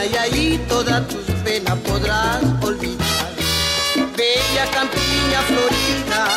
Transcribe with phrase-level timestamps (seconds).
[0.00, 3.28] mañana y ahí todas tus penas podrás olvidar.
[4.16, 6.29] Bella campiña florida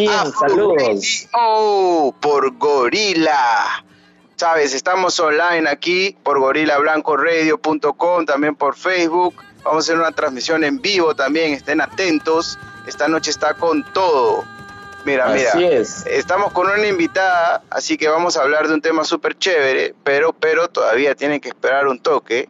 [0.00, 1.28] Bien, Afro saludos.
[1.30, 3.84] Radio por Gorila.
[4.34, 9.34] Sabes, estamos online aquí por gorilablancoradio.com, también por Facebook.
[9.62, 12.58] Vamos a hacer una transmisión en vivo también, estén atentos.
[12.86, 14.42] Esta noche está con todo.
[15.04, 15.50] Mira, mira.
[15.50, 16.06] Así es.
[16.06, 20.32] Estamos con una invitada, así que vamos a hablar de un tema súper chévere, pero,
[20.32, 22.48] pero todavía tienen que esperar un toque.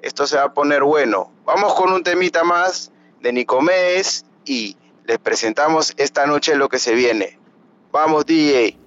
[0.00, 1.30] Esto se va a poner bueno.
[1.44, 4.78] Vamos con un temita más de Nicomedes y
[5.10, 7.36] les presentamos esta noche lo que se viene.
[7.90, 8.79] Vamos, DJ.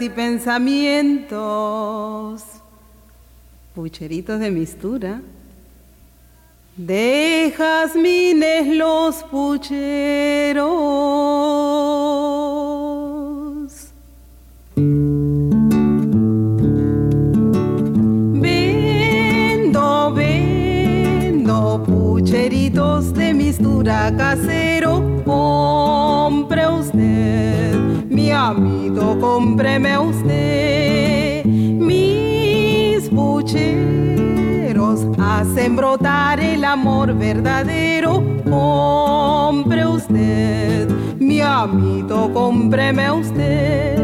[0.00, 1.38] Y pensamientos.
[3.74, 5.20] Pucheritos de mistura.
[6.76, 10.70] De jazmines los pucheros.
[18.32, 25.22] Vendo, vendo pucheritos de mistura casero.
[25.24, 27.74] Compre usted,
[28.10, 31.44] mi amigo, cómpreme usted.
[31.46, 38.22] Mis pucheros hacen brotar el amor verdadero.
[38.44, 43.98] Compre usted, mi amito, cómpreme usted.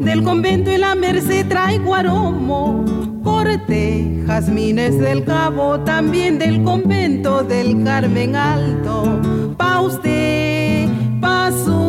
[0.00, 2.84] Del convento y la merced traigo aromo,
[3.24, 9.20] corte, jazmines del cabo, también del convento del Carmen Alto.
[9.56, 10.88] Pa' usted,
[11.20, 11.87] pa' su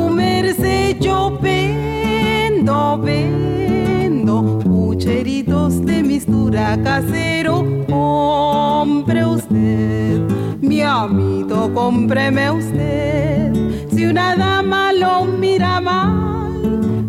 [0.99, 10.21] yo vendo, vendo pucheritos de mistura mistura casero, compre usted.
[10.61, 13.53] Mi amito, cómpreme usted.
[13.89, 16.61] Si una dama lo mira mal,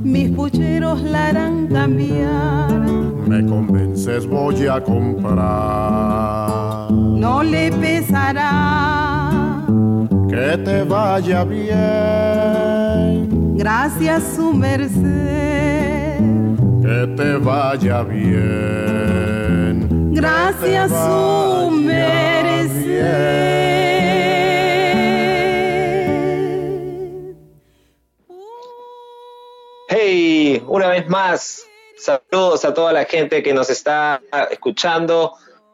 [0.02, 2.80] mis pucheros la harán cambiar.
[3.26, 5.40] Me convences, voy a comprar.
[6.90, 9.09] No le pesará.
[10.30, 11.66] Que te vaya bien.
[13.56, 16.20] Gracias, su merced.
[16.80, 18.54] Que te vaya bien.
[20.14, 22.70] Gracias, Que te su vaya merced.
[29.88, 31.66] Hey, una vez más,
[31.98, 35.32] saludos a toda la gente que nos está escuchando,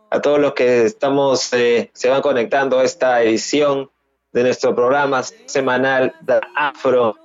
[0.08, 3.90] a todos los que estamos, eh, se van conectando a esta edición
[4.36, 7.16] de nuestro programa semanal de Afro.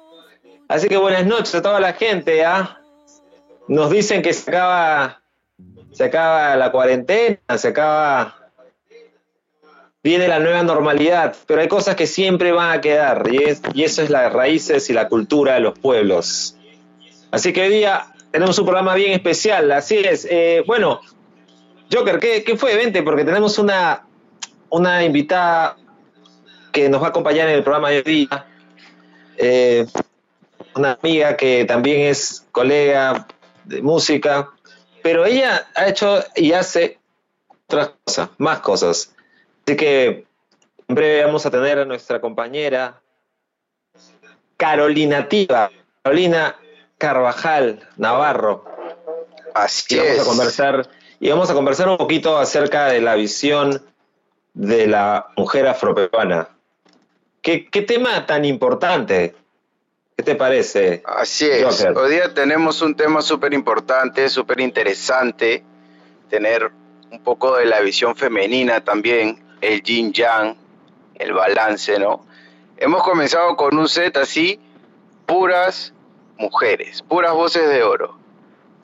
[0.69, 2.45] Así que buenas noches a toda la gente.
[2.45, 2.79] ¿ah?
[3.67, 5.21] Nos dicen que se acaba,
[5.91, 8.49] se acaba la cuarentena, se acaba,
[10.01, 13.83] viene la nueva normalidad, pero hay cosas que siempre van a quedar y, es, y
[13.83, 16.55] eso es las raíces y la cultura de los pueblos.
[17.29, 20.25] Así que hoy día tenemos un programa bien especial, así es.
[20.31, 21.01] Eh, bueno,
[21.91, 22.73] Joker, ¿qué, ¿qué, fue?
[22.77, 24.05] Vente, porque tenemos una,
[24.69, 25.75] una invitada
[26.71, 28.45] que nos va a acompañar en el programa de hoy día.
[29.37, 29.85] Eh,
[30.75, 33.27] una amiga que también es colega
[33.65, 34.49] de música,
[35.01, 36.99] pero ella ha hecho y hace
[37.67, 39.13] otras cosas, más cosas.
[39.65, 40.25] Así que
[40.87, 43.01] en breve vamos a tener a nuestra compañera
[44.57, 45.71] Carolina Tiva.
[46.03, 46.55] Carolina
[46.97, 48.65] Carvajal Navarro.
[49.53, 50.21] Así y vamos es.
[50.21, 53.83] a conversar y vamos a conversar un poquito acerca de la visión
[54.53, 56.49] de la mujer afroperuana.
[57.41, 59.35] ¿Qué, qué tema tan importante?
[60.15, 61.01] ¿Qué te parece?
[61.05, 61.63] Así es.
[61.63, 61.97] Joker?
[61.97, 65.63] Hoy día tenemos un tema súper importante, súper interesante.
[66.29, 66.71] Tener
[67.11, 70.55] un poco de la visión femenina también, el yin yang,
[71.15, 72.25] el balance, ¿no?
[72.77, 74.59] Hemos comenzado con un set así,
[75.25, 75.93] puras
[76.37, 78.17] mujeres, puras voces de oro.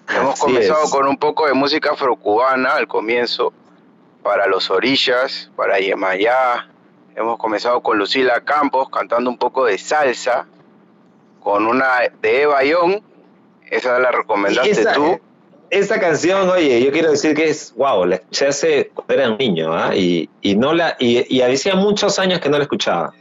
[0.09, 0.91] Hemos Así comenzado es.
[0.91, 3.53] con un poco de música afrocubana al comienzo,
[4.23, 6.69] para los orillas, para Yemayá.
[7.17, 10.45] Hemos comenzado con Lucila Campos cantando un poco de salsa,
[11.41, 11.87] con una
[12.21, 13.01] de Eva Young,
[13.71, 15.19] esa la recomendaste Esa- tú.
[15.69, 19.37] Esa canción, oye, yo quiero decir que es, wow, la escuché hace cuando era un
[19.37, 19.93] niño, ¿ah?
[19.93, 23.13] y, y no la, y, y hacía muchos años que no la escuchaba.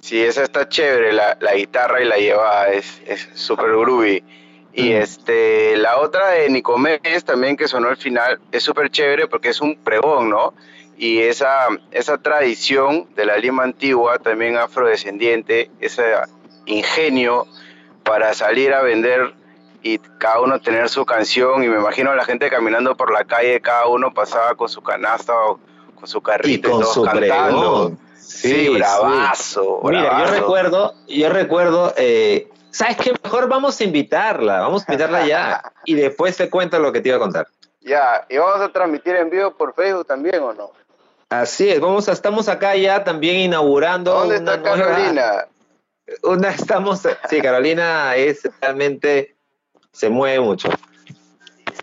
[0.00, 4.24] Sí, esa está chévere, la, la guitarra y la lleva, es es súper groovy.
[4.72, 4.96] Y Mm.
[5.02, 9.60] este, la otra de Nicomedes también que sonó al final es súper chévere porque es
[9.60, 10.54] un pregón, ¿no?
[11.00, 16.12] Y esa, esa tradición de la Lima antigua, también afrodescendiente, ese
[16.66, 17.46] ingenio
[18.04, 19.32] para salir a vender
[19.82, 21.64] y cada uno tener su canción.
[21.64, 24.82] Y me imagino a la gente caminando por la calle, cada uno pasaba con su
[24.82, 25.58] canasta o
[25.94, 27.28] con su carrito y, con todos su cantando.
[27.28, 27.98] pregón.
[28.18, 29.80] Sí, bravazo.
[29.84, 33.14] Mira, yo recuerdo, yo recuerdo, eh, ¿sabes qué?
[33.24, 37.08] Mejor vamos a invitarla, vamos a invitarla ya, y después te cuento lo que te
[37.08, 37.48] iba a contar.
[37.80, 40.79] Ya, ¿y vamos a transmitir en vivo por Facebook también o no?
[41.30, 44.12] Así es, vamos a, estamos acá ya también inaugurando.
[44.12, 45.46] ¿Dónde una está nueva- Carolina?
[46.24, 49.36] una estamos sí Carolina es realmente
[49.92, 50.68] se mueve mucho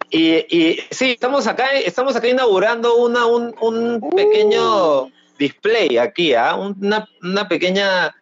[0.09, 6.55] y, y sí estamos acá estamos acá inaugurando una un, un pequeño display aquí ¿ah?
[6.55, 8.13] una, una pequeña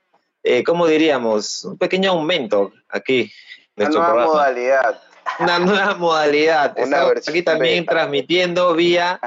[0.43, 3.31] eh, cómo diríamos un pequeño aumento aquí
[3.75, 5.01] en Una nueva programa modalidad.
[5.39, 9.19] una nueva modalidad Una aquí también transmitiendo vía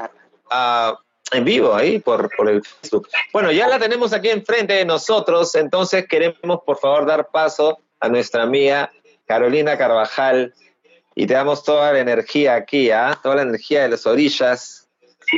[1.31, 3.07] en vivo ahí por, por el Facebook.
[3.31, 8.09] Bueno, ya la tenemos aquí enfrente de nosotros, entonces queremos por favor dar paso a
[8.09, 8.91] nuestra amiga
[9.25, 10.53] Carolina Carvajal
[11.15, 13.17] y te damos toda la energía aquí, ¿ah?
[13.21, 14.87] toda la energía de las orillas,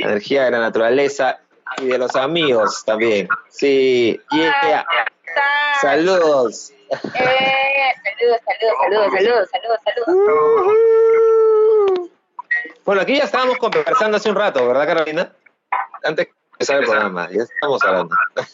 [0.00, 1.40] la energía de la naturaleza
[1.78, 3.28] y de los amigos también.
[3.48, 4.86] Sí, yeah.
[5.80, 6.72] Saludos.
[6.90, 6.98] Eh,
[8.04, 10.22] saludos, saludos, saludos, saludos, saludos, saludos.
[12.84, 15.32] Bueno, aquí ya estábamos conversando hace un rato, ¿verdad, Carolina?
[16.04, 18.14] Antes de empezar el programa, ya estamos hablando.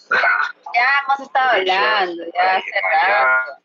[0.74, 3.62] Ya hemos estado hablando, ya hace rato.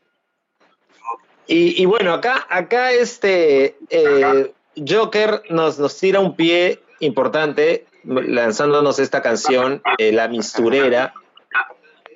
[1.48, 9.00] Y, y bueno, acá, acá este eh, Joker nos, nos tira un pie importante lanzándonos
[9.00, 11.14] esta canción, eh, La Misturera,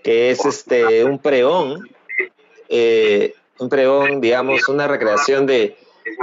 [0.04, 1.90] que es este un pregón,
[2.70, 5.78] eh, un pregón, digamos, una recreación de,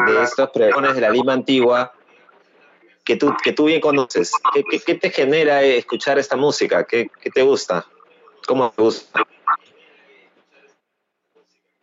[0.06, 1.92] de estos pregones de la Lima antigua
[3.04, 4.32] que tú, que tú bien conoces.
[4.52, 6.84] ¿Qué, qué, qué te genera escuchar esta música?
[6.84, 7.86] ¿Qué, ¿Qué te gusta?
[8.46, 9.26] ¿Cómo te gusta?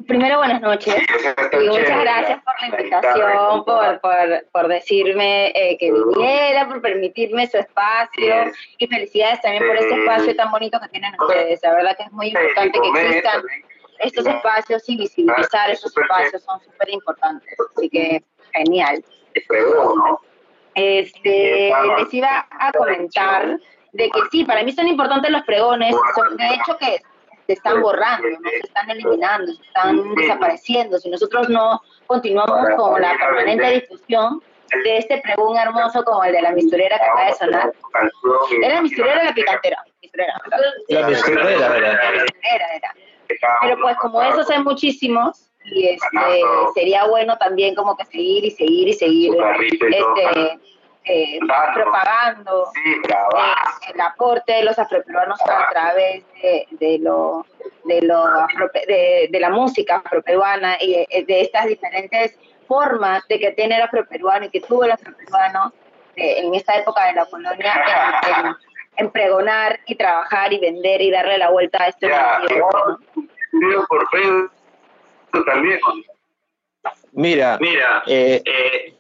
[0.08, 0.96] Primero, buenas noches.
[1.54, 7.48] Y muchas gracias por la invitación, por, por, por decirme eh, que viniera, por permitirme
[7.48, 8.52] su espacio.
[8.78, 11.60] Y felicidades también por este espacio tan bonito que tienen ustedes.
[11.62, 13.42] La verdad que es muy importante que existan
[14.00, 17.56] estos espacios y visibilizar estos espacios son súper importantes.
[17.76, 19.04] Así que genial.
[20.76, 23.60] Este, les iba a comentar
[23.94, 27.02] de que sí, para mí son importantes los pregones, son, de hecho que
[27.48, 28.50] se están borrando, ¿no?
[28.50, 30.98] se están eliminando, se están desapareciendo.
[30.98, 34.42] Si nosotros no continuamos con la permanente difusión
[34.84, 37.74] de este pregón hermoso como el de la misturera que acaba de sonar,
[38.64, 39.84] ¿era la misturera o la picantera?
[40.02, 40.34] Misturera.
[40.88, 41.56] La misturera
[42.76, 42.94] era.
[43.62, 46.08] Pero pues como esos hay muchísimos, y este
[46.76, 49.34] sería bueno también como que seguir y seguir y seguir
[49.94, 50.60] este
[51.04, 51.40] eh,
[51.74, 57.46] propagando eh, el aporte de los afroperuanos a través de, de lo
[57.86, 63.40] de lo afrope- de, de la música afroperuana y de, de estas diferentes formas de
[63.40, 65.74] que tiene el afroperuano y que tuvo el afroperuano
[66.16, 67.74] eh, en esta época de la colonia
[68.28, 68.56] en, en-
[68.98, 73.00] en pregonar y trabajar y vender y darle la vuelta a este medio, ¿no?
[73.54, 74.52] Video por Facebook
[75.46, 75.80] también.
[77.14, 78.94] Mira, Mira, eh, eh,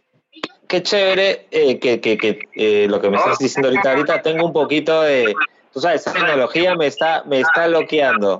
[0.67, 3.91] qué chévere eh, que, que, que eh, lo que me estás diciendo ahorita.
[3.91, 5.33] Ahorita tengo un poquito de,
[5.73, 8.39] tú sabes, esa tecnología me está, me está bloqueando.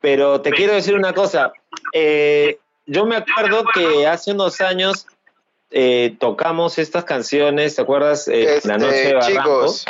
[0.00, 1.52] Pero te quiero decir una cosa.
[1.92, 5.06] eh, yo me acuerdo que hace unos años
[5.70, 8.26] eh, tocamos estas canciones, ¿te acuerdas?
[8.28, 9.66] Eh, la noche de Este, Barranco.
[9.66, 9.84] chicos,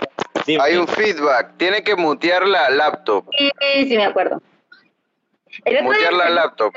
[0.46, 0.62] Dime.
[0.64, 1.56] hay un feedback.
[1.58, 3.24] Tiene que mutear la laptop.
[3.38, 3.50] Sí,
[3.88, 4.42] sí, me acuerdo.
[5.64, 6.72] El Mutear la laptop.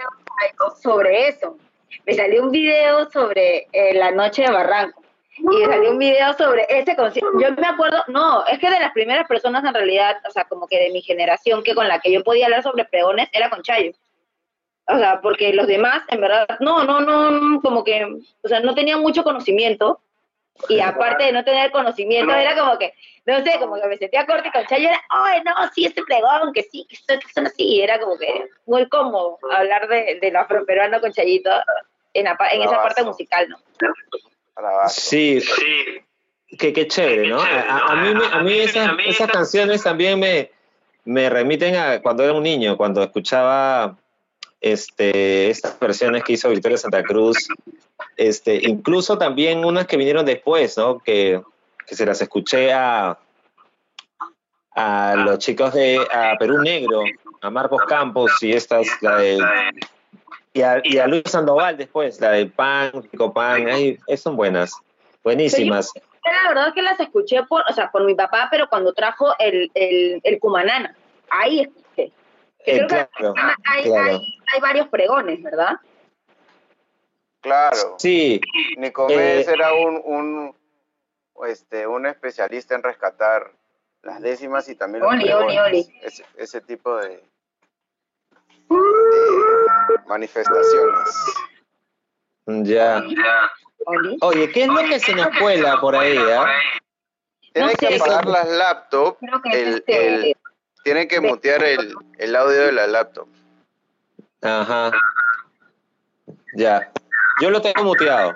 [0.49, 1.58] Algo sobre eso.
[2.06, 5.01] Me salió un video sobre eh, la noche de Barranco.
[5.38, 7.32] Y salió un video sobre ese concierto.
[7.39, 10.67] Yo me acuerdo, no, es que de las primeras personas en realidad, o sea, como
[10.67, 13.63] que de mi generación, que con la que yo podía hablar sobre pregones era con
[13.63, 13.91] Chayo.
[14.88, 18.06] O sea, porque los demás, en verdad, no, no, no, no, como que,
[18.43, 20.01] o sea, no tenían mucho conocimiento.
[20.69, 22.93] Y aparte de no tener conocimiento, era como que,
[23.26, 26.04] no sé, como que me sentía corta y con Chayo era, ay, no, sí, este
[26.04, 27.63] pregón, que sí, que son, que son así.
[27.63, 31.50] Y era como que muy cómodo hablar de, de lo afroperuano con Chayito
[32.13, 33.58] en, la en esa parte musical, ¿no?
[34.89, 36.02] Sí, sí,
[36.58, 37.39] que qué chévere, ¿no?
[37.41, 40.52] A, a- a mí, me- a mí esas, esas canciones también me,
[41.06, 43.95] me remiten a cuando era un niño, cuando escuchaba
[44.62, 47.47] este, estas versiones que hizo Victoria Santa Cruz,
[48.15, 51.00] este, incluso también unas que vinieron después, ¿no?
[51.00, 51.41] Que,
[51.88, 53.17] que se las escuché a,
[54.76, 57.04] a los chicos de a Perú Negro,
[57.41, 59.39] a Marcos Campos y estas, la de
[60.54, 60.62] y
[60.97, 64.74] a, Luis Sandoval después, la de Pan, Rico Pan, ay, eh, son buenas,
[65.24, 65.93] buenísimas.
[66.26, 69.34] La verdad es que las escuché por, o sea, por mi papá, pero cuando trajo
[69.39, 70.93] el, el, el Cumanana,
[71.30, 71.67] ahí
[72.65, 73.34] Eh, creo que claro,
[73.65, 74.10] hay, claro.
[74.10, 75.76] hay, hay varios pregones, ¿verdad?
[77.41, 77.95] Claro.
[77.97, 78.39] Sí,
[78.78, 80.56] Nicomedes Eh, era un, un,
[81.47, 83.52] este, un especialista en rescatar
[84.04, 85.47] las décimas y también los Oli, pregones.
[85.47, 86.00] oli, oli.
[86.04, 87.24] Ese, ese tipo de,
[88.69, 91.10] de manifestaciones.
[92.45, 93.04] ya.
[94.21, 96.17] Oye, ¿qué es lo que se nos cuela por ahí?
[96.17, 96.45] ah?
[97.54, 100.36] Tienen No que apagar las laptops, Creo que es el, este, el-
[100.84, 103.28] tienen que mutear el, el audio de la laptop.
[104.41, 104.91] Ajá.
[106.56, 106.91] Ya.
[107.41, 108.36] Yo lo tengo muteado.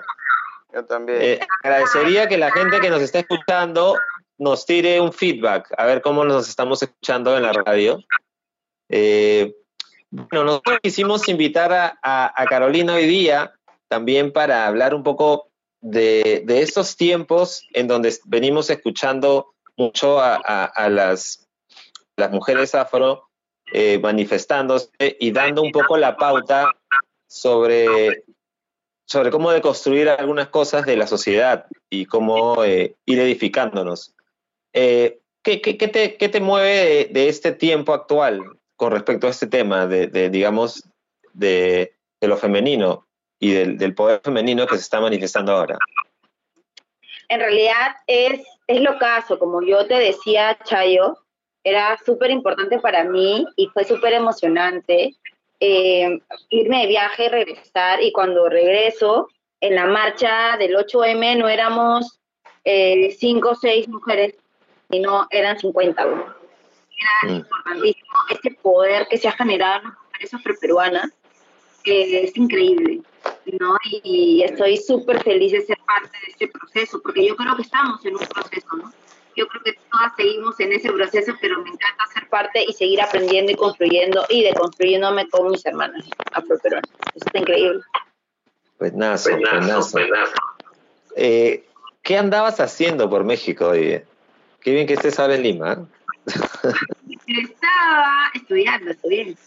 [0.72, 1.18] Yo también.
[1.22, 4.00] Eh, agradecería que la gente que nos está escuchando
[4.38, 7.98] nos tire un feedback, a ver cómo nos estamos escuchando en la radio.
[8.88, 9.54] Eh,
[10.10, 13.52] bueno, nosotros quisimos invitar a, a- a Carolina hoy día
[13.88, 15.48] también para hablar un poco
[15.80, 21.45] de, de estos tiempos en donde venimos escuchando mucho a, a- a las,
[22.16, 23.28] las mujeres afro
[23.72, 24.88] eh, manifestándose
[25.20, 26.72] y dando un poco la pauta
[27.26, 28.24] sobre
[29.08, 34.14] sobre cómo deconstruir algunas cosas de la sociedad y cómo eh, ir edificándonos.
[34.72, 38.42] Eh, ¿qué, qué- qué te, qué te mueve de, este tiempo actual
[38.74, 40.82] con respecto a este tema de, de, digamos,
[41.32, 43.06] de, de lo femenino
[43.38, 45.78] y del, del poder femenino que se está manifestando ahora?
[47.28, 51.16] en realidad es, es lo caso, como yo te decía, Chayo,
[51.66, 55.16] era súper importante para mí y fue súper emocionante
[55.58, 58.00] eh, irme de viaje regresar.
[58.00, 59.28] Y cuando regreso,
[59.60, 62.20] en la marcha del 8M no éramos
[62.64, 64.36] eh, cinco o seis mujeres,
[64.88, 66.04] sino eran 50.
[66.04, 66.12] ¿no?
[66.12, 67.36] Era Mm.
[67.36, 71.10] importantísimo este poder que se ha generado en las mujeres afroperuanas,
[71.82, 73.00] que es increíble.
[73.58, 73.76] ¿no?
[73.90, 77.62] Y, y estoy súper feliz de ser parte de este proceso, porque yo creo que
[77.62, 78.92] estamos en un proceso, ¿no?
[79.36, 83.00] Yo creo que todas seguimos en ese proceso, pero me encanta ser parte y seguir
[83.00, 86.90] aprendiendo y construyendo y deconstruyéndome con mis hermanas afroperuanas.
[87.14, 87.80] Eso está increíble.
[88.78, 89.98] Buenazo, buenazo.
[91.16, 91.64] Eh,
[92.02, 94.04] ¿Qué andabas haciendo por México, oye?
[94.60, 95.72] Qué bien que estés ahora en Lima.
[95.72, 95.76] ¿eh?
[97.26, 99.24] Estaba estudiando, estudié.
[99.26, 99.38] Sí,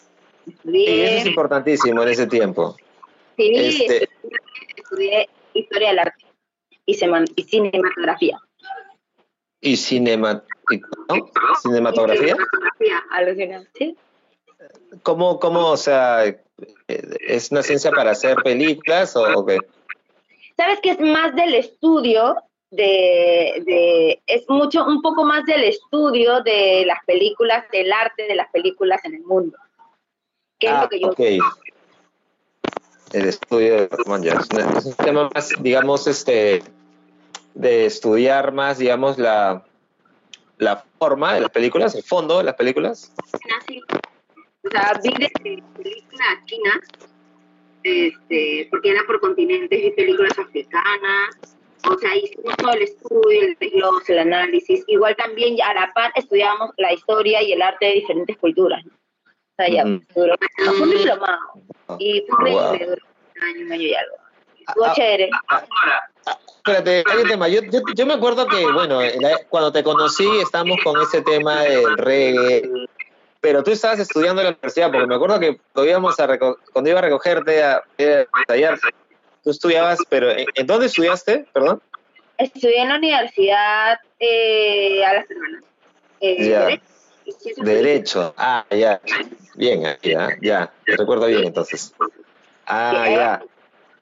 [0.51, 2.75] Estudié, eso es importantísimo en ese tiempo.
[3.37, 4.37] sí, este- estudié,
[4.75, 6.25] estudié historia del arte
[6.85, 6.93] y,
[7.35, 8.39] y cinematografía.
[9.61, 10.43] ¿Y cinema,
[11.09, 11.29] ¿no?
[11.61, 12.35] cinematografía?
[12.35, 13.97] Cinematografía, alucinante, ¿sí?
[15.03, 16.41] ¿Cómo, cómo, o sea, eh,
[16.87, 19.57] es una ciencia para hacer películas o, qué?
[20.57, 22.35] sabes que es más del estudio
[22.71, 28.35] de, de- es mucho un poco más del estudio de las películas del arte de
[28.35, 29.57] las películas en el mundo
[30.59, 31.19] que es Ah, lo que yo ok.
[33.13, 33.89] El estudio de
[34.77, 36.61] es un tema más, digamos, este,
[37.59, 39.65] de estudiar más, digamos, la,
[40.57, 43.11] la forma de las películas, el fondo de las películas.
[43.59, 43.81] así.
[44.63, 45.29] o sea vi de
[45.73, 46.79] películas chinas
[47.83, 51.29] este porque era por continentes vi películas africanas
[51.89, 56.11] o sea hicimos todo el estudio el desglose el análisis igual también a la par
[56.15, 58.91] estudiábamos la historia y el arte de diferentes culturas ¿no?
[58.91, 60.03] o sea ya Ujú.
[60.13, 61.39] duró fue un diplomado
[61.99, 62.69] y fue Wow.
[62.69, 62.87] un año,
[63.65, 64.15] un año y algo.
[64.67, 65.29] Estuvo Ah, chévere.
[66.59, 67.47] Espérate, hay un tema.
[67.47, 71.21] Yo, yo, yo me acuerdo que, bueno, en la- cuando te conocí estábamos con ese
[71.21, 72.69] tema del reggae,
[73.41, 76.89] pero tú estabas estudiando en la universidad, porque me acuerdo que cuando, íbamos a cuando
[76.89, 77.81] iba a recogerte a, a
[78.41, 78.77] ensayar,
[79.43, 81.45] tú estudiabas, pero ¿en, en dónde estudiaste?
[81.53, 81.81] Perdón.
[82.37, 85.63] Estudié en la universidad eh, a las semanas.
[86.21, 86.67] Eh, Ya.
[87.57, 88.33] Derecho.
[88.37, 88.99] Ah, ya.
[89.55, 90.73] Bien, ya, ya.
[90.85, 91.93] Te recuerdo bien entonces.
[92.65, 93.43] Ah, ya.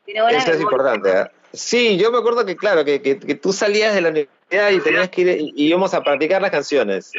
[0.07, 1.11] Eso es importante.
[1.11, 1.31] ¿ah?
[1.53, 4.79] Sí, yo me acuerdo que, claro, que, que, que tú salías de la universidad y
[4.81, 7.11] tenías que ir y, y íbamos a practicar las canciones.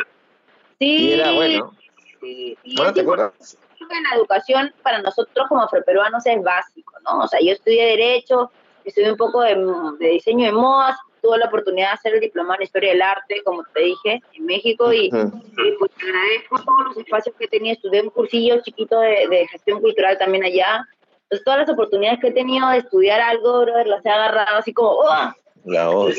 [0.78, 1.72] Sí, Y era bueno.
[2.20, 3.58] sí, sí, ¿No te acuerdas?
[3.80, 7.20] La educación para nosotros como afroperuanos es básico, ¿no?
[7.20, 8.50] O sea, yo estudié Derecho,
[8.84, 9.56] estudié un poco de,
[9.98, 13.42] de diseño de modas, tuve la oportunidad de hacer el diplomado en Historia del Arte,
[13.44, 15.42] como te dije, en México, y, Ujú.
[15.56, 17.74] y pues te agradezco todos los espacios que he tenido.
[17.74, 20.86] Estudié un cursillo chiquito de, de gestión cultural también allá.
[21.30, 24.72] Entonces, todas las oportunidades que he tenido de estudiar algo, brother, las he agarrado así
[24.72, 25.32] como, ¡oh!
[25.66, 26.16] La voz.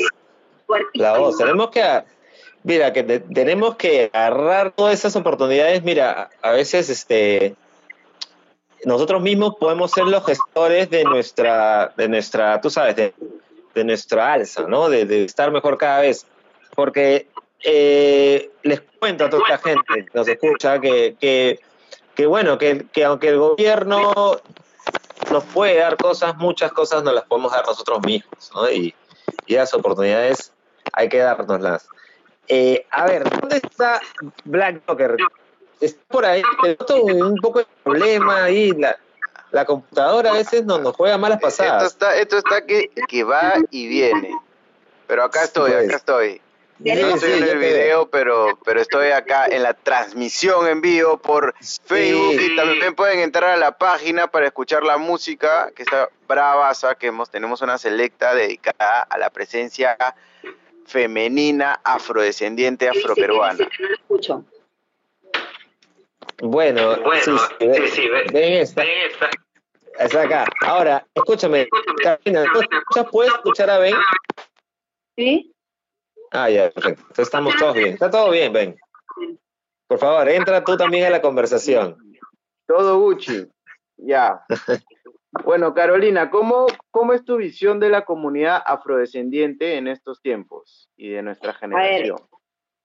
[0.94, 1.36] La voz.
[1.36, 1.82] Tenemos que,
[2.62, 5.82] mira, que te- tenemos que agarrar todas esas oportunidades.
[5.82, 7.56] Mira, a veces, este,
[8.84, 13.12] nosotros mismos podemos ser los gestores de nuestra, de nuestra, tú sabes, de,
[13.74, 14.88] de nuestra alza, ¿no?
[14.88, 16.24] De, de estar mejor cada vez.
[16.76, 17.26] Porque
[17.64, 21.58] eh, les cuento a toda la gente que nos escucha que, que,
[22.14, 24.12] que bueno, que, que aunque el gobierno
[25.30, 28.70] nos puede dar cosas, muchas cosas nos las podemos dar nosotros mismos, ¿no?
[28.70, 28.94] Y,
[29.46, 30.52] y las oportunidades
[30.92, 31.86] hay que dárnoslas.
[32.48, 34.00] Eh, a ver, ¿dónde está
[34.44, 35.16] Black Joker?
[35.80, 38.96] Está por ahí, te noto un poco de problema ahí, la,
[39.52, 41.84] la computadora a veces nos, nos juega malas Esto pasadas.
[41.92, 44.30] está, esto está que, que va y viene.
[45.06, 45.86] Pero acá estoy, Pues.
[45.88, 46.40] acá estoy.
[46.82, 51.18] Sí, No estoy en el video, pero, pero estoy acá en la transmisión en vivo
[51.18, 56.08] por Facebook y también pueden entrar a la página para escuchar la música que está
[56.26, 59.96] bravaza, que hemos, tenemos una selecta dedicada a la presencia
[60.86, 63.58] femenina afrodescendiente afroperuana.
[63.58, 64.44] Sí, sí, sí, no lo escucho.
[66.42, 68.82] Bueno, sí, sí, ve- ven esta.
[69.98, 70.46] Es acá.
[70.62, 71.68] Ahora, escúchame,
[72.02, 73.06] Carolina, ¿tú escuchas?
[73.12, 73.94] ¿Puedes escuchar a Ben?
[75.16, 75.52] ¿Sí?
[76.30, 77.22] Ah, ya, perfecto.
[77.22, 77.94] Estamos todos bien.
[77.94, 78.76] Está todo bien, Ben.
[79.86, 81.96] Por favor, entra tú también a la conversación.
[82.66, 83.46] Todo Gucci.
[83.96, 84.44] Ya.
[85.44, 91.10] Bueno, Carolina, ¿cómo, ¿cómo es tu visión de la comunidad afrodescendiente en estos tiempos y
[91.10, 92.18] de nuestra generación?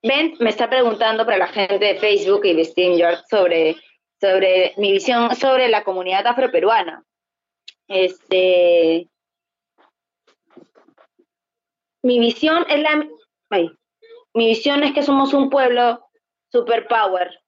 [0.04, 3.78] Ben me está preguntando para la gente de Facebook y de StreamYard sobre,
[4.22, 7.04] sobre mi visión sobre la comunidad afroperuana.
[7.88, 9.10] Este,
[12.04, 13.08] mi visión es la,
[13.50, 16.06] mi visión es que somos un pueblo
[16.52, 17.40] superpower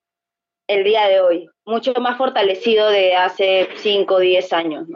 [0.67, 4.87] el día de hoy, mucho más fortalecido de hace 5 o 10 años.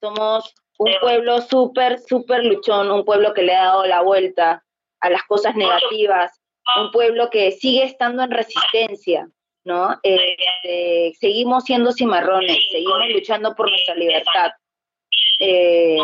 [0.00, 4.64] Somos un pueblo súper, súper luchón, un pueblo que le ha dado la vuelta
[5.00, 6.40] a las cosas negativas,
[6.80, 9.28] un pueblo que sigue estando en resistencia,
[9.64, 9.96] ¿no?
[10.02, 14.50] Este, seguimos siendo cimarrones, seguimos luchando por nuestra libertad,
[15.40, 15.98] eh,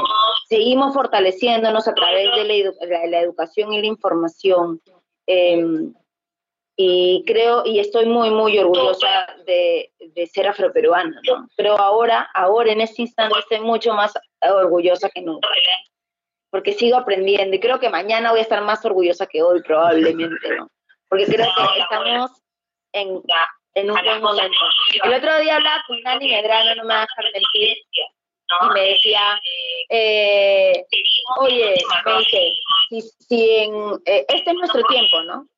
[0.48, 4.80] seguimos fortaleciéndonos a través de la, edu- la- la educación y la información.
[5.26, 5.64] eh,
[6.76, 11.46] y creo, y estoy muy, muy orgullosa de, de ser afroperuana, ¿no?
[11.56, 15.48] Pero ahora, ahora en este instante estoy mucho más orgullosa que nunca.
[16.50, 20.56] porque sigo aprendiendo y creo que mañana voy a estar más orgullosa que hoy, probablemente,
[20.56, 20.68] ¿no?
[21.08, 22.30] Porque creo que estamos
[22.92, 23.22] en,
[23.74, 24.58] en un buen momento.
[25.04, 27.76] El otro día hablaba con Nani Medrano, no me va a mentir,
[28.62, 29.20] y me decía,
[29.88, 30.86] eh,
[31.40, 32.52] oye, me dice,
[32.88, 35.48] si, si en, eh, este es nuestro tiempo, ¿no?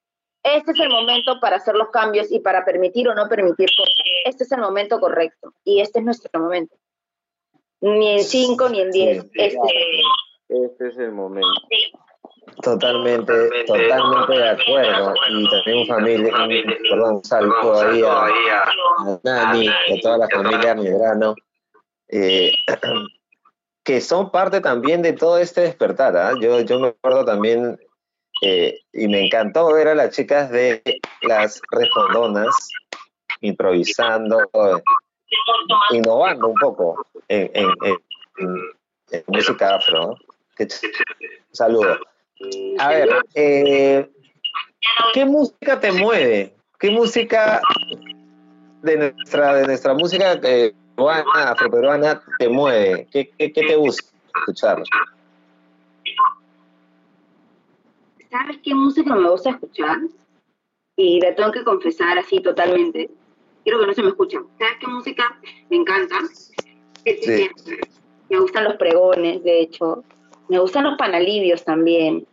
[0.43, 3.95] Este es el momento para hacer los cambios y para permitir o no permitir cosas.
[4.25, 6.77] Este es el momento correcto y este es nuestro momento.
[7.81, 9.23] Ni en cinco ni en diez.
[9.23, 9.29] Sí.
[9.35, 10.09] Este es el momento.
[10.49, 11.49] Este es el momento.
[12.63, 13.33] Totalmente,
[13.67, 15.15] totalmente de acuerdo.
[15.29, 20.29] Y también un familia, un, perdón, un saludo ahí a, a Nani, a toda la
[20.29, 21.35] familia Medrano,
[22.09, 22.53] eh,
[23.85, 26.17] que son parte también de todo este despertar.
[26.17, 26.33] ¿ah?
[26.41, 27.79] Yo, yo me acuerdo también,
[28.43, 30.83] eh, y me encantó ver a las chicas de
[31.23, 32.55] las respondonas
[33.41, 34.83] improvisando, eh,
[35.91, 37.53] innovando un poco en,
[39.27, 40.09] música afro.
[40.09, 40.15] ¿no?
[40.57, 40.83] Qué ch-
[41.51, 41.99] Un saludo.
[42.79, 44.11] A ver, eh,
[45.15, 46.55] ¿qué música te mueve?
[46.79, 47.61] ¿Qué música
[48.83, 53.07] de nuestra, de nuestra música eh, peruana, afroperuana te mueve?
[53.13, 54.03] ¿Qué, qué, qué te gusta
[54.35, 54.83] escuchar?
[58.31, 59.99] ¿Sabes qué música me gusta escuchar?
[60.97, 63.11] Y la tengo que confesar así totalmente.
[63.65, 64.39] Quiero que no se me escucha.
[64.59, 65.39] ¿Sabes qué música
[65.71, 66.17] me encanta?
[67.05, 67.51] El Sí.
[68.29, 70.03] Me gustan los pregones, de hecho.
[70.49, 72.27] Me gustan los panalibios también.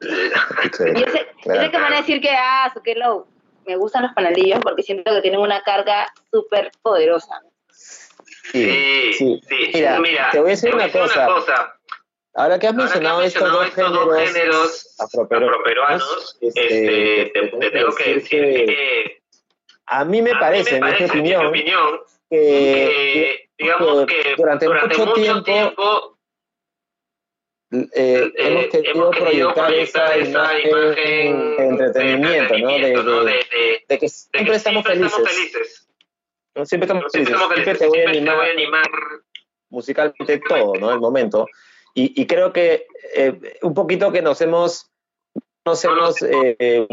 [0.00, 1.00] Chévere.
[1.00, 1.62] yo sé, yo Claro.
[1.62, 3.26] sé que van a decir que, ah, su que low.
[3.66, 7.40] Me gustan los panalibios porque siento que tienen una carga súper poderosa.
[8.52, 9.40] Sí, sí.
[9.74, 9.96] Mira,
[10.32, 11.26] te voy a decir una cosa.
[12.34, 13.70] Ahora que has mencionado estos dos
[14.34, 18.28] géneros afroperuanos, este, te, te tengo que decir
[18.66, 19.22] que
[19.86, 20.88] a mí me parece, en mi
[21.48, 26.18] opinión, que, digamos que durante, mucho tiempo,
[27.94, 29.10] eh, hemos querido
[29.54, 30.70] proyectar esa imagen
[31.56, 32.68] de entretenimiento, ¿no?
[33.24, 35.85] De, de- de que siempre estamos felices.
[36.56, 36.66] ¿No?
[36.66, 37.36] Siempre estamos felices.
[37.54, 38.86] Siempre te voy a animar
[39.70, 40.92] musicalmente todo, ¿no?
[40.92, 41.46] El momento.
[41.94, 44.90] Y, y creo que eh, un poquito que nos hemos,
[45.64, 46.86] nos hemos eh,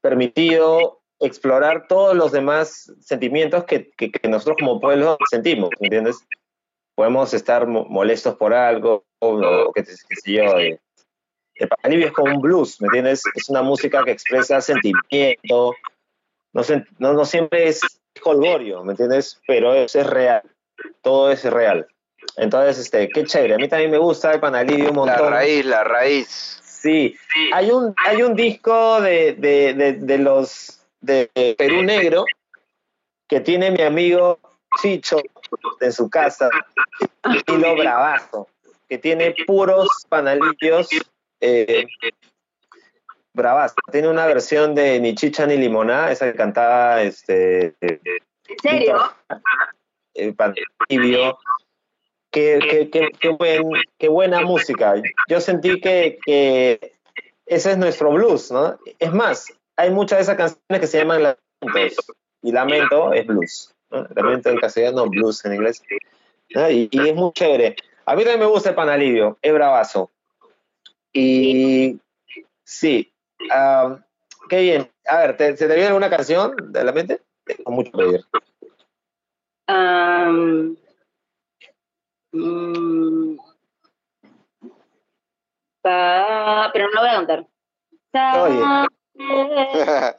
[0.00, 6.18] permitido explorar todos los demás sentimientos que, que- que nosotros como pueblo sentimos, ¿me ¿entiendes?
[6.94, 9.96] Podemos estar mo- molestos por algo, o, qué, sé-
[10.32, 10.42] yo.
[10.58, 10.78] eh.
[11.54, 13.22] El alivio es como un blues, ¿me entiendes?
[13.34, 15.74] Es una música que expresa sentimiento,
[16.52, 16.62] no,
[16.98, 17.80] no, no siempre es
[18.26, 19.40] colgorio, ¿me entiendes?
[19.46, 20.42] Pero eso es real,
[21.00, 21.86] todo es real.
[22.36, 23.54] Entonces, este, qué chévere.
[23.54, 25.30] A mí también me gusta el Panalivio un La montón.
[25.30, 26.60] raíz, la raíz.
[26.64, 27.16] Sí,
[27.52, 32.24] hay un, hay un disco de, de, de, de los de Perú Negro
[33.28, 34.40] que tiene mi amigo
[34.82, 35.18] Chicho
[35.80, 36.50] en su casa,
[37.36, 38.48] estilo bravazo,
[38.88, 40.88] que tiene puros panalillos
[41.40, 41.86] eh,
[43.36, 43.74] bravazo.
[43.92, 48.00] Tiene una versión de Ni Chicha ni Limoná, esa que cantaba este, eh,
[48.48, 48.98] ¿En serio?
[50.14, 51.38] el Panalivio.
[52.30, 54.94] Qué, qué, qué, qué buen- qué buena música.
[55.28, 56.92] Yo sentí que, que
[57.46, 58.78] ese es nuestro blues, ¿no?
[58.98, 61.22] Es más, hay muchas de esas canciones que se llaman
[61.62, 62.06] lamentos,
[62.42, 64.06] y lamento es blues, ¿no?
[64.14, 65.82] Lamento en castellano, blues en inglés,
[66.54, 66.68] ¿no?
[66.70, 67.76] y, y es muy chévere.
[68.04, 70.10] A mí también me gusta el panalivio, es bravazo.
[71.12, 71.98] Y
[72.64, 73.12] sí,
[73.50, 73.98] ah,
[74.48, 74.90] qué bien.
[75.08, 77.22] A ver, ¿te- ¿se te viene alguna canción de la mente?
[77.44, 78.24] Tengo mucho que pedir.
[82.32, 83.36] Mm,
[85.82, 87.46] pa- pero no lo voy a cantar.
[88.42, 88.62] Oye.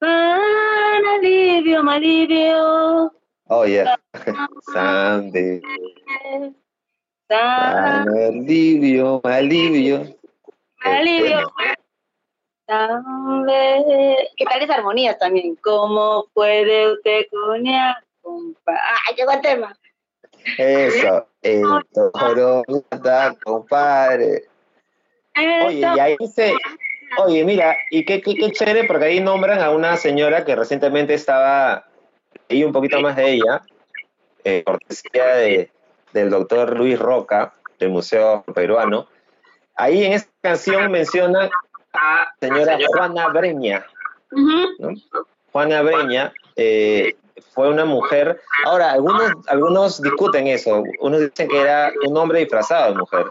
[0.00, 3.12] Pan alivio, malivio.
[3.48, 3.96] Oh, yeah.
[4.72, 5.60] Sandy.
[7.48, 10.16] Alivio, alivio.
[12.68, 15.56] Dame- ¿Qué tal esas armonías también?
[15.56, 18.72] ¿Cómo puede usted compa?
[19.06, 19.76] ¡Ay, llegó el tema!
[20.56, 21.62] Eso, el
[22.12, 24.44] toro mata, compadre.
[25.64, 26.54] Oye, y ahí se.
[27.24, 31.14] Oye, mira, y qué, qué, qué chévere, porque ahí nombran a una señora que recientemente
[31.14, 31.86] estaba.
[32.48, 33.62] Y un poquito más de ella,
[34.44, 35.70] eh, cortesía de,
[36.12, 39.06] del doctor Luis Roca, del Museo Peruano.
[39.74, 41.50] Ahí en esta canción menciona
[42.00, 43.86] a señora Juana Breña.
[45.52, 47.16] Juana Breña eh,
[47.52, 48.40] fue una mujer.
[48.64, 50.82] Ahora, algunos, algunos discuten eso.
[51.00, 53.26] Unos dicen que era un hombre disfrazado de mujer.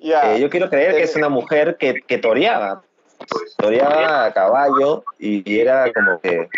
[0.00, 2.82] Eh, yo quiero creer que es una mujer que, que toreaba.
[3.56, 6.48] Toreaba a caballo y, y era como que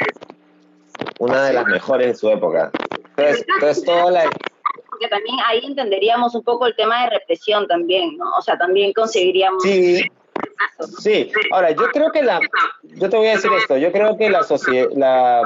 [1.18, 2.70] una de las mejores de su época.
[3.16, 4.30] Entonces, entonces toda la,
[4.95, 8.30] porque también ahí entenderíamos un poco el tema de represión también, ¿no?
[8.39, 9.61] O sea, también conseguiríamos...
[9.61, 10.09] Sí.
[11.01, 11.30] Sí.
[11.51, 12.41] Ahora, yo creo que la,
[12.82, 15.43] yo te voy a decir esto, yo creo que la sociedad,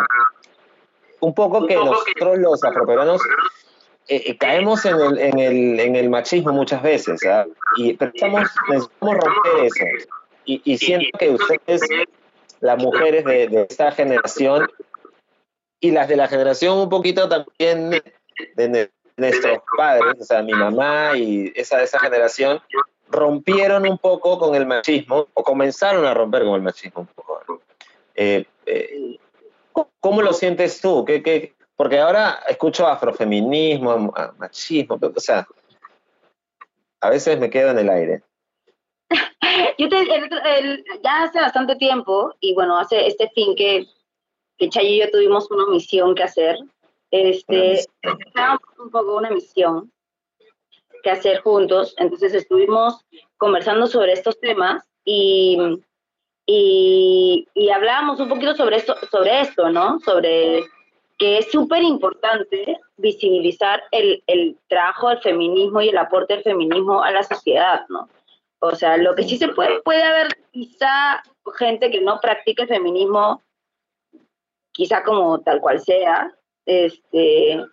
[1.20, 3.20] un poco que nosotros los afroperuanos
[4.09, 7.47] eh, eh, caemos en el, en, el, en el machismo muchas veces, ¿ah?
[7.76, 9.84] y pero estamos, necesitamos romper eso.
[10.45, 11.82] Y, siento que ustedes,
[12.61, 14.66] las mujeres de, de esta generación,
[15.80, 18.03] y las de la generación un poquito también de,
[18.57, 22.61] de nuestros padres, o sea, mi mamá y esa, esa generación,
[23.11, 27.41] rompieron un poco con el machismo, o comenzaron a romper con el machismo un poco.
[27.49, 27.61] ¿no?
[28.15, 29.19] Eh, eh,
[30.01, 31.05] ¿Cómo lo sientes tú?
[31.05, 31.55] ¿Qué, qué?
[31.77, 35.47] Porque ahora escucho afrofeminismo, machismo, o sea,
[37.01, 38.23] a veces me quedo en el aire.
[39.79, 43.87] Yo te, el el- ya hace bastante tiempo, y bueno, hace este fin que,
[44.57, 46.59] que Chay y yo tuvimos una misión que hacer,
[47.11, 49.91] este, teníamos un poco una misión
[51.03, 53.05] que hacer juntos, entonces estuvimos
[53.36, 55.59] conversando sobre estos temas y,
[56.46, 59.42] y, hablábamos un poquito sobre esto, sobre
[59.72, 59.99] ¿no?
[60.01, 60.64] Sobre
[61.18, 67.03] que es súper importante visibilizar el, el trabajo del feminismo y el aporte del feminismo
[67.03, 68.09] a la sociedad, ¿no?
[68.61, 71.22] O sea, lo que sí se puede, puede haber quizá
[71.57, 73.42] gente que no practique el feminismo,
[74.72, 76.32] quizá como tal cual sea,
[76.66, 77.64] este,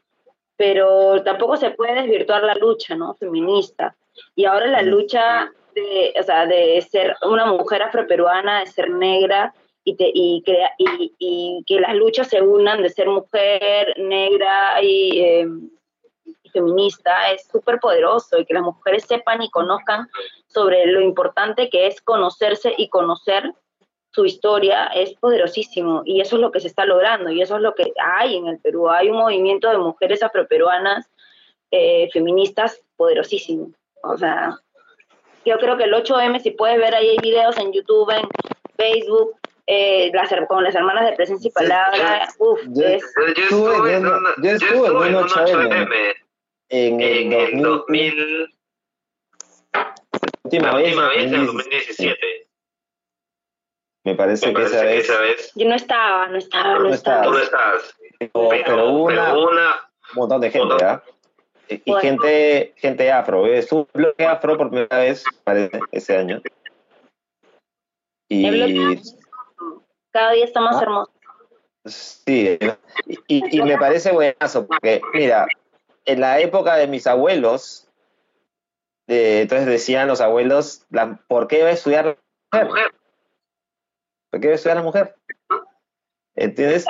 [0.58, 3.14] pero tampoco se puede desvirtuar la lucha, ¿no?
[3.16, 3.96] Feminista.
[4.36, 9.54] Y ahora la lucha de, o sea, de ser una mujer afroperuana, de ser negra
[9.84, 14.82] y, te- y, crea- y, y que las luchas se unan de ser mujer, negra
[14.82, 15.48] y, eh,
[16.44, 20.08] y feminista es súper poderoso y que las mujeres sepan y conozcan
[20.48, 23.54] sobre lo importante que es conocerse y conocer
[24.16, 27.62] su historia es poderosísimo y eso es lo que se está logrando y eso es
[27.62, 28.90] lo que hay en el Perú.
[28.90, 31.06] Hay un movimiento de mujeres afroperuanas
[31.72, 33.72] eh, feministas poderosísimo.
[34.04, 34.58] O sea,
[35.44, 38.26] yo creo que el 8M, si puedes ver ahí hay videos en YouTube, en
[38.78, 39.36] Facebook,
[39.68, 43.96] eh, las, con las hermanas de presencia y palabra, uff, Yo- es Yo, yo Estuve
[43.96, 45.68] en una- yo yo estuve en estuve en un un 8M.
[45.68, 46.14] 8M
[46.70, 48.56] En el en el 2000, 2000,
[50.46, 51.48] última la vez, última vez en el 2017.
[51.48, 52.45] 2017.
[54.06, 56.80] Me parece Me que esa que vez, esa vez yo no estaba, no estaba, no,
[56.82, 57.24] No estaba.
[57.24, 57.96] tú no estabas.
[58.20, 59.76] pero, Pero, pero hubo una- pero un una
[60.14, 60.88] montón de gente, montón.
[60.88, 61.04] ¿ah?
[61.68, 62.00] Y, y Bueno.
[62.02, 63.48] gente, gente afro.
[63.48, 63.58] ¿eh?
[63.58, 66.42] Estuvo en bloque afro por primera vez, parece, ese año.
[68.30, 69.02] Y
[70.12, 70.84] Cada día está más Ah.
[70.84, 71.12] hermoso.
[71.86, 72.58] sí,
[73.08, 75.46] y, y- y me parece buenazo, porque mira,
[76.06, 77.88] en la época de mis abuelos,
[79.08, 82.18] eh, entonces decían los abuelos, la- ¿por qué va a estudiar
[82.52, 82.92] La mujer?
[84.36, 85.16] ¿Por qué va a la mujer?
[86.36, 86.86] ¿Entiendes?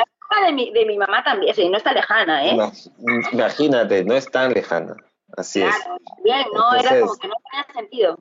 [0.48, 2.54] De mi, de mi mamá también, sí, no está lejana, ¿eh?
[2.56, 4.96] Ima- Imagínate, no es tan lejana.
[5.38, 5.76] Así es.
[5.76, 8.18] Claro, bien, no, era como que no tenía sentido.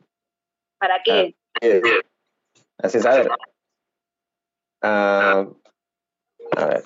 [0.79, 1.35] ¿Para qué?
[1.63, 1.81] Eh,
[2.77, 3.31] Así es, a ver.
[4.83, 5.47] Ah,
[6.57, 6.85] a ver.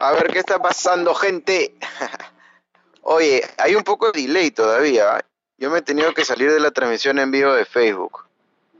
[0.00, 1.74] A ver, ¿qué está pasando, gente?
[3.02, 5.22] Oye, hay un poco de delay todavía.
[5.58, 8.24] Yo me he tenido que salir de la transmisión en vivo de Facebook.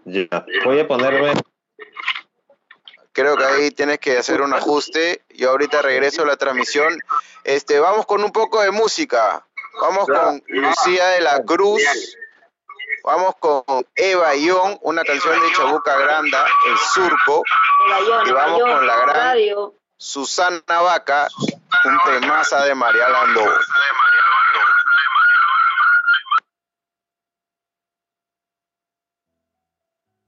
[0.07, 0.47] Ya.
[0.65, 1.35] Voy a ponerme.
[3.13, 5.25] Creo que ahí tienes que hacer un ajuste.
[5.31, 6.99] Yo ahorita regreso a la transmisión.
[7.45, 9.45] Este, vamos con un poco de música.
[9.81, 11.83] Vamos con Lucía de la Cruz.
[13.03, 17.43] Vamos con Eva Ión, una canción de Chabuca Granda, El Surco.
[18.27, 19.37] Y vamos con la gran-.
[19.97, 21.29] Susana Vaca,
[21.85, 23.45] un temaza de María Lando.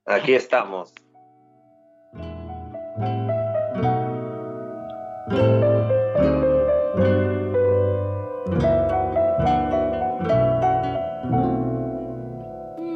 [0.04, 0.92] Aquí estamos.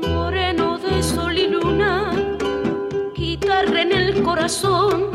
[0.09, 2.12] Moreno de sol y luna,
[3.16, 5.11] guitarra en el corazón,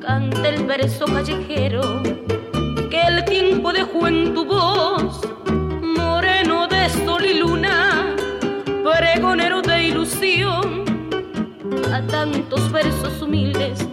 [0.00, 2.02] canta el verso callejero
[2.90, 5.20] que el tiempo dejó en tu voz.
[5.82, 8.14] Moreno de sol y luna,
[8.82, 10.84] pregonero de ilusión,
[11.92, 13.86] a tantos versos humildes,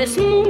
[0.00, 0.49] ponles música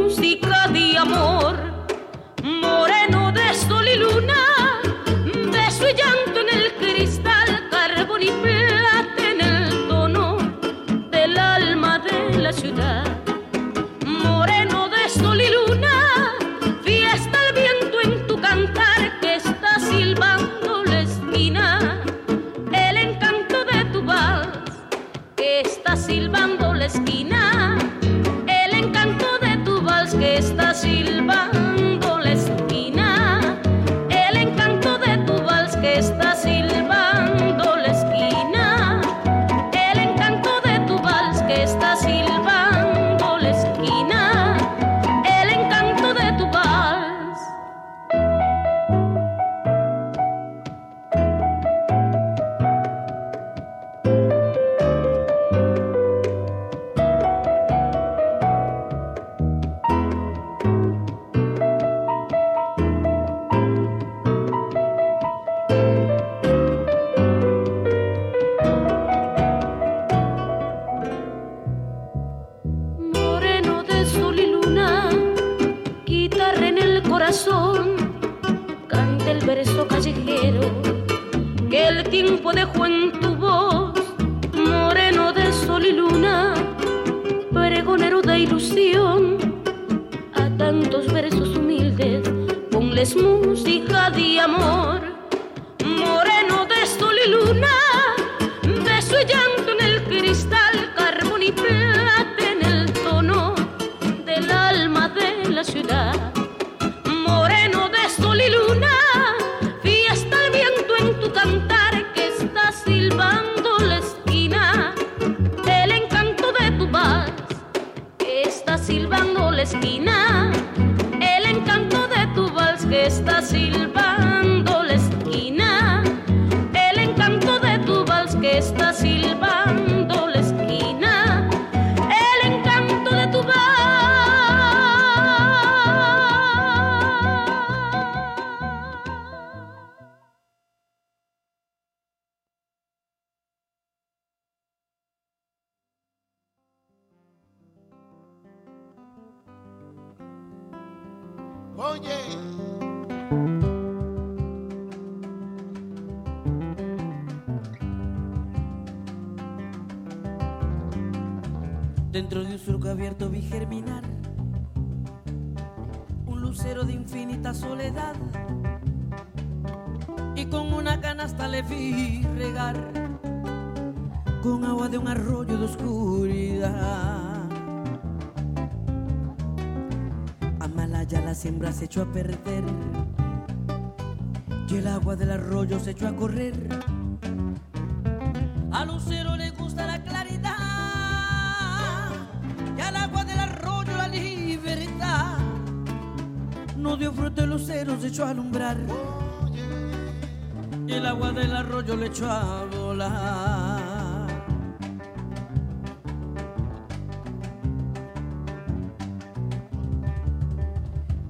[202.22, 204.26] a volar.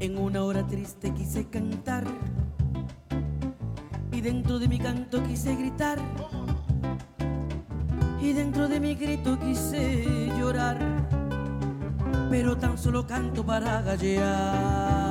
[0.00, 2.04] En una hora triste quise cantar
[4.12, 5.98] y dentro de mi canto quise gritar
[8.20, 10.78] y dentro de mi grito quise llorar,
[12.30, 15.10] pero tan solo canto para gallear.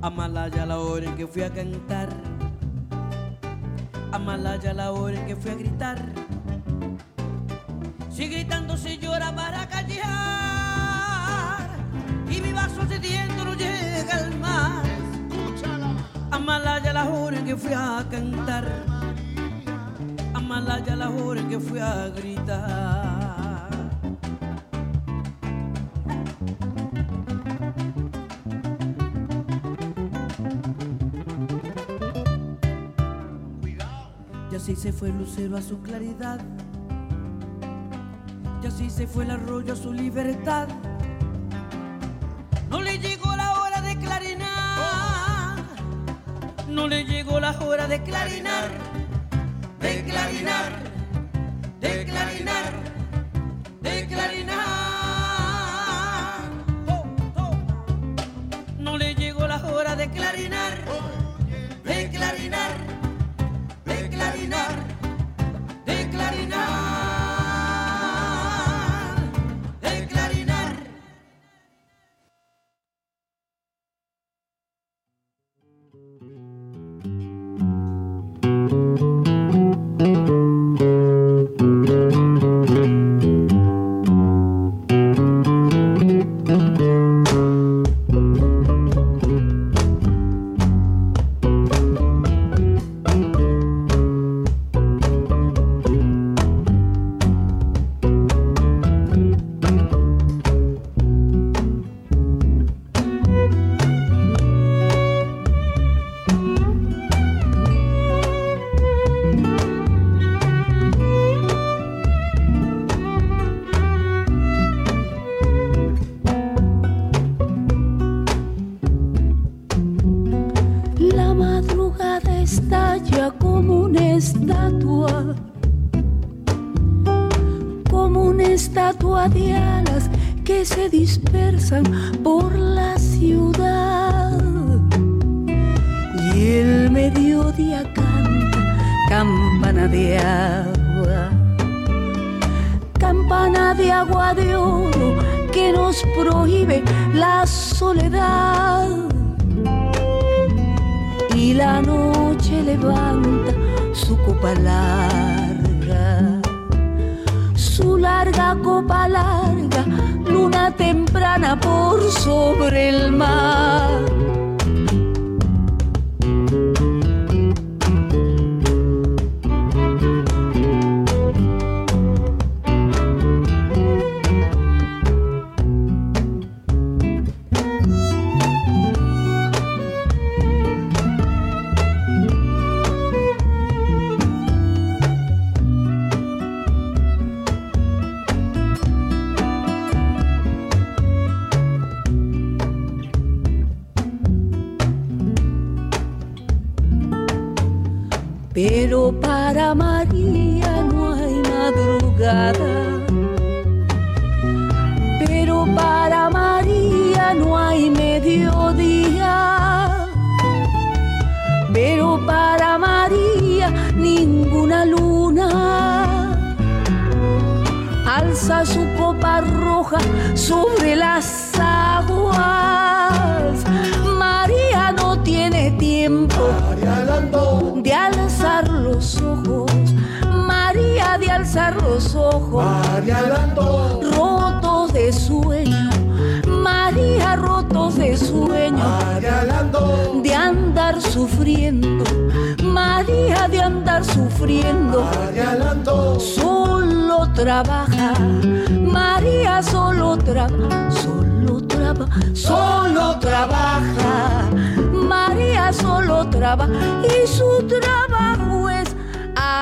[0.00, 2.03] Amalaya la hora en que fui a cantar,
[4.44, 6.04] Amalaya la hora en que fui a gritar,
[8.10, 10.04] si gritando se llora para callar
[12.28, 14.84] y mi vaso sediento no llega al mar.
[16.30, 18.66] Amalaya la hora en que fui a cantar.
[20.34, 23.13] Amalaya la hora en que fui a gritar.
[34.84, 36.38] Se fue el lucero a su claridad.
[38.62, 40.68] Y así se fue el arroyo a su libertad.
[42.68, 45.64] No le llegó la hora de clarinar.
[46.68, 48.68] No le llegó la hora de clarinar.
[49.80, 50.72] De clarinar.
[51.80, 52.72] De clarinar.
[53.80, 54.54] De clarinar.
[58.78, 60.74] No le llegó la hora de clarinar.
[61.84, 62.83] De clarinar.
[65.86, 66.93] De clarinar.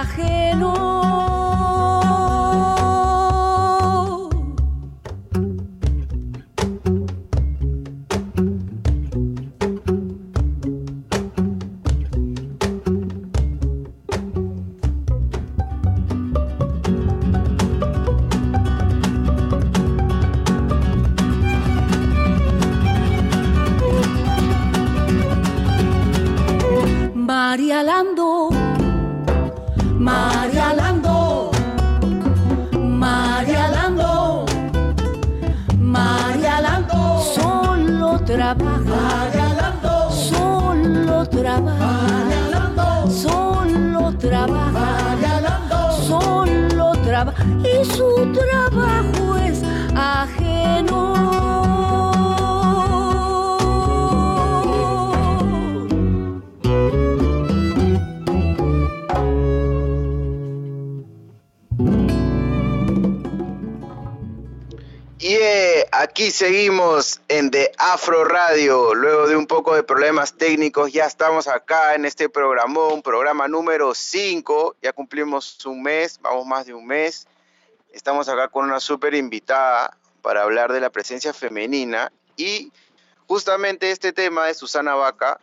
[0.02, 0.81] Ajeno.
[67.92, 68.94] Afro Radio.
[68.94, 73.94] Luego de un poco de problemas técnicos, ya estamos acá en este programón, programa número
[73.94, 74.76] 5.
[74.80, 77.26] Ya cumplimos un mes, vamos más de un mes.
[77.92, 82.10] Estamos acá con una súper invitada para hablar de la presencia femenina.
[82.38, 82.72] Y
[83.26, 85.38] justamente este tema de Susana Vaca,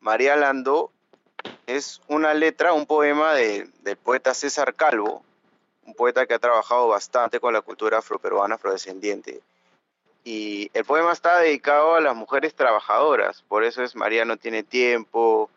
[0.00, 0.92] María Lando,
[1.66, 5.24] es una letra, un poema de- del poeta César Calvo,
[5.86, 9.40] un poeta que ha trabajado bastante con la cultura afroperuana afrodescendiente.
[10.24, 14.62] Y el poema está dedicado a las mujeres trabajadoras, por eso es María no tiene
[14.62, 15.50] tiempo,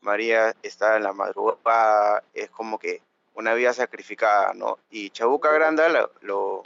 [0.00, 3.02] María está en la madrugada, es como que
[3.34, 4.78] una vida sacrificada, ¿no?
[4.90, 6.62] Y Chabuca Granda lo, lo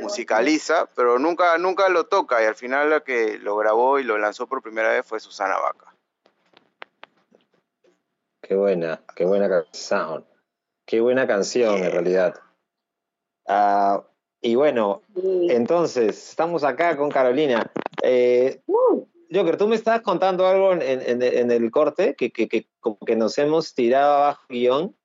[0.00, 4.18] musicaliza, pero nunca, nunca lo toca, y al final la que lo grabó y lo
[4.18, 5.94] lanzó por primera vez fue Susana Vaca.
[8.40, 10.26] Qué buena, qué buena canción.
[10.86, 12.34] Qué buena canción en realidad.
[13.46, 14.02] Ah,
[14.40, 15.02] y bueno,
[15.48, 17.70] entonces, estamos acá con Carolina.
[18.02, 18.60] Eh,
[19.32, 22.98] Joker, tú me estabas contando algo en, en- en el corte, que, que, que como
[22.98, 24.96] que nos hemos tirado abajo guion.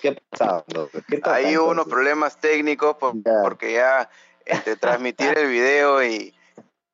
[0.00, 0.64] ¿Qué ha pasado?
[1.08, 3.42] ¿Qué hubo unos problemas técnicos por- Ya.
[3.42, 4.08] porque ya
[4.44, 6.34] este, transmitir el video y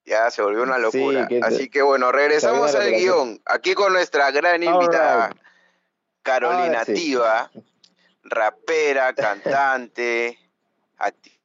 [0.04, 1.28] ya se volvió una Sí, locura.
[1.28, 3.40] que Así que bueno, regresamos al guion.
[3.46, 5.34] Aquí con nuestra gran invitada.
[6.22, 6.94] Carolina sí.
[6.94, 7.50] Tiva,
[8.24, 10.38] rapera, cantante,
[10.98, 11.41] activista.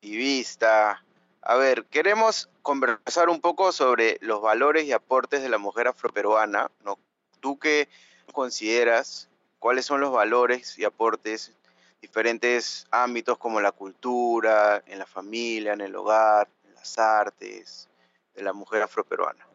[1.41, 6.69] A ver, queremos conversar un poco sobre los valores y aportes de la mujer afroperuana.
[6.83, 6.99] ¿no?
[7.39, 7.87] ¿Tú qué
[8.33, 9.29] consideras?
[9.59, 11.53] ¿Cuáles son los valores y aportes
[12.01, 17.87] diferentes ámbitos como la cultura, en la familia, en el hogar, en las artes,
[18.35, 19.46] de la mujer afroperuana?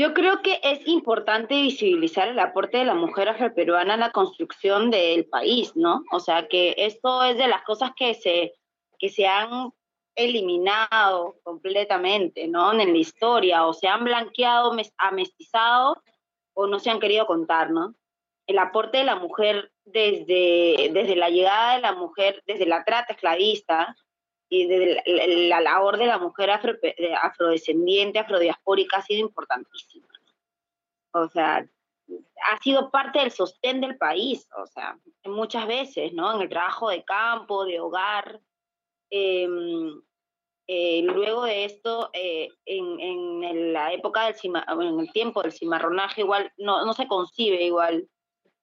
[0.00, 4.90] Yo creo que es importante visibilizar el aporte de la mujer afroperuana en la construcción
[4.90, 6.04] del país, ¿no?
[6.10, 8.54] O sea, que esto es de las cosas que se,
[8.98, 9.74] que se han
[10.14, 12.72] eliminado completamente, ¿no?
[12.72, 16.02] En la historia, o se han blanqueado, mes- amestizado
[16.54, 17.94] o no se han querido contar, ¿no?
[18.46, 23.12] El aporte de la mujer desde, desde la llegada de la mujer, desde la trata
[23.12, 23.94] esclavista
[24.50, 26.74] y desde la, la labor de la mujer afro,
[27.22, 30.08] afrodescendiente, afrodiaspórica ha sido importantísima.
[31.12, 31.64] O sea,
[32.52, 36.34] ha sido parte del sostén del país, o sea, muchas veces, ¿no?
[36.34, 38.40] En el trabajo de campo, de hogar.
[39.08, 40.02] Em,
[40.66, 46.22] eh, luego de esto, eh, en, en, la época del en el tiempo del cimarronaje,
[46.22, 48.08] igual no, no se concibe igual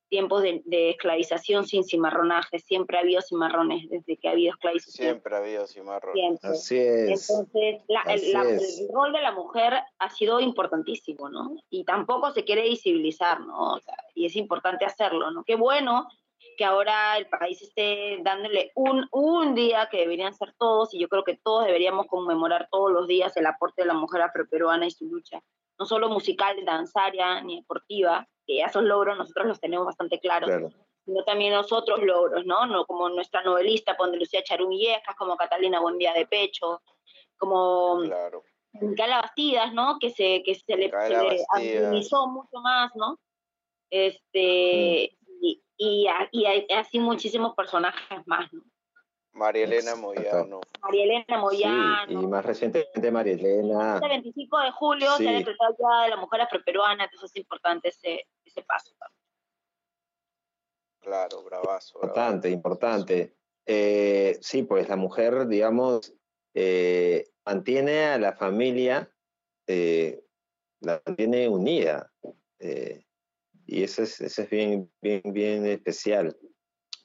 [0.09, 2.59] tiempos de, de, esclavización sin cimarronaje.
[2.59, 5.07] Siempre ha habido cimarrones desde que ha habido esclavización.
[5.07, 6.43] Siempre ha habido cimarrones.
[6.43, 7.29] Así es.
[7.29, 8.79] Entonces, la, Así el, es.
[8.79, 11.55] el, rol de la mujer ha sido importantísimo, ¿no?
[11.69, 13.73] Y tampoco se quiere visibilizar, ¿no?
[13.73, 15.43] O sea, y es importante hacerlo, ¿no?
[15.43, 16.07] Qué bueno
[16.57, 21.07] que ahora el país esté dándole un, un día que deberían ser todos, y yo
[21.07, 24.91] creo que todos deberíamos conmemorar todos los días el aporte de la mujer afroperuana y
[24.91, 25.41] su lucha,
[25.79, 30.69] no solo musical, danzaria ni deportiva, que esos logros nosotros los tenemos bastante claros, Claro.
[31.05, 32.65] sino también los otros logros, ¿no?
[32.65, 36.81] no como nuestra novelista, Ponde Lucía Charumillescas, como Catalina Buendía de Pecho,
[37.37, 38.43] como Claro.
[38.73, 39.97] Micaela Bastidas, ¿no?
[39.99, 43.17] Que se, que se le, se le mucho más, ¿no?
[43.89, 48.61] Este, y, y, y hay- así muchísimos personajes más, ¿no?
[49.37, 49.95] María Elena.
[49.95, 50.61] Moyano.
[50.81, 52.05] María Elena Moyano.
[52.07, 53.95] Sí, y más recientemente María Elena.
[53.95, 55.23] Este 25 de julio Sí.
[55.23, 58.93] se ha decretado ya de la mujer afroperuana, entonces es importante ese, ese paso.
[60.99, 61.43] Claro, bravazo.
[61.43, 61.95] bravazo.
[61.99, 63.35] Importante, importante.
[63.65, 66.13] Eh, sí, pues la mujer, digamos,
[66.53, 69.09] eh, mantiene a la familia,
[69.67, 70.23] eh,
[70.81, 72.11] la mantiene unida.
[72.59, 73.03] eh,
[73.69, 76.35] y eso es, eso es bien, bien, bien especial.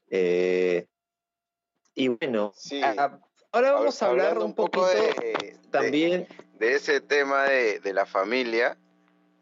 [0.09, 0.87] Eh,
[1.95, 2.83] y bueno, Sí.
[2.83, 3.19] a-
[3.53, 6.27] ahora vamos a hablar un poquito de, también.
[6.59, 8.77] de ese tema de, de la familia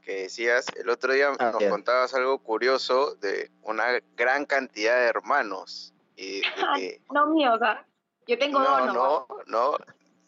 [0.02, 1.70] que decías, el otro día Ah, nos bien.
[1.70, 3.84] contabas algo curioso de una
[4.16, 5.94] gran cantidad de hermanos.
[6.16, 6.44] Y de
[6.76, 7.86] que, No mío, o sea,
[8.26, 8.94] yo tengo dos no, nomás.
[8.96, 9.76] no, no,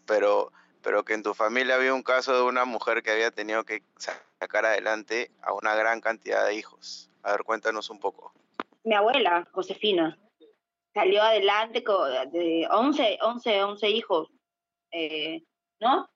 [0.06, 0.52] pero,
[0.82, 3.82] pero que en tu familia había un caso de una mujer que había tenido que
[4.38, 7.10] sacar adelante a una gran cantidad de hijos.
[7.22, 8.32] A ver, cuéntanos un poco.
[8.84, 10.18] mi abuela, Josefina,
[10.94, 14.28] salió adelante con de 11, 11, 11 hijos,
[14.90, 15.42] eh,
[15.80, 16.08] ¿no?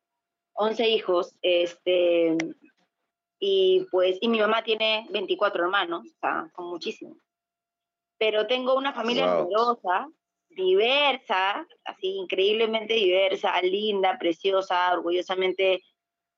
[0.54, 2.36] 11 hijos, este,
[3.38, 7.18] y pues, y mi mamá tiene 24 hermanos, o sea, son muchísimos.
[8.18, 9.44] Pero tengo una familia Wow.
[9.44, 10.08] numerosa,
[10.48, 15.82] diversa, así increíblemente diversa, linda, preciosa, orgullosamente,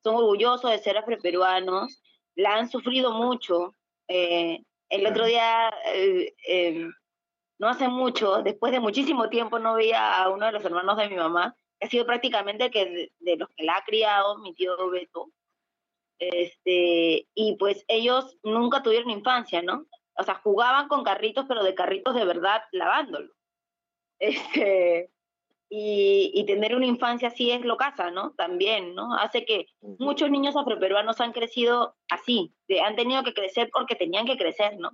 [0.02, 2.02] son orgullosos de ser afroperuanos,
[2.34, 3.72] la han sufrido mucho.
[4.08, 4.60] eh,
[4.90, 6.88] el otro día, eh, eh,
[7.58, 11.08] no hace mucho, después de muchísimo tiempo, no veía a uno de los hermanos de
[11.08, 14.38] mi mamá, que ha sido prácticamente el que de, de los que la ha criado,
[14.38, 15.30] mi tío Beto.
[16.18, 19.86] Este, y pues ellos nunca tuvieron infancia, ¿no?
[20.16, 23.32] O sea, jugaban con carritos, pero de carritos de verdad lavándolo.
[24.20, 25.12] Este,
[25.68, 28.32] y, y tener una infancia así es lo casa, ¿no?
[28.32, 29.14] También, ¿no?
[29.14, 32.52] Hace que muchos niños afroperuanos han crecido así,
[32.84, 34.90] han tenido que crecer porque tenían que crecer, ¿no?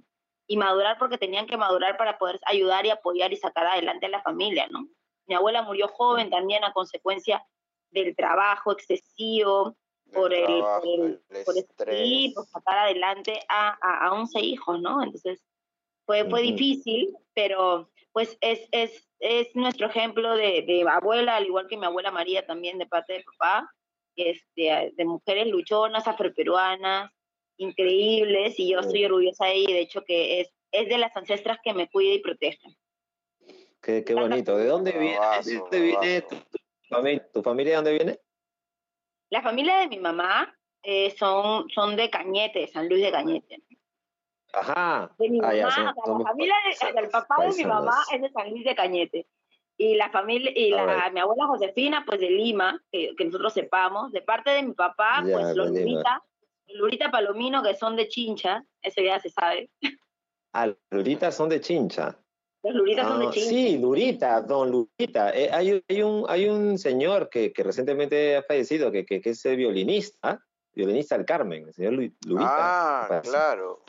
[0.46, 4.10] Y madurar porque tenían que madurar para poder ayudar y apoyar y sacar adelante a
[4.10, 4.86] la familia, ¿no?
[5.26, 7.44] Mi abuela murió joven también a consecuencia
[7.90, 9.76] del trabajo excesivo,
[10.12, 11.54] por el, trabajo, por el, el por
[11.88, 15.02] el- sacar adelante a, a, a 11 hijos, ¿no?
[15.02, 15.42] Entonces,
[16.06, 21.66] fue, fue difícil, pero pues es, es, es nuestro ejemplo de, de abuela, al igual
[21.66, 23.68] que mi abuela María también de parte de papá,
[24.14, 27.10] este, de mujeres luchonas, afroperuanas,
[27.56, 31.16] increíbles, y yo estoy orgullosa de ella, y de hecho que es, es de las
[31.16, 32.76] ancestras que me cuida y protege.
[33.80, 34.56] Qué, qué bonito.
[34.56, 36.36] ¿De dónde viene, de dónde viene tu,
[36.88, 37.28] familia?
[37.32, 38.18] ¿Tu familia de dónde viene?
[39.30, 43.62] La familia de mi mamá eh, son, son de Cañete, San Luis de Cañete.
[44.52, 45.10] Ajá.
[45.18, 47.08] De mi Ah, mamá, ya, o son- sea, somos la familia de- o sea, el
[47.10, 49.26] papá de mi mamá es de San Luis de Cañete.
[49.76, 54.12] Y la familia, y la, mi abuela Josefina, pues de Lima, que, que nosotros sepamos.
[54.12, 56.22] De parte de mi papá, Ya, pues los de Lima.
[56.68, 59.70] Lurita, Palomino, que son de Chincha, eso ya se sabe.
[60.52, 62.18] Ah, Lurita son de Chincha.
[62.62, 63.48] Los Luritas son de Ah, Chincha.
[63.48, 65.30] sí, Lurita, don Lurita.
[65.36, 69.20] Eh, hay, un- hay, un, hay un señor que, que recientemente ha fallecido, que, que,
[69.20, 70.42] que es eh, violinista,
[70.72, 73.08] violinista del Carmen, el señor Lu- Lurita.
[73.16, 73.82] Ah, claro.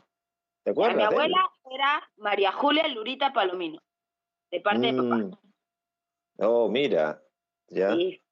[0.62, 0.96] ¿Te acuerdas?
[0.96, 1.08] mi él?
[1.08, 3.80] abuela era María Julia Lurita Palomino,
[4.50, 5.16] de parte de papá.
[5.16, 5.30] Mm.
[6.38, 7.22] Oh, mira.
[7.68, 7.94] Ya.
[7.94, 8.22] Sí.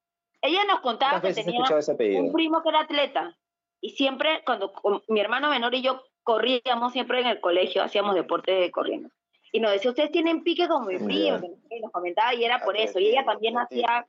[0.42, 2.22] Ella nos contaba ¿Cuántas que tenía escuchado ese apellido?
[2.22, 3.38] un primo que era atleta
[3.84, 8.14] y siempre cuando con- mi hermano menor y yo corríamos siempre en el colegio, hacíamos
[8.14, 9.10] deporte corriendo.
[9.52, 11.40] Y nos decía, ustedes tienen pique como mi primo, Ya.
[11.42, 12.98] que no sé qué, y nos comentaba y era por eso.
[12.98, 14.06] Y ella también hacía,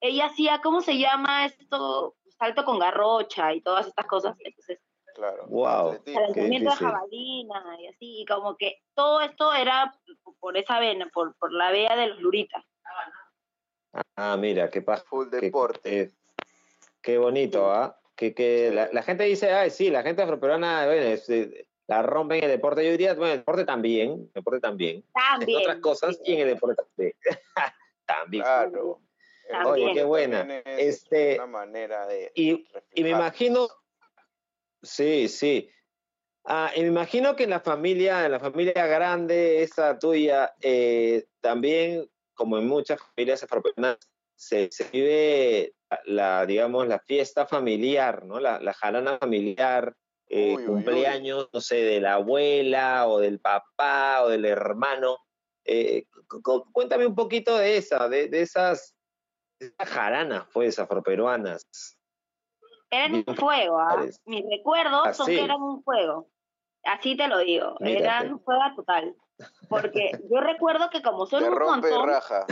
[0.00, 2.14] ella hacía, ¿cómo se llama esto?
[2.38, 4.36] Salto con garrocha y todas estas cosas.
[4.38, 4.78] Entonces,
[5.16, 5.46] Claro.
[5.48, 5.98] Wow.
[6.06, 9.92] lanzamiento de jabalina y así, y como que todo esto era
[10.38, 12.62] por esa vena, por, por la vea de los luritas.
[14.14, 15.04] Ah, mira, qué pasa.
[15.08, 16.00] Full Qué, deporte.
[16.02, 16.10] eh,
[17.02, 17.98] qué bonito, ¿ah?
[18.16, 22.02] Que, que la, la gente dice, ay, sí, la gente afroperuana, bueno, es, eh, la
[22.02, 22.84] rompen en el deporte.
[22.84, 25.04] Yo diría, bueno, el deporte también, el deporte también.
[25.12, 25.58] También.
[25.60, 27.12] En otras cosas y en el deporte también.
[28.06, 28.42] también.
[28.42, 29.00] Claro.
[29.48, 29.66] También.
[29.66, 30.40] Oye, qué buena.
[30.64, 33.68] Es Este, una manera de y, y me imagino,
[34.82, 35.70] sí, sí.
[36.44, 41.26] Ah, y me imagino que en la familia, en la familia grande, esa tuya, eh,
[41.40, 43.98] también, como en muchas familias afroperuanas,
[44.36, 45.74] se, se vive
[46.04, 48.38] la, digamos, la fiesta familiar, ¿no?
[48.38, 49.94] La, la jarana familiar,
[50.28, 55.18] eh, Uy, uy, cumpleaños, no sé, de la abuela o del papá o del hermano.
[55.64, 58.94] Eh, cu- cu- cuéntame un poquito de esa, de, de esas,
[59.58, 61.66] de esas jaranas, pues, afroperuanas.
[62.90, 64.04] Eran un fuego, ¿ah?
[64.26, 66.28] Mis recuerdos son que eran un fuego.
[66.84, 67.76] Así te lo digo.
[67.80, 68.04] Mírate.
[68.04, 69.16] Eran un fuego total.
[69.68, 72.46] Porque yo recuerdo que como son Te un rompe montón, raja.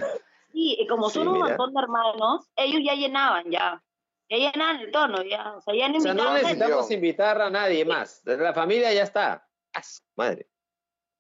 [0.54, 1.48] Sí, y como Sí, son un mira.
[1.48, 3.82] montón de hermanos, ellos ya llenaban ya.
[4.30, 5.52] Ya llenaban el tono, ya.
[5.56, 8.22] O sea, ya no O sea, no necesitamos invitar a nadie más.
[8.24, 9.46] La familia ya está.
[9.74, 9.82] ¡Ah,
[10.16, 10.48] madre!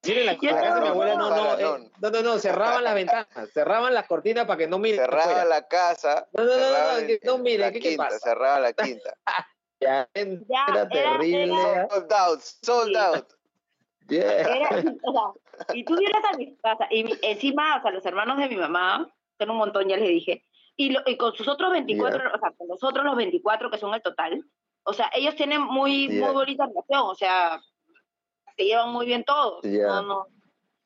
[0.02, 2.84] Sí, en la, casa de mi no, abuela no, no, eh, no, no, no, cerraban
[2.84, 5.44] las ventanas, cerraban las cortinas para que no miren Cerraba afuera.
[5.46, 6.28] la casa.
[6.32, 8.18] No, no, no, no, cerraba no, que no mire, ¿qué- quinta, pasa?
[8.18, 9.16] Cerraba la quinta.
[9.80, 11.54] Ya, Ya, era era- terrible.
[11.54, 12.96] era- sold out, sold Sí.
[12.96, 13.26] out.
[14.08, 14.40] Yeah.
[14.42, 14.68] Era,
[15.02, 15.22] o sea,
[15.74, 18.56] y tú vienes a mi casa, y mi- encima, o sea, los hermanos de mi
[18.56, 20.44] mamá, son un montón, ya les dije,
[20.76, 23.78] y, lo- y con sus otros 24, o sea, con los otros los 24 que
[23.78, 24.44] son el total,
[24.84, 26.26] o sea, ellos tienen muy, Ya.
[26.26, 27.60] muy bonita relación, o sea,
[28.56, 29.86] se llevan muy bien todos, Ya.
[29.86, 30.26] no, no.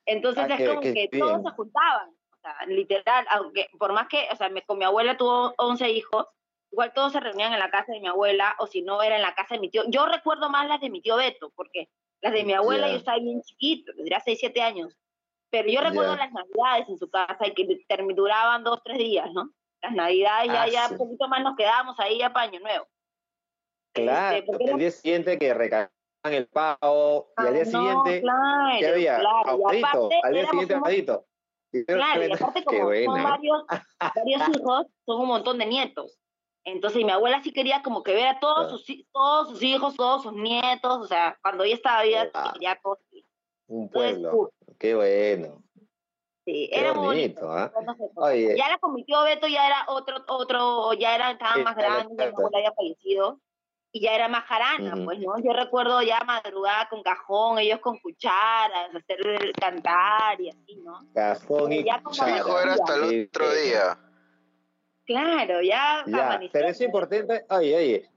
[0.05, 1.09] Entonces Ah, es qué- como que bien.
[1.19, 4.85] todos se juntaban, o sea, literal, aunque por más que, o sea, me- con mi
[4.85, 6.25] abuela tuvo 11 hijos,
[6.71, 9.21] igual todos se reunían en la casa de mi abuela, o si no, era en
[9.23, 9.83] la casa de mi tío.
[9.87, 11.89] Yo recuerdo más las de mi tío Beto, porque
[12.21, 14.95] las de mi abuela yo estaba bien chiquito, tendría 6, 7 años.
[15.51, 16.25] Pero yo recuerdo Ya.
[16.25, 17.67] las navidades en su casa y que
[18.15, 19.49] duraban dos, tres días, ¿no?
[19.81, 20.93] Las navidades ya, Ah, ya sí.
[20.93, 22.87] un poquito más nos quedábamos ahí ya para Año Nuevo.
[23.93, 25.89] Claro, Este, porque era- el día siguiente que recargan
[26.25, 29.19] el pavo, y al día Ah, no, siguiente, claro, ¿qué había?
[29.19, 29.57] claro.
[29.71, 29.75] Y
[30.23, 30.75] al día siguiente.
[31.71, 33.63] Y- Claro, y aparte como son varios,
[34.15, 36.19] varios hijos, son un montón de nietos.
[36.65, 38.69] Entonces mi abuela sí quería como que ver a todos, Ah.
[38.69, 42.51] sus, todos sus hijos, todos sus nietos, o sea, cuando ella estaba viva, Ah.
[42.53, 42.99] quería todos.
[43.67, 44.35] Un Entonces, pueblo.
[44.35, 44.49] uf,
[44.79, 45.61] Qué bueno.
[46.45, 47.51] sí, Qué era muy bonito, bonito.
[47.51, 47.71] ¿ah?
[47.97, 48.57] Se- Oye.
[48.57, 51.81] Ya la con mi tío Beto ya era otro, otro, ya era, estaba más ya
[51.81, 53.39] grande, ya abuela había fallecido,
[53.91, 55.37] y ya era más jarana, pues, ¿no?
[55.43, 61.07] Yo recuerdo ya madrugada con cajón, ellos con cucharas, hacer cantar y así, ¿no?
[61.13, 62.61] Cajón y Ya Su hijo cuchara.
[62.63, 63.99] era hasta el otro día.
[65.05, 68.09] Claro, ya, Ya, pero es importante, oye, oye,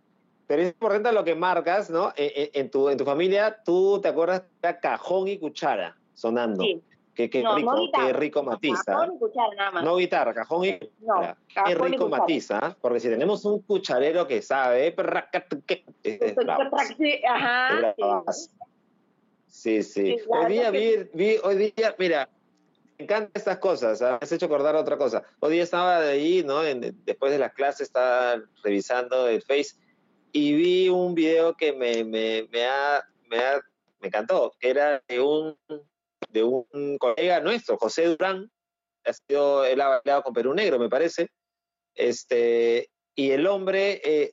[0.47, 2.13] pero es importante lo que marcas, ¿no?
[2.17, 6.63] En, en- en tu, en tu familia, tú te acuerdas de cajón y cuchara sonando.
[6.65, 6.83] Sí.
[7.15, 8.07] Qué, qué No, no rico, guitarra.
[8.07, 8.83] qué rico matiza.
[8.87, 9.85] Cajón y cuchara nada más.
[9.85, 11.37] No guitarra, cajón y No, cuchara.
[11.47, 16.71] Qué cajón y rico matiza, porque si tenemos un cucharero que sabe, es bravo.
[16.97, 17.95] Sí, Ajá.
[18.27, 18.51] Es
[19.49, 19.83] sí.
[19.93, 22.29] Sí, la Hoy día vi, vi- hoy día, mira,
[22.99, 24.13] me encantan estas cosas, ¿ah?
[24.13, 25.23] me has hecho acordar otra cosa.
[25.41, 26.65] Hoy día estaba de ahí, ¿no?
[26.65, 29.77] En- después de las clases estaba revisando el Face
[30.33, 33.61] y vi un video que me, me, me, ha, me, ha-
[34.01, 35.57] me encantó, que era de un,
[36.31, 38.51] de un colega nuestro, José Durán,
[39.05, 41.29] ha sido, él ha bailado con Perú Negro, me parece,
[41.95, 44.33] este, y el hombre eh,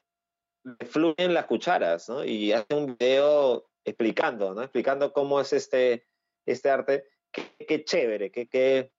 [0.90, 2.24] fluyen las cucharas, ¿no?
[2.24, 4.62] Y hace un video explicando, ¿no?
[4.62, 6.06] Explicando cómo es este,
[6.46, 7.06] este arte.
[7.32, 8.92] Qué, qué chévere, que, que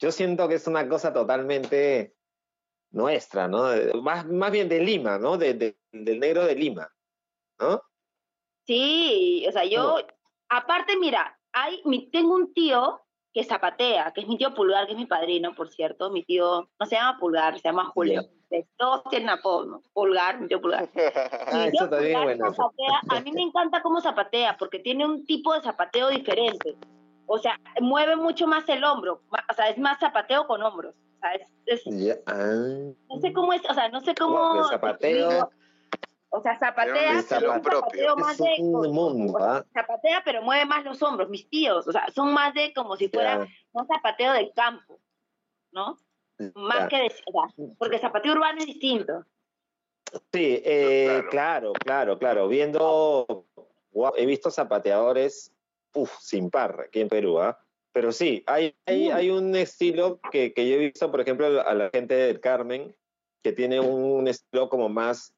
[0.00, 2.14] yo siento que es una cosa totalmente
[2.92, 3.68] nuestra, ¿no?
[4.02, 5.36] Más, más bien de Lima, ¿no?
[5.36, 6.90] De, de- del negro de Lima,
[7.58, 7.82] ¿no?
[8.66, 9.98] Sí, o sea, yo,
[10.48, 13.00] aparte, mira, hay, mi, tengo un tío
[13.32, 16.10] que zapatea, que es mi tío Pulgar, que es mi padrino, por cierto.
[16.10, 18.22] Mi tío no se llama Pulgar, se llama Julio.
[18.76, 19.82] Todos tienen apodo, ¿no?
[19.92, 20.88] Pulgar, mi tío Pulgar.
[21.46, 22.54] Ah, Mi tío eso también Pulgar bueno.
[22.54, 26.76] zapatea, a mí me encanta cómo zapatea, porque tiene un tipo de zapateo diferente.
[27.26, 30.94] O sea, mueve mucho más el hombro, o sea, es más zapateo con hombros.
[30.94, 31.34] O sea,
[31.66, 32.34] es, ah,
[33.08, 34.58] no sé cómo es, o sea, no sé cómo...
[34.58, 35.50] el zapateo.
[36.36, 39.64] O sea, zapatea, un pero un zapateo más es de...
[39.72, 43.08] zapatea, pero mueve más los hombros, mis tíos, o sea, son más de como si
[43.08, 44.98] fuera un zapateo del campo,
[45.70, 45.96] ¿no?
[46.56, 47.24] Más que de, sea,
[47.78, 49.24] porque zapateo urbano es distinto.
[50.32, 51.30] Sí, eh, Claro.
[51.30, 52.48] claro, claro, claro.
[52.48, 53.46] Viendo,
[54.16, 55.52] he visto zapateadores,
[55.94, 57.60] uf, sin par aquí en Perú, ¿ah?
[57.92, 61.74] Pero sí, hay, hay, hay un estilo que, que yo he visto, por ejemplo, a
[61.74, 62.92] la gente del Carmen,
[63.44, 65.33] que tiene un estilo como más,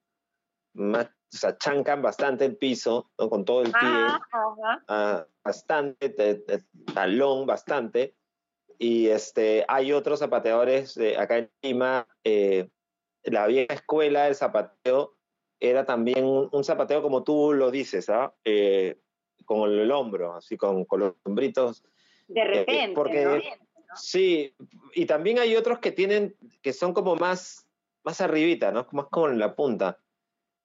[0.76, 3.28] más o sea, chancan bastante el piso, ¿no?
[3.28, 4.84] Con todo el pie, Ajá, ajá.
[4.88, 6.14] ah, bastante,
[6.94, 8.14] talón bastante.
[8.78, 12.68] Y este, hay otros zapateadores eh, acá en Lima, eh,
[13.24, 15.16] la vieja escuela del zapateo
[15.58, 18.32] era también un, un zapateo como tú lo dices, ¿ah?
[18.44, 19.00] Eh,
[19.44, 21.84] con el, hombro, así con, con los hombritos.
[22.28, 23.40] De repente, porque- ¿no?
[23.94, 24.54] Sí,
[24.94, 27.66] y también hay otros que tienen, que son como más,
[28.04, 28.86] más arribita, ¿no?
[28.92, 29.98] Más como en la punta.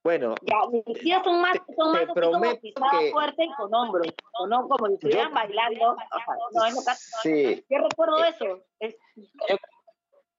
[0.04, 2.20] Bueno, Ya, mis tíos son más, son más te
[2.58, 4.08] así como que- fuerte y con hombros,
[4.40, 5.92] o no como si estuvieran Yo- bailando.
[5.92, 6.92] O sea, no, es lo que
[7.22, 8.64] sí, Yo recuerdo eso.
[8.80, 8.96] Es,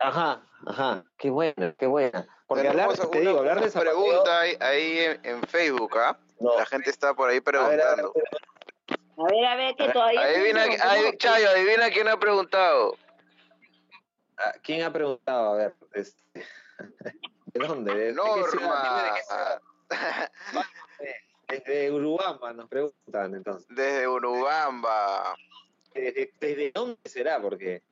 [0.00, 2.26] ajá, ajá, qué buena, qué buena.
[2.48, 3.92] Porque hablar, te una- digo, hablar de zapateo...
[4.04, 6.18] pregunta ahí, ahí en, en Facebook, ¿ah?
[6.40, 6.58] No.
[6.58, 8.12] La gente está por ahí A ver, a ver, preguntando.
[9.16, 10.20] a ver, a ver, que todavía...
[10.22, 11.18] Adivina, siguen adi- preguntando.
[11.18, 12.96] Chayo, adivina quién ha preguntado.
[14.38, 15.52] ah, ¿Quién ha preguntado?
[15.52, 16.44] A ver, este,
[17.55, 17.94] ¿de dónde?
[17.94, 18.12] ¿De?
[18.12, 18.61] Dime de qué.
[18.61, 19.14] Norma,
[21.48, 23.66] Desde Urubamba nos preguntan entonces.
[23.68, 25.36] desde Urubamba.
[25.92, 27.40] ¿Desde, desde dónde será?
[27.42, 27.82] Porque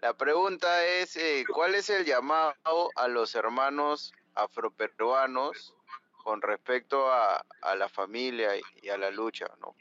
[0.00, 5.74] La pregunta es, eh, ¿cuál es el llamado a los hermanos afroperuanos
[6.22, 9.74] con respecto a, a la familia y, y a la lucha, no?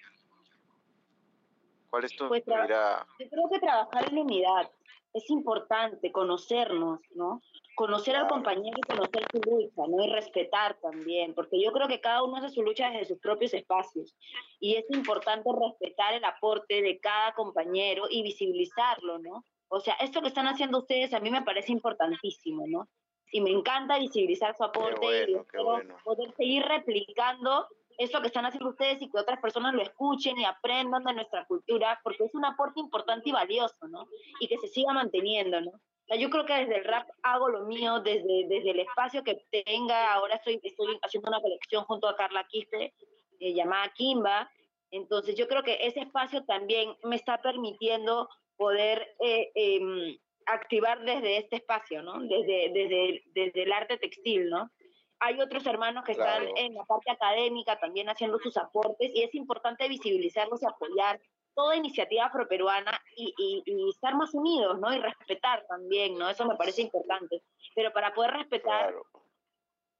[1.90, 3.06] ¿Cuál es tu Pues, mirada?
[3.20, 4.72] Yo creo que trabajar en unidad
[5.14, 7.42] es importante, conocernos, ¿no?
[7.78, 10.04] Conocer al compañero y conocer su lucha, ¿no?
[10.04, 13.54] Y respetar también, porque yo creo que cada uno hace su lucha desde sus propios
[13.54, 14.16] espacios.
[14.60, 19.46] Y es importante respetar el aporte de cada compañero y visibilizarlo, ¿no?
[19.68, 22.90] O sea, esto que están haciendo ustedes a mí me parece importantísimo, ¿no?
[23.32, 25.98] Y me encanta visibilizar su aporte y bueno, espero bueno.
[26.04, 27.68] poder seguir replicando
[28.00, 31.46] eso que están haciendo ustedes y que otras personas lo escuchen y aprendan de nuestra
[31.46, 34.08] cultura, porque es un aporte importante y valioso, ¿no?
[34.40, 35.74] Y que se siga manteniendo, ¿no?
[36.08, 39.26] O sea, yo creo que desde el rap hago lo mío, desde, desde el espacio
[39.26, 42.94] que tenga, ahora estoy, estoy haciendo una colección junto a Carla Quispe,
[43.42, 44.50] eh, llamada Kimba,
[44.92, 51.38] entonces yo creo que ese espacio también me está permitiendo poder eh, em, activar desde
[51.40, 52.22] este espacio, ¿no?
[52.22, 54.72] Desde, desde, desde el arte textil, ¿no?
[55.20, 56.46] Hay otros hermanos que Claro.
[56.48, 61.20] están en la parte académica también haciendo sus aportes y es importante visibilizarlos y apoyar
[61.58, 64.94] toda iniciativa afroperuana y, y, y estar más unidos, ¿no?
[64.94, 66.30] Y respetar también, ¿no?
[66.30, 67.42] Eso me parece importante.
[67.76, 69.06] Pero para poder respetar Claro.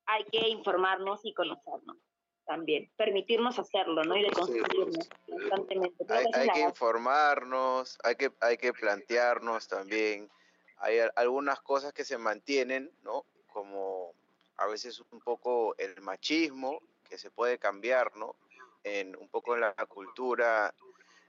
[0.06, 1.98] hay que informarnos y conocernos
[2.46, 4.16] también, permitirnos hacerlo, ¿no?
[4.16, 6.06] Y de construirnos constantemente.
[6.06, 10.30] Creo Hay, que hay que informarnos, hay que, hay que plantearnos también.
[10.78, 13.26] Hay al- algunas cosas que se mantienen, ¿no?
[13.52, 14.14] Como
[14.58, 16.80] a veces un poco el machismo,
[17.10, 18.36] que se puede cambiar, ¿no?
[18.84, 20.74] En, un poco en la cultura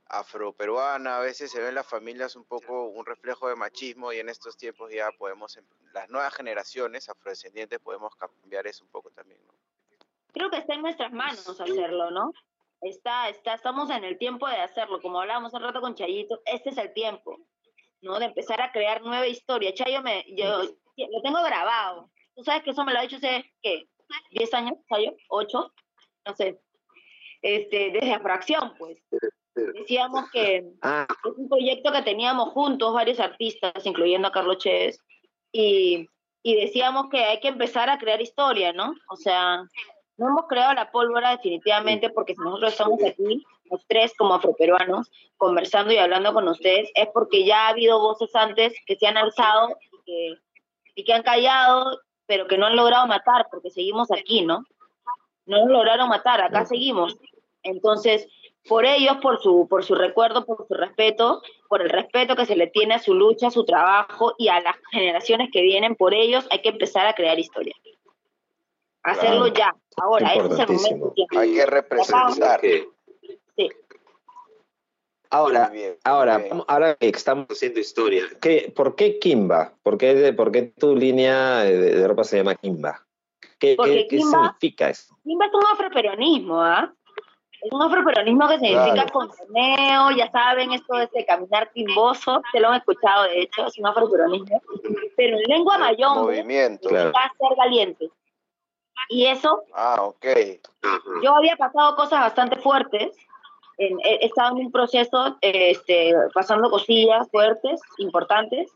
[0.09, 4.29] afroperuana, a veces se ven las familias un poco un reflejo de machismo y en
[4.29, 9.41] estos tiempos ya podemos, em- las nuevas generaciones afrodescendientes podemos cambiar eso un poco también,
[9.47, 9.53] ¿no?
[10.33, 12.33] creo que está en nuestras manos hacerlo, ¿no?
[12.81, 16.71] Está, está, estamos en el tiempo de hacerlo, como hablábamos hace rato con Chayito, este
[16.71, 17.41] es el tiempo,
[18.03, 18.19] ¿no?
[18.21, 19.75] De empezar a crear nueva historia.
[19.75, 22.11] Chayo me, yo lo tengo grabado.
[22.37, 23.89] Tú sabes que eso me lo ha dicho hace, ¿qué?
[24.31, 25.17] ¿10 años, Chayo?
[25.29, 25.73] ¿8?
[26.27, 26.61] No sé.
[27.43, 29.03] Este, desde Afracción, pues.
[29.75, 35.01] Decíamos que Ah, es un proyecto que teníamos juntos, varios artistas, incluyendo a Carlos Chévez,
[35.53, 36.09] y,
[36.43, 38.95] y decíamos que hay que empezar a crear historia, ¿no?
[39.11, 39.65] O sea,
[40.17, 45.11] no hemos creado la pólvora definitivamente porque si nosotros estamos aquí, los tres como afroperuanos,
[45.37, 49.17] conversando y hablando con ustedes, es porque ya ha habido voces antes que se han
[49.17, 50.35] alzado y que,
[50.97, 54.65] y que han callado, pero que no han logrado matar, porque seguimos aquí, ¿no?
[55.49, 57.19] No nos lograron matar, acá seguimos.
[57.63, 58.29] Entonces,
[58.69, 62.55] por ellos, por su, por su recuerdo, por su respeto, por el respeto que se
[62.55, 66.13] le tiene a su lucha, a su trabajo y a las generaciones que vienen, por
[66.13, 67.75] ellos hay que empezar a crear historia.
[69.03, 71.15] Hacerlo ya, ahora, ese es el momento.
[71.17, 71.41] ya.
[71.41, 72.61] Hay que representar.
[72.61, 73.71] Sí.
[75.31, 76.63] ahora, bien, ahora, bien.
[76.69, 79.73] ahora que estamos haciendo historia, ¿qué, ¿por qué Kimba?
[79.83, 83.08] ¿Por qué, por qué tu línea de, de ropa se llama Kimba?
[83.59, 85.17] ¿Qué, Porque qué- qué Kimba- significa eso?
[85.25, 86.93] Kimba es un afroperonismo, ¿ah?
[87.61, 89.13] Es un afroperonismo que se identifica Claro.
[89.13, 93.77] con ya saben, esto de ese caminar timboso, se lo han escuchado de hecho, es
[93.79, 94.63] un afroperonismo.
[95.17, 96.89] Pero en lengua mayombe, Movimiento.
[96.89, 97.11] Claro.
[97.13, 98.09] va a ser valiente.
[99.09, 100.27] Y eso Ah, ok.
[101.23, 103.17] yo había pasado cosas bastante fuertes.
[103.81, 108.73] en- he estado en un proceso, eh, este, pasando cosillas fuertes, importantes.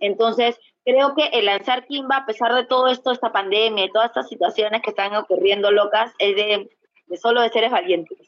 [0.00, 0.58] Entonces,
[0.90, 4.28] creo que el lanzar Kimba, a pesar de todo esto, esta pandemia y todas estas
[4.28, 6.68] situaciones que están ocurriendo locas, es de,
[7.06, 8.18] de solo de seres valientes.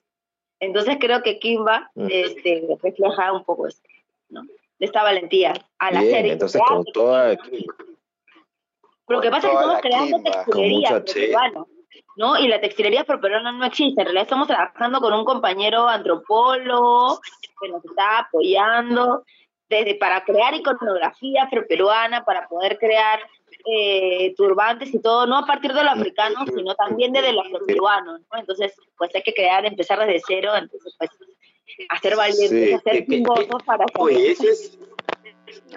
[0.60, 2.06] Entonces, creo que Kimba Mm.
[2.10, 3.88] este, refleja un poco esto,
[4.28, 4.42] ¿no?
[4.78, 6.26] De esta valentía al Bien, hacer.
[6.26, 6.76] entonces crear.
[6.76, 7.74] con toda Kimba.
[9.06, 11.64] Pero lo que pasa es que estamos creando textilería peruana,
[12.16, 12.38] ¿no?
[12.38, 14.00] Y la textilería peruana no existe.
[14.00, 17.20] En realidad estamos trabajando con un compañero antropólogo
[17.60, 19.24] que nos está apoyando
[19.73, 23.20] desde para crear iconografía peruana, para poder crear
[23.66, 28.18] eh, turbantes y todo, no a partir de lo africano, sino también desde lo afroperuano,
[28.18, 28.39] ¿no?
[28.39, 31.11] Entonces, pues hay que crear, empezar desde cero, entonces, pues,
[31.89, 33.85] hacer valientes, Sí, hacer chingosos para.
[33.99, 34.79] Oye, eso es,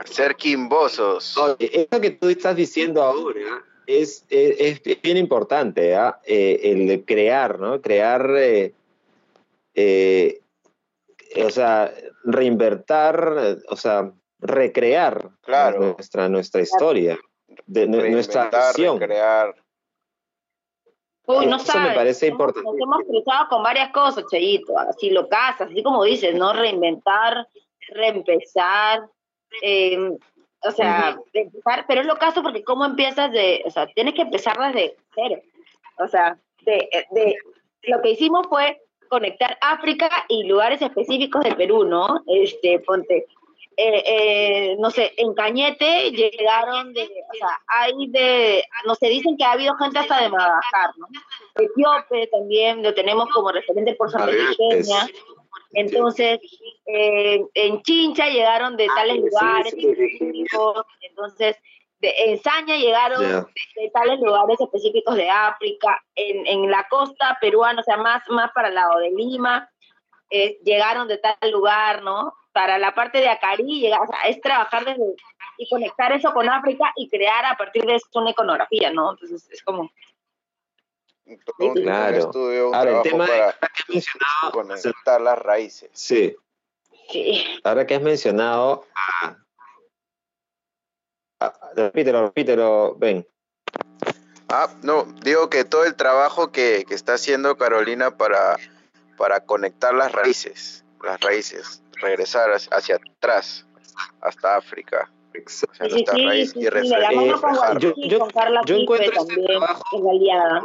[0.05, 1.37] Ser quimbosos.
[1.37, 6.19] Oye, eso que tú estás diciendo ahora es, es, es bien importante, ¿ah?
[6.25, 7.81] Eh, el de crear, ¿no?
[7.81, 8.73] Crear, eh,
[9.73, 10.39] eh,
[11.43, 11.91] o sea,
[12.23, 15.95] reinvertir, eh, o sea, recrear Claro.
[15.95, 17.17] nuestra, nuestra historia,
[17.65, 19.55] de, nuestra recrear.
[21.27, 21.89] Uy, no Eso sabes.
[21.89, 22.69] me parece importante.
[22.69, 26.53] Nos hemos cruzado con varias cosas, Chayito, así lo casas, así como dices, ¿no?
[26.53, 27.47] Reinventar,
[27.89, 29.09] reempezar,
[29.61, 30.11] eh,
[30.61, 34.21] o sea, empezar, pero es lo caso porque cómo empiezas de, o sea, tienes que
[34.21, 35.41] empezar desde cero.
[35.97, 37.35] O sea, de, de
[37.83, 38.79] lo que hicimos fue
[39.09, 42.23] conectar África y lugares específicos de Perú, ¿no?
[42.27, 43.25] Este, ponte,
[43.77, 49.35] eh, eh, no sé, en Cañete llegaron de, o sea, hay de, no sé, dicen
[49.35, 51.07] que ha habido gente hasta de Madagascar, ¿no?
[51.55, 54.55] Etíope también lo tenemos como referente por Madagascar.
[54.57, 55.07] Pequeña.
[55.73, 56.39] Entonces,
[56.85, 59.75] eh, en Chincha llegaron de tales sí, lugares
[61.01, 61.57] entonces
[61.99, 67.37] de, en Saña llegaron de, de tales lugares específicos de África, en, en la costa
[67.41, 69.69] peruana, o sea, más, más para el lado de Lima,
[70.29, 72.33] eh, llegaron de tal lugar, ¿no?
[72.51, 75.03] Para la parte de Acari, llega, o sea, es trabajar desde
[75.57, 79.11] y conectar eso con África y crear a partir de eso una iconografía, ¿no?
[79.11, 79.89] Entonces es como,
[81.27, 82.17] Un, un Claro.
[82.17, 85.89] estudio, un Ahora, el tema de- para ahora que has mencionado, conectar las raíces.
[85.93, 86.35] sí,
[87.09, 88.85] sí, ahora que has mencionado
[89.23, 89.37] a,
[91.39, 93.27] a- repítelo, repítelo, ven.
[94.49, 98.57] Ah, no, digo que todo el trabajo que, que está haciendo Carolina para,
[99.17, 103.65] para conectar las raíces, las raíces, regresar hacia, atrás,
[104.21, 105.11] hasta África,
[105.47, 105.65] sí,
[106.15, 107.69] sí, raíz sí, y la reflejar.
[107.69, 107.79] con.
[107.79, 110.63] Yo- con Carla encuentro este también, trabajo- que es la aliada.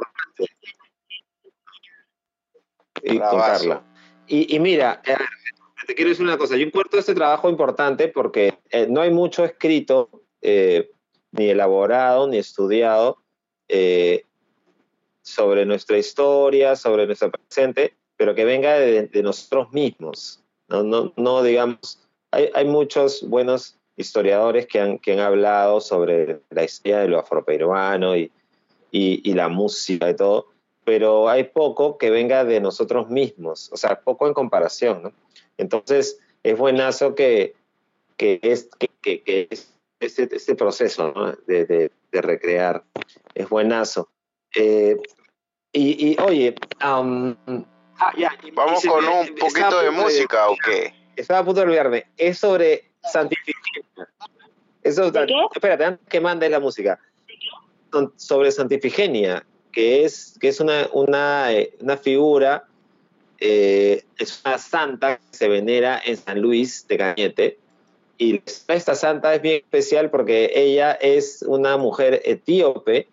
[3.03, 3.65] y Bravazo.
[3.65, 3.83] contarla.
[4.27, 5.17] Y, y mira, eh,
[5.87, 9.45] te quiero decir una cosa, yo encuentro este trabajo importante porque eh, no hay mucho
[9.45, 10.11] escrito,
[10.43, 10.91] eh,
[11.33, 13.19] ni elaborado, ni estudiado
[13.69, 14.25] eh,
[15.23, 20.43] sobre nuestra historia, sobre nuestro presente, pero que venga de, nosotros mismos.
[20.69, 22.01] No, digamos,
[22.31, 28.33] hay, muchos buenos historiadores que han, hablado sobre la historia de lo afroperuano y,
[28.91, 30.47] y, la música y todo,
[30.85, 35.13] pero hay poco que venga de nosotros mismos, o sea, poco en comparación, ¿no?
[35.59, 37.55] Entonces, es buenazo que,
[38.17, 38.69] que es
[40.01, 41.33] este, este proceso ¿no?
[41.47, 42.83] de, de, de recrear,
[43.35, 44.09] es buenazo.
[44.57, 44.97] Eh,
[45.73, 46.55] y, y, oye,
[46.85, 47.37] um,
[47.99, 50.95] ah, ya, y- Vamos y con me- un poquito de música, ¿o qué?
[51.17, 54.09] Estaba a punto de olvidarme, es sobre Santifigenia.
[54.83, 55.35] Eso, ¿De qué?
[55.55, 56.99] Espérate, antes que mandes la música.
[58.17, 62.65] Sobre Santifigenia, que es, que es una, una, eh, una figura,
[63.39, 67.59] eh, es una santa que se venera en San Luis de Cañete.
[68.23, 73.09] Y esta santa es bien especial porque ella es una mujer etíope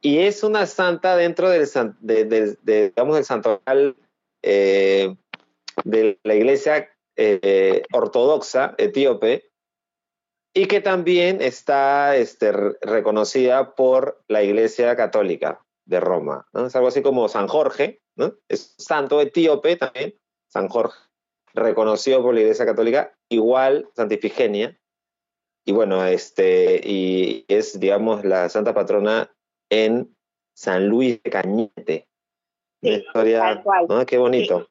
[0.00, 1.68] y es una santa dentro del,
[1.98, 3.96] de, de- digamos, del santoral
[4.42, 5.16] eh,
[5.82, 9.50] de la iglesia eh, ortodoxa etíope
[10.54, 16.46] y que también está este, re- reconocida por la iglesia católica de Roma.
[16.54, 18.00] Es algo así como San Jorge,
[18.48, 20.14] es santo etíope también,
[20.46, 20.96] San Jorge,
[21.54, 24.78] reconocido por la iglesia católica, igual Santifigenia,
[25.64, 29.34] y bueno, este, y es, digamos, la santa patrona
[29.70, 30.14] en
[30.52, 32.06] San Luis de Cañete.
[32.82, 33.62] Una historia.
[33.88, 34.04] ¿no?
[34.04, 34.68] Qué bonito.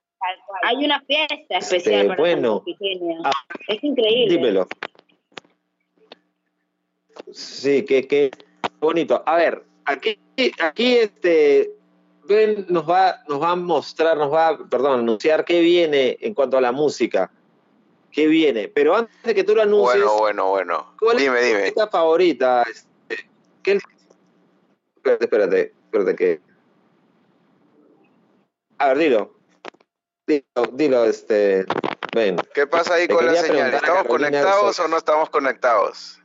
[0.62, 2.58] Hay una fiesta especial Este, para bueno.
[2.58, 3.18] Santa Ifigenia.
[3.24, 3.32] Ah,
[3.68, 4.36] es increíble.
[4.36, 4.68] Dímelo.
[7.32, 8.30] Sí, qué, qué
[8.80, 9.24] bonito.
[9.26, 10.20] A ver, aquí,
[10.62, 11.72] aquí este,
[12.26, 16.58] Ben nos va, nos va a mostrar, nos va, perdón, anunciar qué viene en cuanto
[16.58, 17.30] a la música.
[18.12, 18.68] ¿Qué viene?
[18.70, 20.96] Pero antes de que tú lo anuncies, Bueno, bueno, bueno.
[21.00, 21.60] ¿cuál Dime, es tu dime.
[21.62, 22.64] música favorita?
[22.64, 23.30] Este,
[23.64, 23.80] ¿qué-
[24.96, 26.42] Espérate, espérate, espérate que.
[28.78, 29.34] A ver, dilo.
[30.28, 31.66] Dilo, dilo, este.
[32.16, 32.38] Ven.
[32.54, 33.74] ¿Qué pasa ahí Te con la señal?
[33.74, 36.20] a ¿Estamos conectados o no estamos conectados?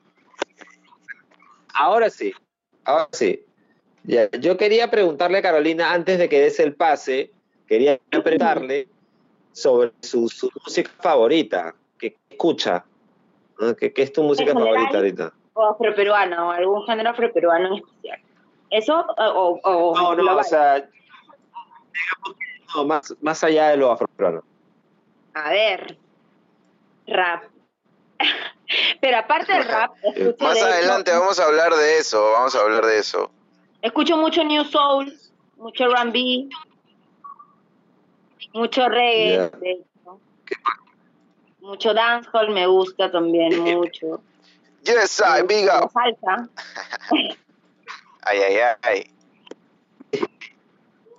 [1.75, 2.33] Ahora sí,
[2.85, 3.45] ahora sí.
[4.09, 7.31] Ya, yo quería preguntarle a Carolina, antes de que des el pase,
[7.67, 8.89] quería preguntarle
[9.53, 12.87] sobre su, su música favorita, que escucha,
[13.61, 13.77] ¿no?
[13.77, 14.75] ¿Qué, qué es tu música general?
[14.75, 15.33] favorita ahorita?
[15.53, 18.21] o afroperuano, o algún género afroperuano en especial.
[18.71, 20.39] ¿Eso o, o, No, no, global?
[20.39, 20.89] o sea,
[22.75, 24.43] no, más, más allá de lo afroperuano.
[25.35, 25.99] A ver,
[27.09, 27.45] rap.
[29.01, 29.91] Pero aparte del rap,
[30.41, 33.31] Más de adelante vamos a hablar de eso, vamos a hablar de eso.
[33.83, 35.13] Escucho mucho New Soul,
[35.57, 36.49] mucho R&B,
[38.55, 39.49] mucho reggae, Yeah.
[39.59, 40.21] de hecho.
[41.61, 44.21] mucho dancehall me gusta también mucho.
[44.85, 45.91] Yes, I, big up.
[45.93, 46.49] salsa.
[48.23, 49.11] Ay, ay, ay.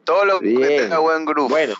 [0.03, 1.49] Todo lo que tenga buen grupo.
[1.49, 1.73] Bueno,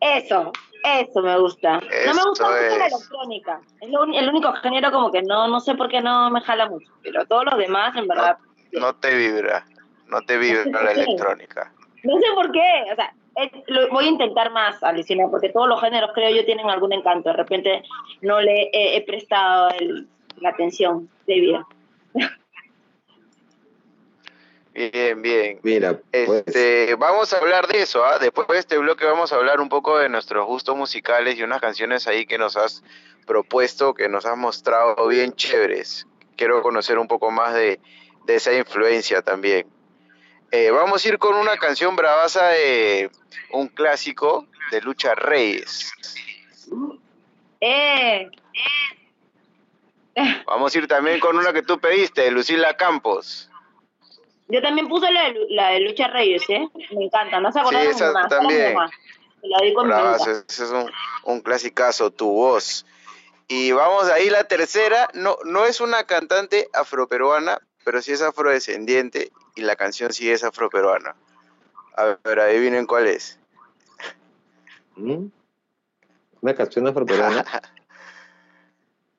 [0.00, 0.50] Eso,
[0.82, 1.80] eso me gusta.
[2.06, 3.60] no me gusta mucho la electrónica.
[3.80, 6.68] Es lo el único género como que no, no sé por qué no me jala
[6.68, 6.90] mucho.
[7.02, 8.38] Pero todos los demás, en verdad,
[8.72, 9.64] No te vibra,
[10.08, 11.72] no te vibra la electrónica.
[12.02, 12.84] no sé por qué.
[12.92, 16.44] O sea, es- lo, voy a intentar más, Alicina, porque todos los géneros creo yo
[16.44, 17.30] tienen algún encanto.
[17.30, 17.82] De repente
[18.20, 20.06] no le he, he prestado el-
[20.40, 21.66] la atención debida.
[24.72, 25.60] Bien, bien.
[25.62, 28.18] mira, pues, Este, vamos a hablar de eso, ¿ah?
[28.18, 31.60] Después de este bloque vamos a hablar un poco de nuestros gustos musicales y unas
[31.60, 32.82] canciones ahí que nos has
[33.24, 36.08] propuesto, que nos has mostrado bien chéveres.
[36.36, 37.78] Quiero conocer un poco más de,
[38.26, 39.64] de esa influencia también.
[40.56, 43.10] Eh, vamos a ir con una canción bravaza de
[43.50, 45.90] un clásico de Lucha Reyes.
[47.60, 48.30] Eh,
[50.46, 53.50] Vamos a ir también con una que tú pediste, de Lucila Campos.
[54.46, 56.68] yo también puse la, de Lu- la de Lucha Reyes, ¿eh?
[56.92, 57.40] Me encanta.
[57.40, 58.76] No se acuerdan Sí, esa también.
[59.42, 60.88] la Bravazo, ese es un,
[61.24, 62.86] un clasicazo, tu voz.
[63.48, 69.32] Y vamos ahí, la tercera, no, no es una cantante afroperuana, pero sí es afrodescendiente
[69.54, 71.14] y la canción sí es afroperuana.
[71.96, 73.38] A ver, adivinen cuál es.
[74.96, 75.26] ¿mm?
[76.40, 77.44] una canción afroperuana.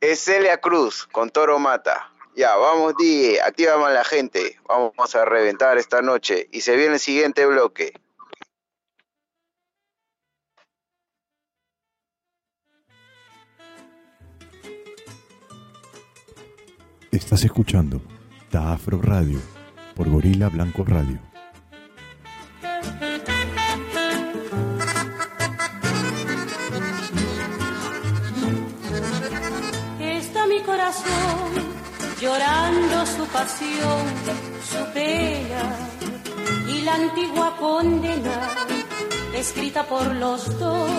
[0.02, 2.12] Es Celia Cruz con Toro Mata.
[2.36, 4.60] Ya, vamos, DJ, activa más la gente.
[4.68, 6.48] Vamos a reventar esta noche.
[6.52, 7.94] Y se viene el siguiente bloque.
[17.10, 18.00] Estás escuchando
[18.52, 19.40] Ta Afro Radio
[19.96, 21.20] por Gorila Blanco Radio.
[30.00, 31.50] Está mi corazón
[32.22, 34.04] llorando su pasión,
[34.70, 35.64] su pena
[36.68, 38.50] y la antigua condena
[39.34, 40.90] escrita por los dos.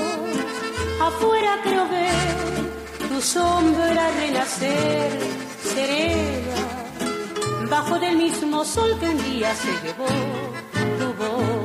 [1.00, 5.10] Afuera creo ver tu sombra renacer
[5.62, 6.85] serena
[7.68, 10.06] bajo del mismo sol que un día se llevó
[10.98, 11.55] tu voz.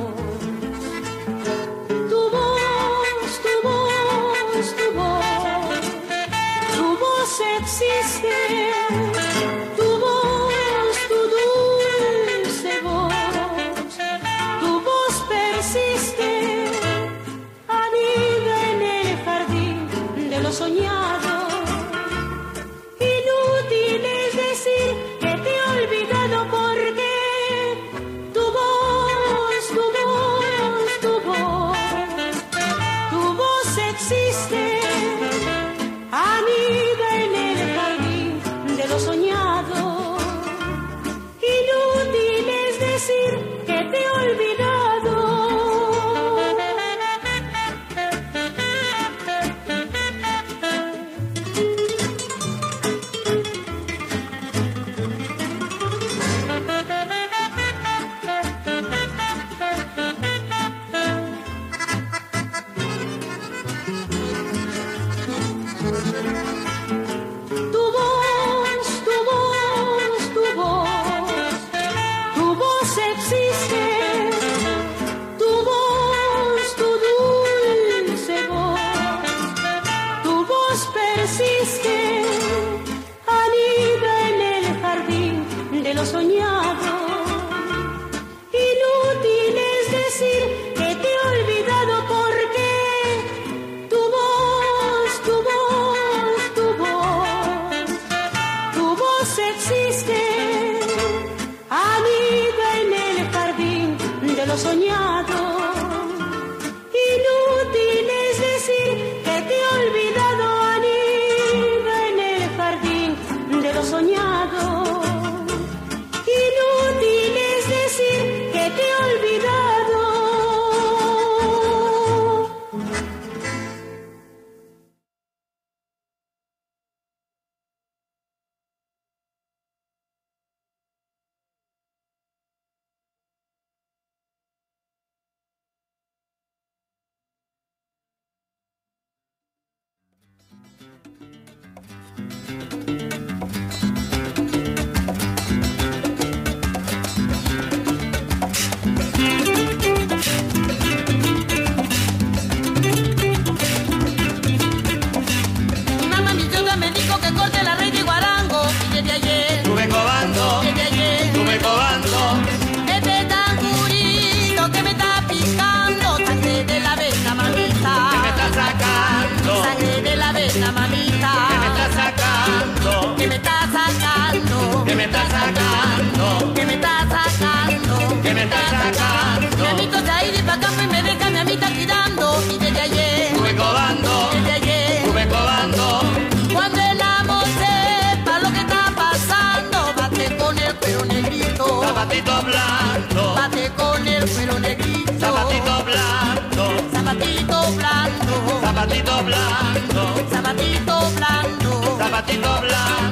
[199.88, 203.11] Blando, zapatito blando, zapatito blando,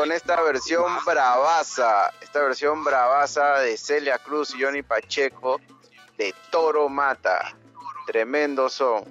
[0.00, 5.60] con esta versión bravaza, esta versión bravaza de Celia Cruz y Johnny Pacheco
[6.16, 7.54] de Toro Mata.
[8.06, 9.04] Tremendo son.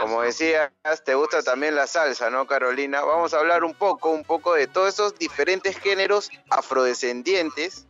[0.00, 0.70] Como decías,
[1.04, 3.02] te gusta también la salsa, ¿no, Carolina?
[3.02, 7.84] Vamos a hablar un poco, un poco de todos esos diferentes géneros afrodescendientes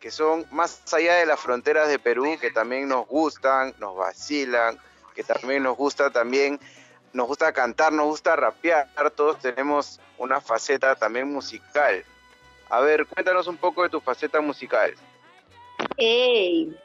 [0.00, 4.76] que son más allá de las fronteras de Perú, que también nos gustan, nos vacilan,
[5.14, 6.58] que también nos gusta también,
[7.16, 12.04] nos gusta cantar, nos gusta rapear, todos tenemos una faceta también musical.
[12.68, 14.94] A ver, cuéntanos un poco de tu faceta musical.
[15.96, 16.76] Ey,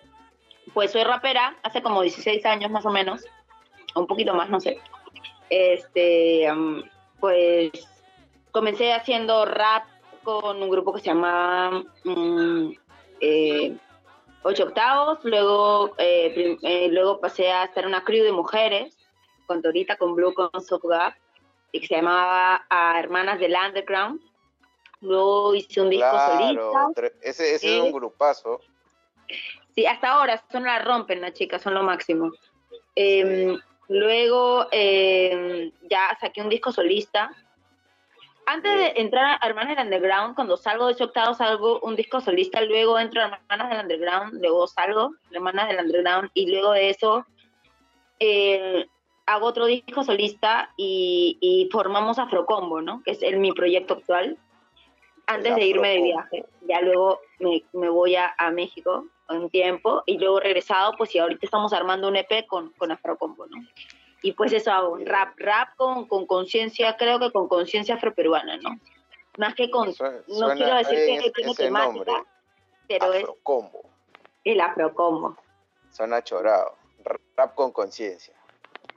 [0.74, 3.26] pues soy rapera hace como 16 años más o menos,
[3.94, 4.80] un poquito más, no sé.
[5.50, 6.48] Este,
[7.20, 7.72] pues
[8.52, 9.84] comencé haciendo rap
[10.24, 12.72] con un grupo que se llama mm,
[13.20, 13.76] eh,
[14.44, 18.98] Ocho Octavos, luego, eh, eh, luego pasé a estar en una crew de mujeres,
[19.52, 21.14] con Torita, con Blue, con Soft Gap,
[21.74, 24.22] y que se llamaba a Hermanas del Underground.
[25.02, 26.70] Luego hice un disco solista.
[26.72, 28.62] Claro, tre- ese, ese es un grupazo.
[29.76, 32.32] Sí, hasta ahora son la rompen las chicas, son lo máximo.
[32.96, 33.58] Eh,
[33.90, 37.32] luego eh, ya saqué un disco solista.
[38.46, 42.22] Antes de entrar a Hermanas del Underground, cuando salgo de ese octavo salgo un disco
[42.22, 46.90] solista, luego entro a Hermanas del Underground, luego salgo Hermanas del Underground y luego de
[46.90, 47.26] eso
[48.20, 48.88] eh,
[49.26, 53.02] hago otro disco solista y, y formamos Afrocombo, ¿no?
[53.04, 54.38] Que es el, mi proyecto actual.
[55.28, 60.04] Antes de irme de viaje, ya luego me, me voy a, a México un tiempo
[60.06, 63.58] y luego regresado, pues y ahorita estamos armando un EP con, con Afrocombo, ¿no?
[64.24, 68.72] Y pues eso hago, rap, rap con con conciencia, creo que con conciencia afroperuana, ¿no?
[69.38, 72.14] Más que con, Su- no suena quiero decir bien que tiene temática, nombre,
[72.90, 73.84] pero es Afrocombo.
[74.44, 75.38] el Afrocombo.
[75.92, 76.76] Suena chorado.
[77.38, 78.36] Rap con conciencia.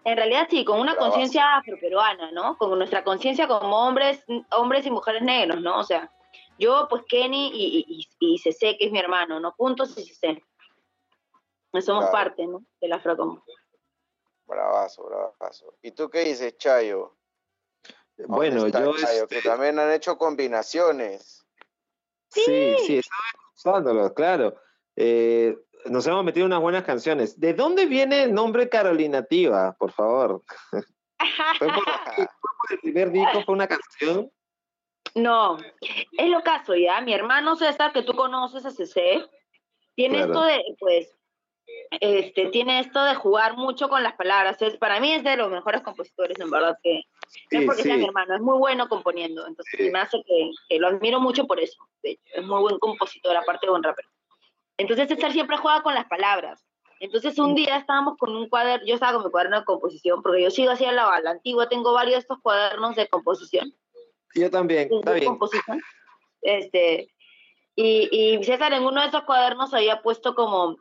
[0.04, 2.56] En realidad sí, con una conciencia afroperuana, ¿no?
[2.58, 5.78] Con nuestra conciencia como hombres, hombres y mujeres negros, ¿no?
[5.78, 6.12] O sea,
[6.58, 9.54] yo, pues Kenny y, y, y Cece, que es mi hermano, ¿no?
[9.56, 10.44] Puntos y Cece.
[11.80, 12.12] Somos Claro.
[12.12, 12.62] parte, ¿no?
[12.80, 13.42] Del Afrocombo.
[14.46, 15.74] Bravazo, bravazo.
[15.82, 17.16] ¿Y tú qué dices, Chayo?
[18.16, 19.22] ¿Dónde Bueno, está yo Chayo?
[19.24, 21.44] este, Que también han hecho combinaciones.
[22.28, 23.22] sí, sí, estaba
[23.54, 24.54] escuchándolo, claro.
[24.96, 25.56] Eh,
[25.86, 27.38] nos hemos metido unas buenas canciones.
[27.38, 30.42] ¿De dónde viene el nombre Carolinativa, por favor?
[31.58, 32.26] ¿Fue por, fue
[32.58, 33.42] por el primer disco?
[33.44, 34.30] ¿Fue una canción?
[35.14, 35.58] No,
[36.12, 37.00] es lo caso, ¿ya?
[37.00, 39.24] Mi hermano César, que tú conoces a CC,
[39.94, 40.32] tiene Claro.
[40.32, 41.16] esto de, pues,
[42.00, 44.60] este, tiene esto de jugar mucho con las palabras.
[44.60, 47.82] Es, para mí es de los mejores compositores, en verdad, que no es Sí, porque
[47.82, 49.46] sea mi hermano, es muy bueno componiendo.
[49.46, 49.90] Entonces, Sí.
[49.90, 51.88] me hace que, que lo admiro mucho por eso.
[52.02, 54.04] De hecho, es muy buen compositor, aparte de buen rapper.
[54.76, 56.64] Entonces, César siempre juega con las palabras.
[57.00, 60.42] Entonces, un día estábamos con un cuaderno, yo estaba con mi cuaderno de composición, porque
[60.42, 63.74] yo sigo así a la, la antigua, tengo varios de estos cuadernos de composición
[64.34, 65.26] Yo también, está bien.
[65.26, 65.80] composición.
[66.40, 67.12] Este,
[67.76, 70.76] y, y César en uno de esos cuadernos había puesto como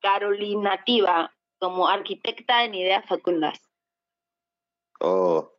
[0.00, 3.60] Carolinativa, como arquitecta en ideas fecundas.
[5.00, 5.52] Oh,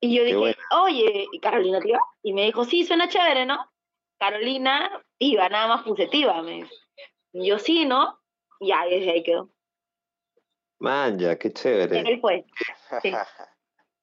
[0.00, 0.56] Y yo Qué dije, bueno.
[0.82, 2.00] oye, ¿y Carolinativa?
[2.22, 3.70] Y me dijo, sí, suena chévere, ¿no?
[4.18, 6.68] Carolina, Tiva, nada más puse Tiva, me
[7.32, 8.18] yo, sí, ¿no?
[8.60, 9.50] Y ya, ahí quedó.
[10.78, 11.98] man, ya, qué chévere.
[12.00, 12.44] ahí fue.
[13.02, 13.12] Sí.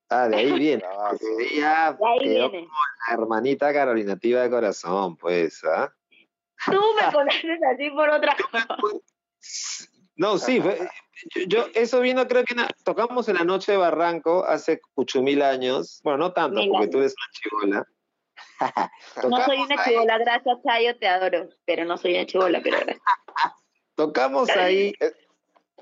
[0.09, 0.83] Ah, de ahí viene.
[0.83, 2.67] De ahí ya De ahí quedó viene.
[3.07, 5.91] la hermanita Carolinativa de corazón, pues, ¿ah?
[6.65, 8.67] Tú me conoces así por otra cosa.
[10.15, 10.77] No, sí, fue-
[11.35, 15.23] yo, yo- eso vino, creo que na- tocamos en la noche de Barranco hace ocho
[15.23, 15.99] mil años.
[16.03, 16.91] Bueno, no tanto, Mil porque años.
[16.91, 17.31] tú eres una
[17.71, 17.87] chivola.
[19.29, 21.49] No soy una ahí, chivola, gracias, Chayo, te adoro.
[21.65, 23.01] Pero no soy una chivola, pero gracias.
[23.95, 24.93] tocamos ahí,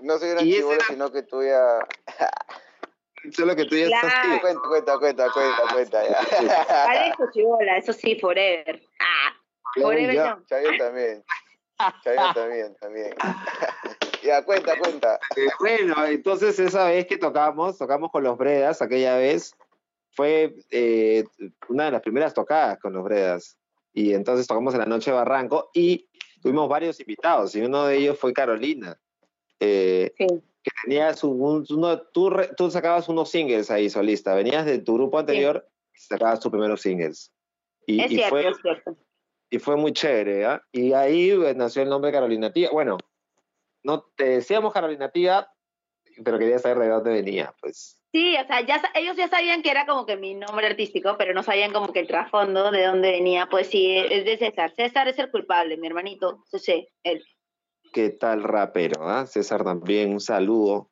[0.02, 1.80] No soy una era- sino que tú ya...
[3.32, 4.30] solo que tú ya estás Claro.
[4.32, 4.42] tío.
[4.42, 6.04] Cuenta, cuenta, cuenta, cuenta, cuenta.
[6.42, 6.66] Ya.
[6.86, 8.82] Parezco chivola, eso sí, forever.
[9.00, 9.34] Ah,
[9.76, 10.36] forever ya.
[10.36, 10.44] no.
[10.46, 11.24] Chayo también.
[12.04, 13.16] Chayo también, también.
[14.24, 15.20] ya, cuenta, cuenta.
[15.36, 19.56] Eh, Bueno, entonces esa vez que tocamos, tocamos con los Bredas, aquella vez,
[20.12, 21.24] fue eh,
[21.70, 23.58] una de las primeras tocadas con los Bredas.
[23.94, 26.08] Y entonces tocamos en la noche de Barranco y
[26.42, 28.98] tuvimos varios invitados, y uno de ellos fue Carolina.
[29.60, 30.28] Eh, Sí.
[30.64, 34.94] que tenías un, un- uno, tú, tú sacabas unos singles ahí solista, venías de tu
[34.96, 37.32] grupo anterior y sacabas tus primeros singles.
[37.88, 38.98] Y, Es y cierto, fue, es cierto.
[39.50, 40.62] y fue muy chévere, ¿ah?
[40.72, 42.70] Y ahí eh, nació el nombre Carolina Tía.
[42.72, 42.98] Bueno,
[43.84, 45.48] no te decíamos Carolina Tía,
[46.24, 48.01] pero quería saber de dónde venía, pues.
[48.12, 51.16] Sí, o sea, ya, sa- ellos ya sabían que era como que mi nombre artístico,
[51.18, 53.48] pero no sabían como que el trasfondo de dónde venía.
[53.50, 54.74] Pues sí, es de César.
[54.76, 56.44] César es el culpable, mi hermanito.
[56.52, 57.24] Sí, sí, él.
[57.94, 59.08] ¿Qué tal rapero?
[59.08, 59.26] ah?
[59.26, 60.90] César también, un saludo.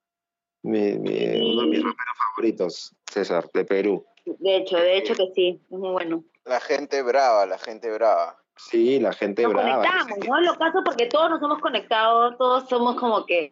[0.62, 4.06] Mi, mi- uno de mis raperos favoritos, César, de Perú.
[4.26, 6.24] De hecho, de hecho que sí, es muy bueno.
[6.46, 8.38] La gente brava, la gente brava.
[8.56, 9.76] Sí, la gente Nos brava.
[9.86, 10.42] conectamos, ¿no?
[10.42, 13.50] Lo caso porque todos nos hemos conectado, todos somos como que...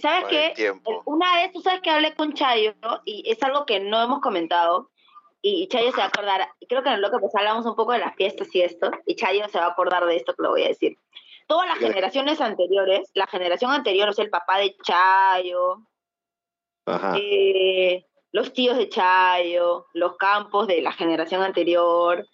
[0.00, 0.72] ¿Sabes qué?
[1.04, 2.74] Una vez, tú sabes que hablé con Chayo
[3.04, 4.90] y es algo que no hemos comentado
[5.42, 7.92] y Chayo se va a acordar, creo que en lo que pues hablamos un poco
[7.92, 10.50] de las fiestas y esto, y Chayo se va a acordar de esto que lo
[10.50, 10.96] voy a decir.
[11.46, 15.78] Todas las generaciones anteriores, la generación anterior, o sea, el papá de Chayo,
[16.86, 17.16] Ajá.
[17.18, 22.26] eh, los tíos de Chayo, los campos de la generación anterior,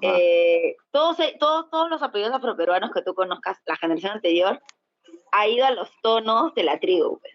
[0.00, 4.60] eh, todos, todos, todos los apellidos afroperuanos que tú conozcas, la generación anterior,
[5.32, 7.18] ha ido a los tonos de la tribu.
[7.20, 7.32] pues.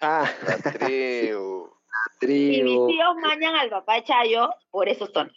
[0.00, 1.70] Ah, La tribu.
[2.20, 2.86] Y mis tribu.
[2.88, 5.36] tíos mañan al papá de Chayo por esos tonos.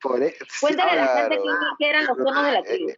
[0.00, 1.38] Por e- Cuéntale a la gente
[1.78, 2.90] qué, eran los tonos de la tribu.
[2.90, 2.96] Eh,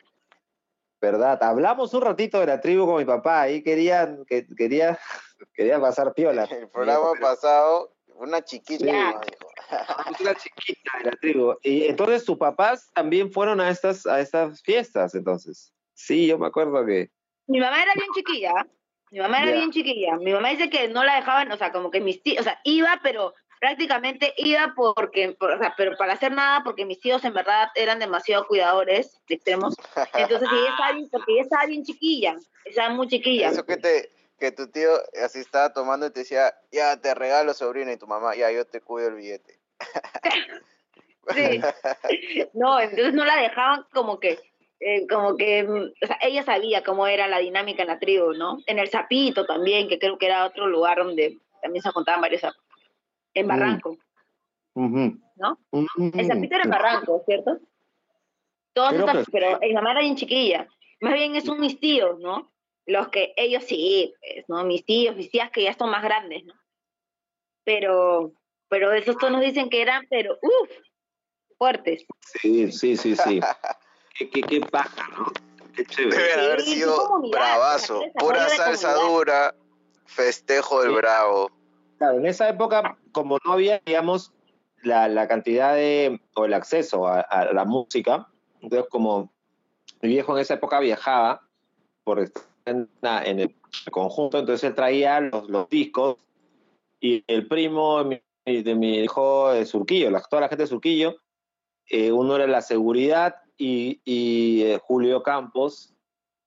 [1.01, 1.41] ¿Verdad?
[1.43, 3.43] Hablamos un ratito de la tribu con mi papá.
[3.43, 4.99] Ahí querían, que, quería,
[5.55, 6.45] quería pasar piola.
[6.45, 9.21] El programa pasado, una chiquita.
[10.21, 11.55] Una chiquita de la tribu.
[11.63, 15.73] Y entonces tus papás también fueron a estas, a estas fiestas, entonces.
[15.95, 17.11] Sí, yo me acuerdo que.
[17.49, 18.53] Mi mamá era bien chiquilla.
[19.11, 20.17] Mi mamá era bien chiquilla.
[20.17, 22.61] Mi mamá dice que no la dejaban, o sea, como que mis tíos, o sea,
[22.65, 27.25] iba, pero prácticamente iba porque, por- o sea, pero para hacer nada, porque mis tíos
[27.25, 29.75] en verdad eran demasiado cuidadores, extremos.
[30.15, 33.49] Entonces ella estaba bien, porque ella estaba bien chiquilla, estaba muy chiquilla.
[33.49, 34.91] Eso que te que tu tío
[35.25, 38.65] así estaba tomando y te decía, ya te regalo sobrina y tu mamá, ya yo
[38.67, 39.59] te cuido el billete.
[41.31, 41.61] Sí.
[42.55, 44.39] No, entonces no la dejaban como que,
[44.81, 48.33] eh, como que, mm, o sea, ella sabía cómo era la dinámica en la tribu,
[48.35, 48.59] ¿no?
[48.67, 52.41] En el Zapito también, que creo que era otro lugar donde también se juntaban varios
[52.43, 52.63] sapos.
[53.35, 53.49] En Mm.
[53.49, 53.97] Barranco.
[54.75, 55.59] ¿no?
[55.73, 57.59] El Zapito era en Barranco, ¿cierto?
[58.73, 60.69] Todos Creo estos- que- pero mi mamá era bien chiquilla.
[61.01, 62.53] Más bien son mis tíos, ¿no?
[62.87, 64.65] Los que ellos sí, pues, ¿no?
[64.65, 66.55] Mis tíos, mis tías que ya son más grandes, ¿no?
[67.65, 68.33] Pero,
[68.69, 70.71] pero esos tonos dicen que eran, pero, uff,
[71.59, 72.07] fuertes.
[72.41, 73.41] Sí, sí, sí, sí.
[74.19, 75.27] qué, qué, qué paja, ¿no?
[75.75, 76.17] Qué chévere.
[76.17, 79.55] Deben haber Sí, sido bravazo, pura salsa dura,
[80.07, 80.97] festejo del Sí.
[80.97, 81.51] bravo.
[81.99, 84.33] Claro, en esa época, como no había, digamos,
[84.83, 88.29] la, la cantidad de, o el acceso a, a la música,
[88.61, 89.33] entonces como
[90.03, 91.43] mi viejo en esa época viajaba
[92.05, 93.57] por estar en, en el
[93.91, 96.17] conjunto, entonces él traía los, los discos
[97.01, 100.69] y el primo de mi, de mi hijo de Surquillo, la, toda la gente de
[100.69, 101.17] Surquillo,
[101.91, 105.95] eh, uno era la seguridad y, y, eh, Julio Campos,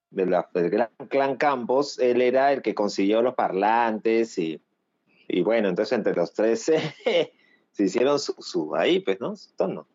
[0.10, 4.62] de la- del gran clan Campos, él era el que consiguió los parlantes y,
[5.28, 6.64] y bueno, entonces entre los tres
[7.72, 9.36] se hicieron su, su- ahí, pues, ¿no?
[9.36, 9.88] Su tono.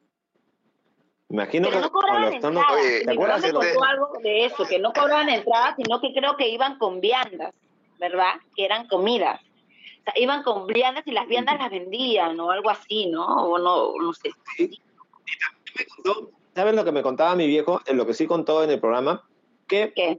[1.29, 2.63] Imagino Pero que no cobraban con los tonos.
[2.63, 2.81] entrada.
[2.81, 3.41] Oye, ¿Te acuerdas?
[3.43, 6.79] me de- contó algo de eso, que no cobraban entrada, sino que creo que iban
[6.79, 7.53] con viandas,
[7.99, 8.35] ¿verdad?
[8.55, 9.41] Que eran comidas.
[9.43, 13.27] O sea, iban con viandas y las viandas las vendían o algo así, ¿no?
[13.27, 14.31] O no, no sé.
[14.59, 17.83] me contó, ¿Sabes lo que me contaba mi viejo?
[17.85, 19.23] En lo que sí contó en el programa,
[19.69, 20.19] que ¿Qué?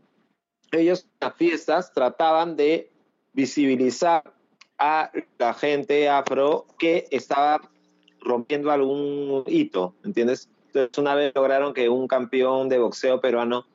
[0.72, 2.92] ellos en las fiestas trataban de
[3.34, 4.22] visibilizar
[4.78, 7.60] a la gente afro que estaba
[8.22, 10.48] rompiendo algún hito, ¿entiendes?
[10.68, 13.66] Entonces una vez lograron que un campeón de boxeo peruano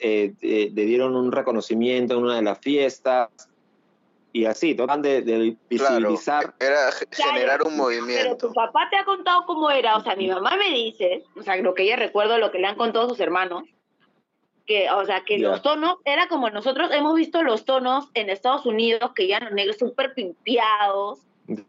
[0.00, 3.28] eh, eh, le dieron un reconocimiento en una de las fiestas
[4.32, 6.54] y así, tratan de, de Claro, visibilizar.
[6.60, 8.48] era ge- Claro, generar un Pero movimiento.
[8.48, 11.56] tu papá te ha contado cómo era, o sea, mi mamá me dice, o sea,
[11.56, 13.64] lo que ella recuerda, lo que le han contado sus hermanos,
[14.66, 15.48] que, o sea, que Ya.
[15.48, 19.52] los tonos, era como nosotros hemos visto los tonos en Estados Unidos, que ya los
[19.52, 21.20] negros súper pimpeados,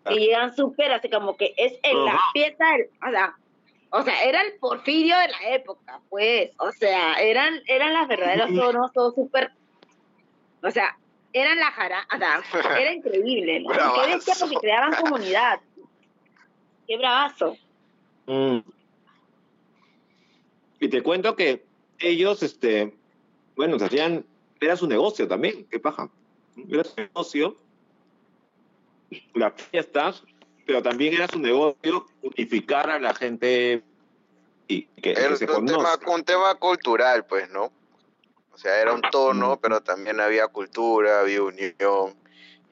[0.05, 2.23] que llegan súper, así como que es en la Ajá.
[2.33, 3.35] fiesta, del- o sea,
[3.91, 8.53] o sea, era el porfirio de la época, pues, o sea, eran, eran las verdaderos
[8.53, 9.51] tonos, todos súper,
[10.61, 10.97] o sea,
[11.33, 12.41] eran la jara, o sea,
[12.81, 13.69] era increíble, ¿no?
[13.69, 15.59] Qué bestia porque creaban comunidad.
[16.87, 17.57] Qué bravazo.
[18.25, 18.59] Mm.
[20.79, 21.65] Y te cuento que
[21.99, 22.95] ellos, este,
[23.55, 24.25] bueno, se hacían,
[24.59, 26.09] era su negocio también, qué paja.
[26.69, 27.57] Era su negocio,
[29.33, 30.23] las fiestas,
[30.65, 33.83] pero también era su negocio unificar a la gente
[34.67, 37.71] y que, se un tema, un tema cultural, pues, ¿no?
[38.59, 42.13] O sea, era un tono, pero también había cultura, había unión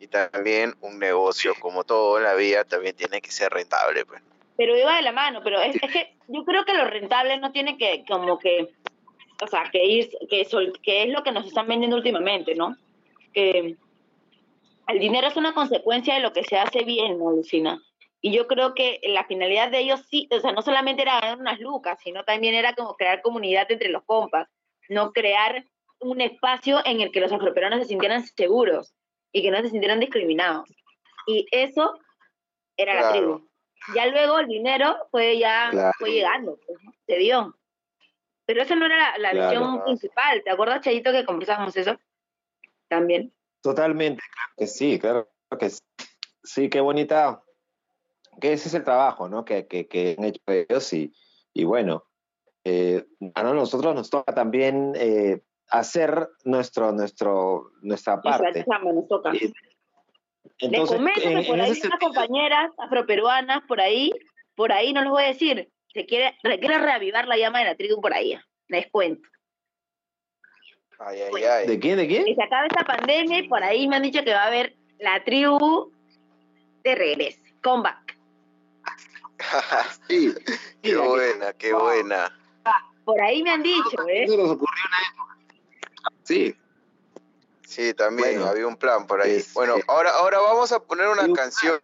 [0.01, 4.21] y también un negocio, como todo en la vida, también tiene que ser rentable, pues.
[4.57, 7.53] Pero iba de la mano, pero es, es que yo creo que lo rentable no
[7.53, 8.67] tiene que, como que,
[9.41, 12.75] o sea, que ir, que, sol- que es lo que nos están vendiendo últimamente, ¿no?
[13.33, 13.77] Que
[14.89, 17.81] el dinero es una consecuencia de lo que se hace bien, ¿no, Lucina?
[18.19, 21.39] Y yo creo que la finalidad de ellos sí, o sea, no solamente era ganar
[21.39, 24.49] unas lucas, sino también era como crear comunidad entre los compas,
[24.89, 25.63] no crear
[25.99, 28.93] un espacio en el que los afroperuanos se sintieran seguros.
[29.33, 30.67] y que no se sintieran discriminados.
[31.27, 31.99] Y eso
[32.77, 33.47] era la tribu.
[33.93, 35.91] Ya luego el dinero fue ya Claro.
[35.99, 37.55] fue llegando, pues, se dio.
[38.45, 39.49] Pero esa no era la, la Claro.
[39.59, 40.41] visión principal.
[40.43, 41.99] ¿Te acuerdas, Chayito, que conversábamos eso?
[42.87, 43.33] También.
[43.61, 45.29] Totalmente, claro que sí, claro
[45.59, 45.79] que sí.
[46.43, 47.43] Sí, qué bonita,
[48.39, 49.43] que ese es el trabajo, ¿no?
[49.43, 51.13] Que, que, que han hecho ellos y,
[51.53, 52.05] y bueno,
[52.63, 53.05] eh,
[53.35, 58.65] a nosotros nos toca también eh, hacer nuestro, nuestro, nuestra Nuestra parte.
[58.93, 59.31] nos toca.
[59.33, 59.51] Les
[60.59, 64.11] Entonces, comento en, que por ahí unas sentido, compañeras afroperuanas, por ahí,
[64.55, 67.65] por ahí no les voy a decir, se quiere, re- quiere reavivar la llama de
[67.65, 68.37] la tribu por ahí,
[68.67, 69.27] les cuento.
[70.99, 71.67] Ay, ay, ay.
[71.67, 72.25] ¿de quién, de quién?
[72.25, 74.75] Que se acabe esta pandemia y por ahí me han dicho que va a haber
[74.99, 75.91] la tribu
[76.83, 78.17] de regreso, comeback.
[80.07, 80.33] Sí,
[80.81, 82.33] Qué buena, qué buena.
[83.05, 84.25] Por ahí me han dicho, ¿eh?
[84.27, 85.36] Nos ocurrió una época.
[86.27, 86.55] Sí,
[87.65, 89.35] Sí, también Bueno, había un plan por ahí.
[89.37, 91.81] este- Bueno, ahora, ahora vamos a poner una canción.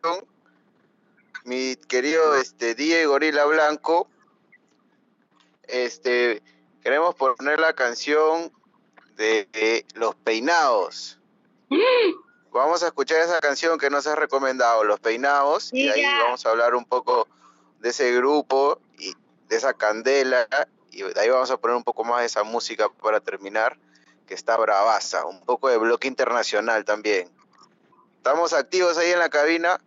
[1.43, 4.07] Mi querido este DJ Gorila Blanco.
[5.67, 6.41] Este
[6.81, 8.51] queremos poner la canción
[9.15, 11.19] de, de Los Peinados.
[12.51, 16.51] Vamos a escuchar esa canción que nos has recomendado, Los Peinados, y ahí vamos a
[16.51, 17.27] hablar un poco
[17.79, 19.11] de ese grupo y
[19.47, 20.47] de esa candela,
[20.91, 23.79] y de ahí vamos a poner un poco más de esa música para terminar
[24.25, 27.29] que está bravaza, un poco de bloque internacional también.
[28.17, 29.79] Estamos activos ahí en la cabina.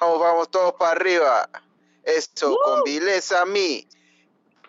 [0.00, 1.48] Vamos, vamos todos para arriba.
[2.04, 3.88] Eso, con vileza a mí.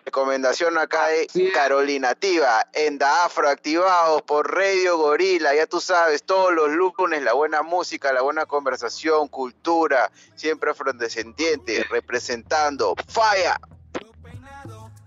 [0.04, 1.28] Recomendación acá de.
[1.52, 7.22] Carolina Tiva, en Da Afro, activados por Radio Gorila, ya tú sabes, todos los lunes,
[7.22, 12.94] la buena música, la buena conversación, cultura, siempre afrodescendiente, representando.
[13.08, 13.60] ¡Falla!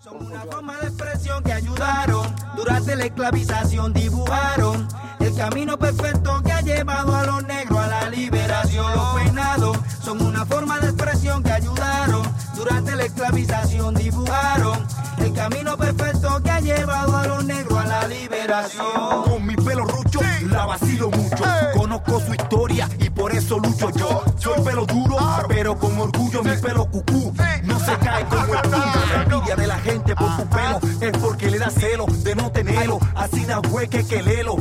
[0.03, 2.22] Son una forma de expresión que ayudaron
[2.63, 4.87] durante la esclavización, dibujaron
[5.19, 8.85] el camino perfecto que ha llevado a los negros a la liberación.
[8.95, 12.23] Los peinados son una forma de expresión que ayudaron
[12.63, 14.87] durante la esclavización, dibujaron
[15.17, 19.23] el camino perfecto que ha llevado a los negros a la liberación.
[19.25, 20.19] Con mi pelo rucho,
[20.49, 21.43] la vacilo mucho.
[21.75, 24.23] Conozco su historia y por eso lucho yo.
[24.37, 25.17] Soy pelo duro,
[25.47, 27.33] pero con orgullo mi pelo cucú.
[27.63, 28.93] No se cae como el puño.
[29.13, 32.51] La envidia de la gente por tu pelo es porque le da celo de no
[32.51, 32.99] tenerlo.
[33.15, 34.55] Así da hueque que lelo.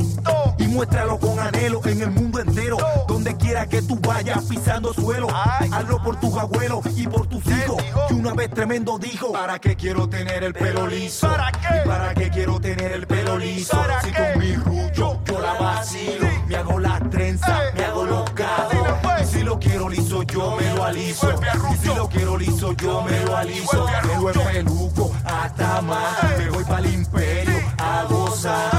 [0.73, 2.77] Muéstralo con anhelo en el mundo entero.
[3.07, 5.27] Donde quiera que tú vayas pisando suelo.
[5.29, 7.81] Hazlo por tus abuelos y por tus hijos.
[8.07, 11.27] Que una vez tremendo dijo: ¿Para qué quiero tener el pelo liso?
[11.27, 11.81] ¿Para qué?
[11.83, 13.77] ¿Y para qué quiero tener el pelo liso?
[14.03, 16.27] Si con mi rucho yo la vacilo.
[16.47, 18.73] Me hago la trenza, me hago los cabos.
[19.21, 21.29] Y si lo quiero liso, yo me lo aliso.
[21.73, 23.87] Y si lo quiero liso, yo me lo aliso.
[24.03, 26.37] Me lo peluco hasta más.
[26.37, 28.72] Me voy para el imperio a gozar.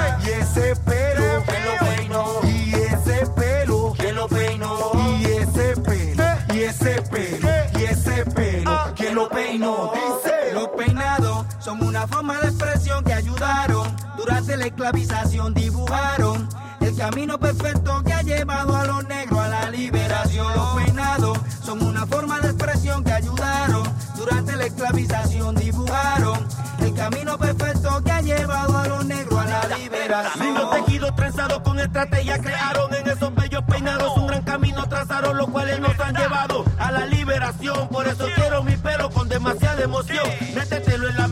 [12.15, 16.49] Forma de expresión que ayudaron durante la esclavización, dibujaron
[16.81, 20.47] el camino perfecto que ha llevado a los negros a la liberación.
[20.55, 23.83] Los peinados son una forma de expresión que ayudaron
[24.17, 26.39] durante la esclavización, dibujaron
[26.79, 30.45] el camino perfecto que ha llevado a los negros a la liberación.
[30.45, 35.49] Lindo tejido trenzado con estrategia crearon en esos bellos peinados un gran camino trazaron los
[35.49, 37.89] cuales nos han llevado a la liberación.
[37.89, 40.25] Por eso quiero mi pelo con demasiada emoción.
[40.55, 41.24] Métetelo en la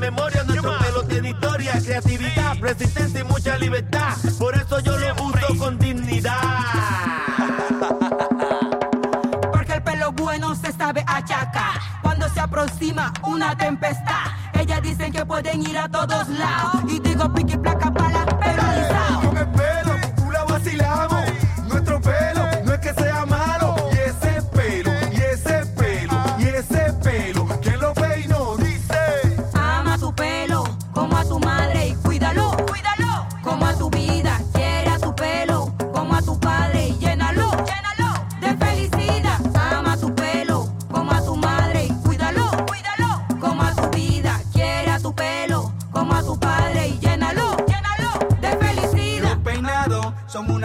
[1.02, 4.14] pelo tiene historia, creatividad, resistencia y mucha libertad.
[4.38, 6.32] Por eso yo lo uso con dignidad.
[9.52, 11.80] Porque el pelo bueno se sabe achacar.
[12.02, 16.82] Cuando se aproxima una tempestad, ellas dicen que pueden ir a todos lados.
[16.88, 17.91] Y digo pique placa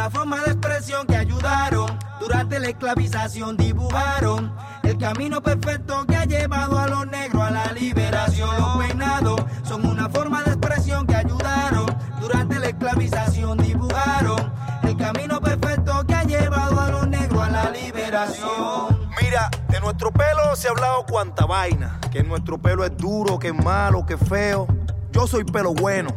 [0.09, 6.79] forma de expresión que ayudaron durante la esclavización, dibujaron el camino perfecto que ha llevado
[6.79, 8.49] a los negros a la liberación.
[8.57, 11.85] Los peinados son una forma de expresión que ayudaron
[12.21, 14.51] durante la esclavización, dibujaron
[14.83, 19.09] el camino perfecto que ha llevado a los negros a la liberación.
[19.21, 21.99] Mira, de nuestro pelo se ha hablado cuanta vaina.
[22.11, 24.67] Que nuestro pelo es duro, que es malo, que es feo.
[25.11, 26.09] Yo soy pelo bueno,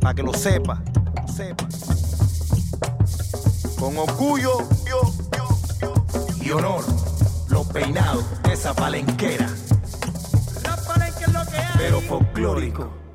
[0.00, 0.82] para que lo sepa,
[1.26, 1.66] sepa.
[3.78, 4.68] Con orgullo
[6.40, 6.84] y honor,
[7.48, 9.48] los peinados de esa palenquera,
[11.76, 13.07] pero folclórico.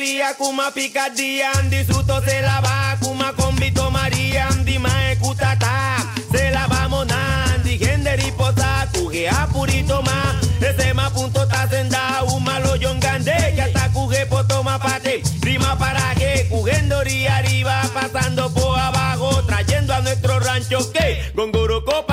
[0.00, 1.52] Rigarochería, kuma picardía,
[1.86, 5.96] suto se la va, kuma con Vito María, Andy mae cutata,
[6.32, 12.22] se la vamos Nandi, gender y posa, a purito más, ese ma punto ta senda,
[12.24, 18.52] un malo yongande, que hasta cuge po toma pate, rima para que, cugendori arriba, pasando
[18.52, 22.09] por abajo, trayendo a nuestro rancho que, gongoro copa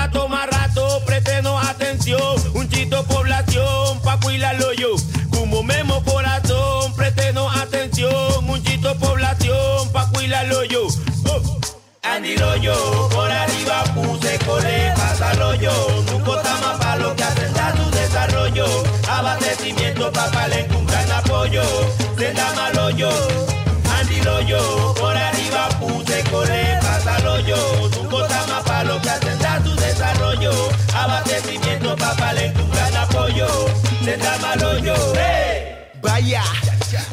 [12.17, 15.71] Andy yo, por arriba puse corre, pásalo yo,
[16.11, 18.65] nunca tama pa' lo que atenta su desarrollo,
[19.07, 21.61] abastecimiento pa' palenque, un gran apoyo,
[22.17, 23.11] senda malo yo,
[23.99, 29.75] Andy yo, por arriba puse corre, pásalo yo, nunca tama pa' lo que atenta su
[29.75, 30.51] desarrollo,
[30.95, 33.47] abastecimiento pa' palenque, un gran apoyo,
[34.03, 35.75] senda malo yo, hey.
[36.01, 36.41] Vaya,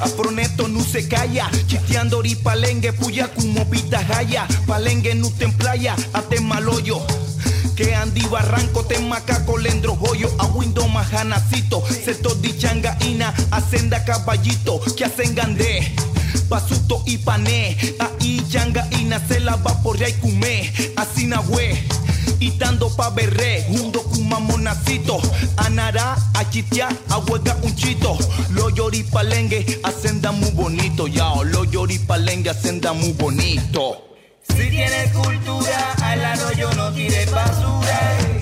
[0.00, 5.94] Afroneto no se calla, chiteando ori palengue, puya como pita jaya, palengue no te playa,
[6.12, 7.23] ate maloyo.
[7.76, 14.80] Que Andy Barranco te macaco lendro joyo a window majanacito, seto di changaina, asenda caballito,
[14.96, 15.92] que hacen gandé.
[16.48, 21.76] Pasuto y pané, ahí changaina se la va por y kumé, así na we.
[22.38, 25.20] Itando pa berre, junto kuma monacito
[25.56, 28.16] Anara, a chitia, a huega un chito
[28.50, 34.13] Lo llori palengue, hacenda muy bonito Yao, lo llori palengue, hacenda muy bonito
[34.56, 38.33] Si tienes cultura, al arroyo no tires basura.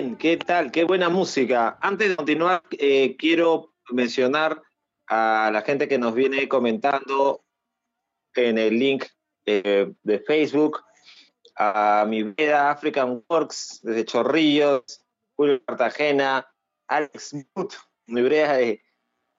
[0.00, 0.70] Bien, ¿qué tal?
[0.70, 1.76] Qué buena música.
[1.80, 4.62] Antes de continuar, eh, quiero mencionar
[5.06, 7.44] a la gente que nos viene comentando
[8.34, 9.04] en el link
[9.44, 10.82] eh, de Facebook,
[11.56, 15.04] a mi vida African Works desde Chorrillos,
[15.36, 16.48] Julio Cartagena,
[16.88, 17.74] Alex Mut,
[18.06, 18.82] mi brea de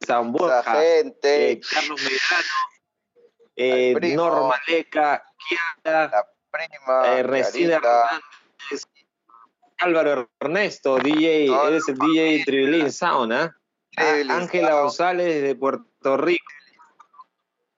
[0.05, 1.53] San Borja, gente.
[1.53, 2.49] eh, Carlos Medrano.
[4.15, 5.23] Norma Leca,
[5.83, 7.77] Kiara, Prima, eh, Resina.
[7.77, 8.40] Hernández,
[9.81, 13.55] Álvaro Ernesto, DJ, eres el DJ Tribilín Sound, ¿ah?
[13.91, 14.81] Tribilín Ángela Sound.
[14.83, 16.45] González de Puerto Rico,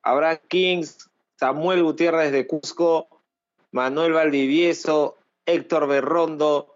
[0.03, 1.09] Abraham Kings,
[1.39, 3.07] Samuel Gutiérrez de Cusco,
[3.71, 6.75] Manuel Valdivieso, Héctor Berrondo,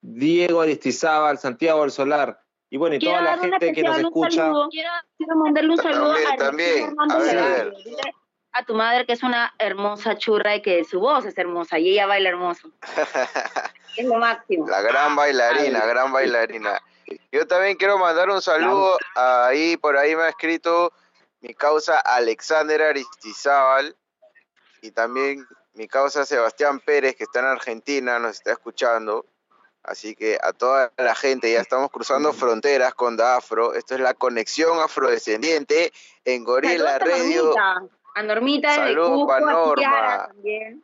[0.00, 2.40] Diego Aristizábal, Santiago del Solar.
[2.70, 4.46] Y bueno, y toda la gente que nos escucha.
[4.46, 4.68] saludo.
[4.70, 6.84] Quiero, mandarle un saludo También, a también.
[6.98, 8.14] Argentina A ver, a Hernández ver.
[8.52, 11.90] A tu madre que es una hermosa churra y que su voz es hermosa y
[11.90, 12.70] ella baila hermoso.
[13.96, 14.66] es lo máximo.
[14.68, 16.80] La gran bailarina, Ay, gran bailarina.
[17.32, 20.92] Yo también quiero mandar un saludo ahí, por ahí me ha escrito
[21.40, 23.96] mi causa Alexander Aristizábal
[24.82, 29.26] y también mi causa Sebastián Pérez, que está en Argentina, nos está escuchando.
[29.84, 33.74] Así que a toda la gente, ya estamos cruzando fronteras con Dafro.
[33.74, 35.92] Esto es la conexión afrodescendiente
[36.24, 37.54] en Gorila Radio.
[38.18, 39.74] A Normita de Cusco, a Norma.
[39.76, 40.82] Kiara también.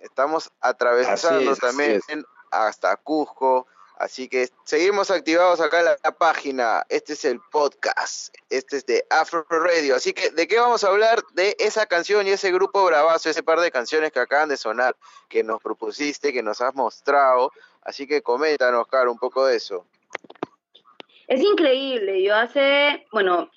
[0.00, 2.24] Estamos atravesando es, también es.
[2.50, 3.66] hasta Cusco.
[3.96, 6.84] Así que seguimos activados acá en la, la página.
[6.88, 8.34] Este es el podcast.
[8.50, 9.94] Este es de Afro Radio.
[9.94, 11.22] Así que, ¿de qué vamos a hablar?
[11.34, 14.96] De esa canción y ese grupo bravazo, ese par de canciones que acaban de sonar,
[15.28, 17.52] que nos propusiste, que nos has mostrado.
[17.82, 19.86] Así que coméntanos, Caro, un poco de eso.
[21.28, 22.22] Es increíble.
[22.22, 23.50] Yo hace, bueno,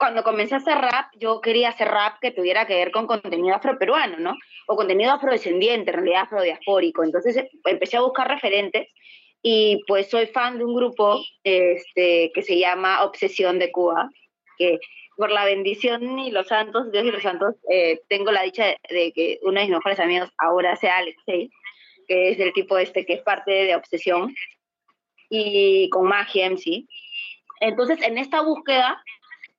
[0.00, 3.54] cuando comencé a hacer rap, yo quería hacer rap que tuviera que ver con contenido
[3.54, 4.34] afroperuano, ¿no?
[4.66, 7.04] O contenido afrodescendiente, en realidad afrodiaspórico.
[7.04, 8.88] Entonces eh, empecé a buscar referentes
[9.42, 14.08] y pues soy fan de un grupo este, que se llama Obsesión de Cuba,
[14.56, 14.78] que
[15.18, 19.12] por la bendición y los santos, Dios y los santos, eh, tengo la dicha de,
[19.12, 21.50] que uno de mis mejores amigos ahora sea Alexei,
[22.08, 24.34] que es el tipo este que es parte de Obsesión,
[25.28, 26.86] y con Magia MC.
[27.60, 29.02] Entonces, en esta búsqueda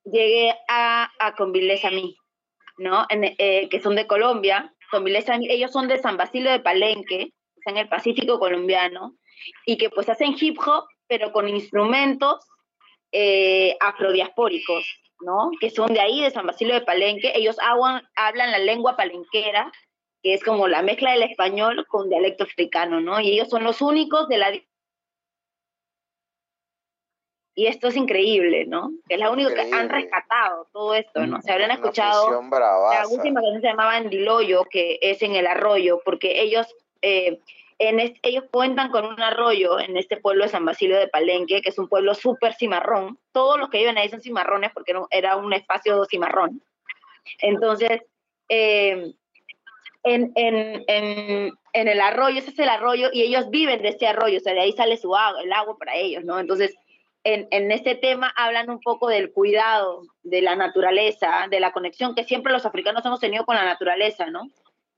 [0.03, 2.17] llegué a, a a mí,
[2.77, 3.05] ¿no?
[3.09, 4.73] Eh, que son de Colombia.
[4.89, 7.33] Convilés a mí, ellos son de San Basilio de Palenque,
[7.65, 9.15] en el Pacífico colombiano,
[9.65, 12.45] y que pues hacen hip hop, pero con instrumentos
[13.11, 14.85] eh, afrodiaspóricos,
[15.21, 15.51] ¿no?
[15.59, 17.31] Que son de ahí, de San Basilio de Palenque.
[17.35, 19.71] Ellos hablan, hablan la lengua palenquera,
[20.23, 23.19] que es como la mezcla del español con dialecto africano, ¿no?
[23.19, 24.51] Y ellos son los únicos de la
[27.55, 28.91] y esto es increíble, ¿no?
[29.07, 31.41] Que es la única que han rescatado todo esto, ¿no?
[31.41, 32.27] Se habrán escuchado
[32.93, 36.67] la última canción se llamaba Andiloyo, que es en el arroyo, porque ellos,
[37.01, 37.39] eh,
[37.79, 41.61] en es- ellos cuentan con un arroyo en este pueblo de San Basilio de Palenque,
[41.61, 43.17] que es un pueblo súper cimarrón.
[43.31, 46.61] Todos los que viven ahí son cimarrones porque era un- espacio cimarrón.
[47.39, 48.01] Entonces,
[48.49, 49.13] eh,
[50.03, 54.07] en, en, en, en el arroyo, ese es el arroyo, y ellos viven de este
[54.07, 56.39] arroyo, o sea, de ahí sale su agua, el agua para ellos, ¿no?
[56.39, 56.75] Entonces,
[57.23, 62.15] en, en este tema hablan un poco del cuidado de la naturaleza, de la conexión
[62.15, 64.43] que siempre los africanos hemos tenido con la naturaleza, ¿no?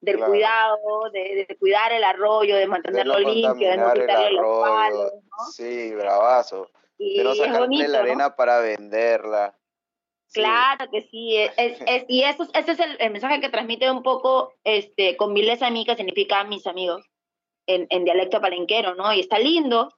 [0.01, 0.31] Del Claro.
[0.31, 0.77] cuidado,
[1.13, 4.61] de, de cuidar el arroyo, de mantenerlo de no limpio, de no quitarle los arroyo.
[4.61, 5.11] palos,
[5.53, 6.69] Sí, bravazo.
[6.97, 8.03] y De no es sacarle bonito, la ¿no?
[8.03, 9.57] arena para venderla.
[10.27, 10.41] Sí.
[10.41, 13.49] Claro que sí, es, es- es- y eso, es- ese es el, el mensaje que
[13.49, 17.05] transmite un poco este, con miles a mí, que significa mis amigos,
[17.65, 19.13] en, en dialecto palenquero, ¿no?
[19.13, 19.89] Y está lindo.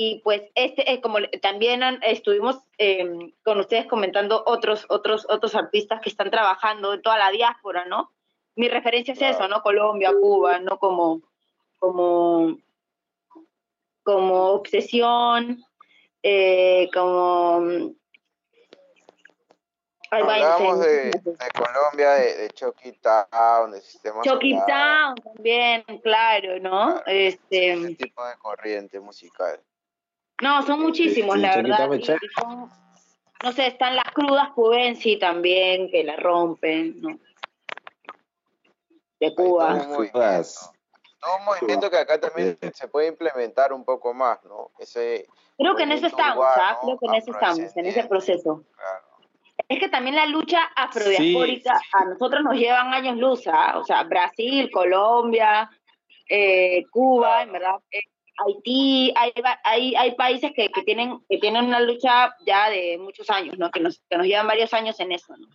[0.00, 5.56] Y pues este es como también han- estuvimos eh, con ustedes comentando otros, otros, otros
[5.56, 8.12] artistas que están trabajando en toda la diáspora, ¿no?
[8.54, 9.60] Mi referencia es eso, ¿no?
[9.60, 10.78] Colombia, Cuba, ¿no?
[10.78, 11.22] Como,
[11.80, 12.58] como,
[14.04, 15.64] como obsesión,
[16.22, 17.90] eh, como.
[20.12, 27.02] Hablábamos de, de Colombia, de, de Chucky Town, de Sistema Chucky Town también, claro, ¿no?
[27.04, 29.60] Este, ese tipo de corriente musical.
[30.42, 31.90] No, son muchísimos, Sí, la verdad.
[32.38, 32.70] Son-
[33.42, 37.18] no sé, están las crudas Cubensi también, que la rompen, ¿no?
[39.20, 39.74] De Todo Cuba.
[39.74, 40.72] un movimiento, Cubas.
[41.20, 44.70] todo un movimiento que acá también se puede implementar un poco más, ¿no?
[44.78, 46.78] Ese Creo que en eso estamos, ¿ah?
[46.78, 48.64] urbano, Creo que en eso estamos, en ese proceso.
[48.76, 49.04] claro.
[49.68, 53.76] Es que también la lucha afrodiaspórica a nosotros nos llevan años luz, ¿ah?
[53.78, 55.68] o sea, Brasil, Colombia,
[56.28, 58.00] eh, Cuba, en verdad, eh,
[58.46, 62.96] Haití, hay, va- hay, hay países que, que tienen que tienen una lucha ya de
[62.98, 63.70] muchos años, ¿no?
[63.70, 65.48] Que nos, que nos llevan varios años en eso, ¿no?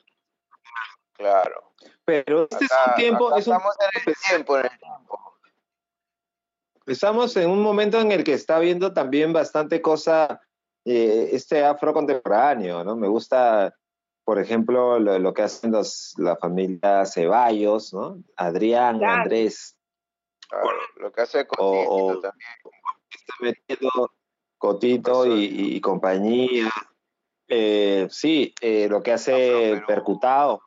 [1.14, 1.73] Claro.
[2.05, 5.19] Pero este es un tiempo, acá es un estamos en el tiempo, en el tiempo.
[6.85, 10.41] Estamos en un momento en el que está viendo también bastante cosa,
[10.84, 12.97] eh, este afro contemporáneo, ¿no?
[12.97, 13.73] Me gusta,
[14.26, 18.18] por ejemplo, lo, lo que hacen los, la familia Ceballos, ¿no?
[18.35, 19.22] Adrián, Claro.
[19.22, 19.77] Andrés,
[20.61, 22.49] Claro, Lo que hace o, Cotito o también.
[23.11, 24.11] está metiendo
[24.57, 26.69] Cotito y, y compañía.
[27.47, 29.81] Eh, sí, eh, lo que hace.
[29.88, 30.61] Percutado,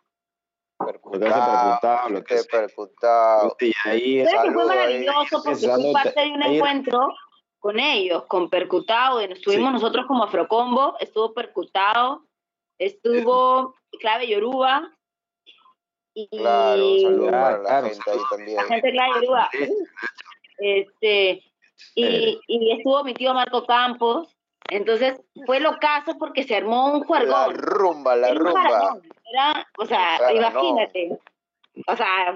[0.79, 3.57] lo que hace Percutado, Percutado, lo que gente hace percutado.
[3.61, 5.93] y ahí Creo que fue maravilloso porque fui Saludo.
[5.93, 7.09] parte de un Ahí- encuentro
[7.59, 9.73] con ellos, con Percutado, y estuvimos Sí.
[9.75, 12.23] nosotros como Afrocombo, estuvo Percutado,
[12.79, 14.93] estuvo Clave Yoruba,
[16.19, 17.87] y Claro, un saludo para la Claro.
[17.89, 18.57] gente ahí también.
[18.57, 19.51] la gente Claro.
[20.59, 21.43] Este,
[21.95, 24.33] y, y estuvo mi tío Marco Campos.
[24.71, 27.55] Entonces fue lo caso porque se armó un La juergón.
[27.55, 28.99] rumba, la Era un rumba.
[29.33, 31.19] Era, o sea, imagínate.
[31.87, 32.35] O sea,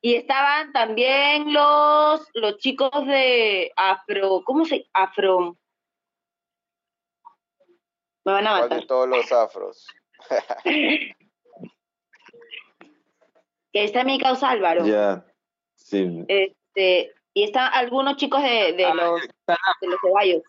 [0.00, 4.86] y estaban también los, los chicos de Afro, ¿cómo se?
[4.94, 5.56] Afro.
[8.24, 8.80] Me van a ¿Cuál matar.
[8.80, 9.86] de todos los afros?
[13.78, 14.84] Que está mi causa Álvaro.
[14.84, 15.24] Ya.
[15.76, 16.24] Sí.
[16.26, 20.42] Este, y están algunos chicos de, de los de los ceballos.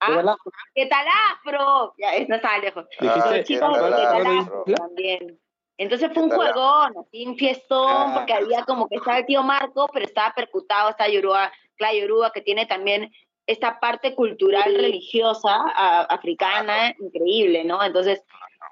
[0.00, 0.36] ¿Qué tal Ah,
[0.74, 1.94] ¿qué tal afro?
[1.98, 2.86] Ya, es- no estaba lejos.
[2.98, 4.60] Dijiste, Los ¿qué chicos de tal ¿Qué tal afro?
[4.62, 4.74] afro?
[4.74, 5.38] También.
[5.76, 8.12] Entonces fue un ¿Qué tal juegón, así un fiestón, Ah.
[8.14, 12.32] porque había como que estaba el tío Marco, pero estaba percutado, está Yoruba, Cla Yoruba,
[12.32, 13.12] que tiene también
[13.46, 17.82] esta parte cultural religiosa a- africana, increíble, ¿no?
[17.84, 18.22] Entonces,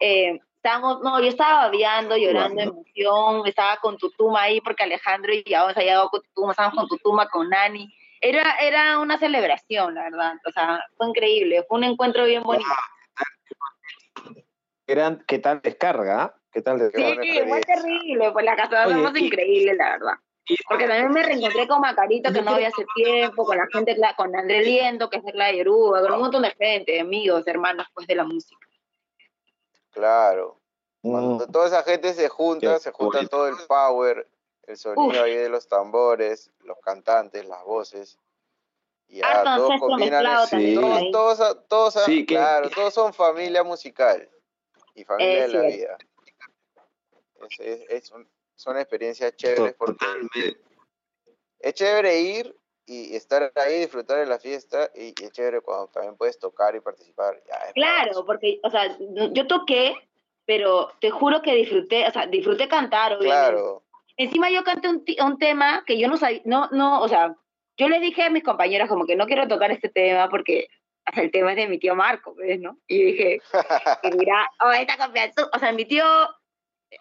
[0.00, 5.32] eh, estábamos, no, yo estaba babeando, llorando de emoción, estaba con Tutuma ahí, porque Alejandro
[5.32, 7.88] y yo habíamos llegado con Tutuma, estábamos con Tutuma, con Nani.
[8.20, 12.68] Era, era una celebración, la verdad, o sea, fue increíble, fue un encuentro bien bonito.
[14.86, 16.34] Eran, ¿Qué tal descarga?
[16.52, 17.48] ¿Qué tal Sí, descarga?
[17.48, 20.14] fue terrible, pues la casa y- increíble, la verdad.
[20.68, 24.34] Porque también me reencontré con Macarito, que no había hace tiempo, con la gente, con
[24.36, 28.06] André Liendo, que es de Clara Yoruba, con un montón de gente, amigos, hermanos, pues,
[28.08, 28.66] de la música.
[29.90, 30.58] Claro.
[31.02, 33.30] Mm, Cuando toda esa gente se junta, Qué se junta bonito.
[33.36, 34.28] todo el power,
[34.64, 35.16] el sonido Uf.
[35.24, 38.18] ahí de los tambores, los cantantes, las voces.
[39.08, 43.64] Y ya Harto todos combinan también todos, todos, todos, Sí, que- claro, todos son familia
[43.64, 44.28] musical
[44.94, 45.96] y familia Es de la cierto.
[45.96, 45.98] vida.
[47.48, 50.60] Es, es- es un- son experiencias chéveres porque Totalmente.
[51.58, 52.56] es chévere ir
[52.90, 56.74] y estar ahí, disfrutar de la fiesta y, y es chévere cuando también puedes tocar
[56.74, 57.40] y participar.
[57.46, 58.96] Ya, Claro, porque, o sea,
[59.32, 59.94] yo toqué,
[60.44, 63.52] pero te juro que disfruté, o sea, disfruté cantar, obviamente.
[63.52, 63.84] Claro,
[64.16, 67.36] Encima yo canté un, un tema que yo no sabía, no, no, o sea,
[67.76, 70.66] yo le dije a mis compañeras como que no quiero tocar este tema porque
[71.16, 72.76] el tema es de mi tío Marco, ¿ves, no?
[72.88, 73.40] Y dije,
[74.02, 76.04] y mira, oh, esta confianza, o sea, mi tío,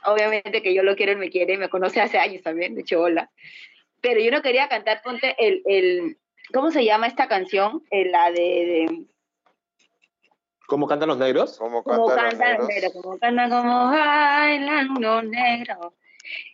[0.06, 3.02] obviamente que yo lo quiero, él me quiere, me conoce hace años también, de hecho,
[3.02, 3.30] hola.
[4.02, 6.18] Pero yo no quería cantar, ponte el, el
[6.54, 7.84] ¿cómo se llama esta canción?
[7.92, 9.06] Eh, la de, de
[10.68, 11.58] ¿Cómo cantan los negros?
[11.58, 12.68] como como cantan los cantan los negros.
[12.68, 15.94] negros, como cantan como bailan los negros.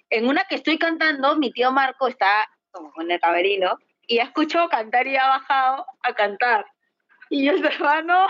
[0.10, 3.78] En una que estoy cantando, mi tío Marco está como en el camerino
[4.08, 6.66] y ha escuchado cantar y ha bajado a cantar.
[7.30, 8.28] Y yo estaba, no.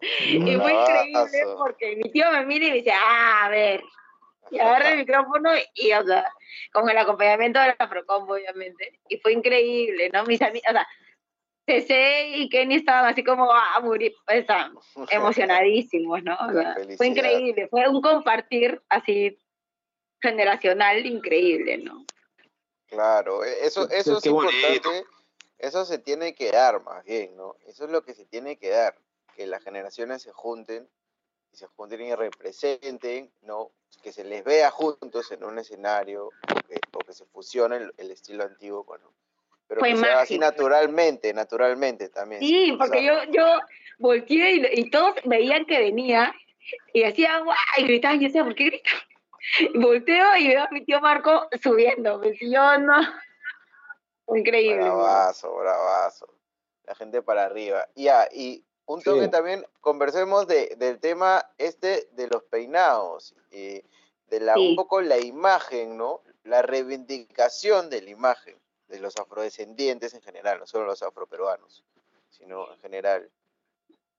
[0.00, 3.82] Y fue increíble porque mi tío me mira y me dice, ah, a ver.
[4.50, 6.32] Y agarra el micrófono y, o sea,
[6.72, 9.00] con el acompañamiento del Afrocombo, obviamente.
[9.08, 10.24] Y fue increíble, ¿no?
[10.24, 10.86] Mis amigos, o sea,
[11.66, 14.14] Cece y Kenny estaban así como, ah, morir,
[14.46, 14.72] sea,
[15.10, 16.34] emocionadísimos, ¿no?
[16.40, 16.96] O La sea, felicidad.
[16.96, 19.38] fue increíble, fue un compartir así
[20.22, 22.04] generacional increíble, ¿no?
[22.86, 25.04] Claro, e- eso, eso es importante,
[25.58, 27.56] eso se tiene que dar más bien, ¿no?
[27.66, 28.96] Eso es lo que se tiene que dar,
[29.36, 30.88] que las generaciones se junten
[31.52, 33.70] y se junten y representen, ¿no?
[34.02, 38.10] Que se les vea juntos en un escenario o que, o que se fusione el,
[38.10, 39.00] estilo antiguo con
[39.66, 42.40] pero Fue que sea así naturalmente, naturalmente también.
[42.40, 43.44] Sí, porque yo, yo
[43.98, 46.34] volteé y, y todos veían que venía
[46.92, 48.98] y decían, guau, y gritaban, yo decía, ¿por qué gritan?
[49.60, 52.96] Y volteo y veo a mi tío Marco subiendo, pues, yo no.
[54.34, 54.84] Increíble.
[54.84, 56.34] Bravazo, bravazo.
[56.84, 57.86] La gente para arriba.
[57.94, 59.30] Ya, y un toque Sí.
[59.30, 63.82] también, conversemos de, del tema este de los peinados, y
[64.30, 64.70] de la, Sí.
[64.70, 66.22] un poco la imagen, ¿no?
[66.44, 68.56] La reivindicación de la imagen
[68.88, 71.84] de los afrodescendientes en general, no solo los afroperuanos,
[72.30, 73.28] sino en general.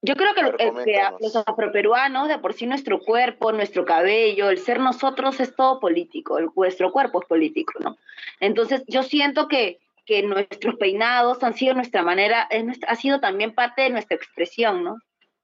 [0.02, 4.60] Yo creo que, ver, que los afroperuanos, de por sí nuestro cuerpo, nuestro cabello, el
[4.60, 7.98] ser nosotros es todo político, el, nuestro cuerpo es político, ¿no?
[8.40, 9.80] Entonces yo siento que,
[10.10, 14.18] que nuestros peinados han sido nuestra manera, es nuestra- ha sido también parte de nuestra
[14.18, 14.98] expresión, ¿no?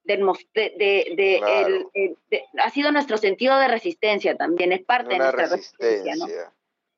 [0.03, 1.67] Del mos- de, de- de- Claro.
[1.67, 6.15] el- el- de- ha sido nuestro sentido de resistencia también, es parte de nuestra resistencia,
[6.15, 6.25] ¿no?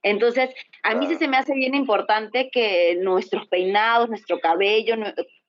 [0.02, 0.49] Entonces,
[0.84, 4.95] a mí sí se me hace bien importante que nuestros peinados, nuestro cabello,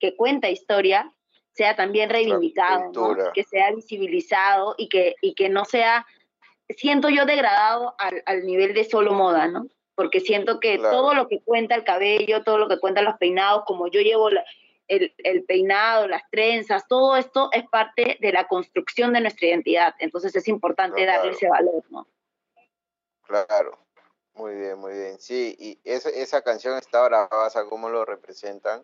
[0.01, 1.09] que cuenta historia,
[1.53, 2.91] sea también reivindicado,
[3.33, 6.05] que sea visibilizado y que, y que no sea,
[6.67, 9.67] siento yo, degradado al, al nivel de solo moda, ¿no?
[9.99, 10.95] Porque siento que Claro.
[10.95, 14.29] todo lo que cuenta el cabello, todo lo que cuentan los peinados, como yo llevo
[14.29, 14.45] la-
[14.87, 19.93] el, el peinado, las trenzas, todo esto es parte de la construcción de nuestra identidad.
[19.99, 21.17] Entonces es importante Claro.
[21.17, 22.07] darle ese valor, ¿no?
[23.27, 23.77] Claro,
[24.35, 25.19] muy bien, muy bien.
[25.19, 28.83] Sí, y esa, esa canción está bravaza, cómo lo representan.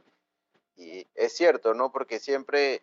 [0.76, 1.94] Y es cierto, ¿no?
[1.94, 2.82] Porque siempre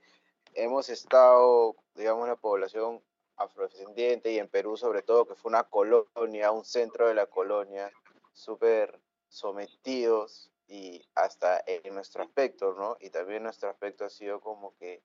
[0.55, 3.03] hemos estado, digamos, la población
[3.37, 7.93] afrodescendiente y en Perú sobre todo, que fue una colonia, un centro de la colonia,
[8.33, 12.97] súper sometidos y hasta en nuestro aspecto, ¿no?
[13.01, 15.03] Y también nuestro aspecto ha sido como que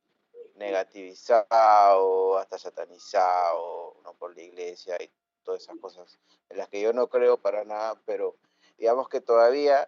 [0.55, 4.13] negativizado, hasta satanizado, ¿no?
[4.15, 5.09] Por la iglesia y
[5.43, 8.35] todas esas cosas en las que yo no creo para nada, pero
[8.77, 9.87] digamos que todavía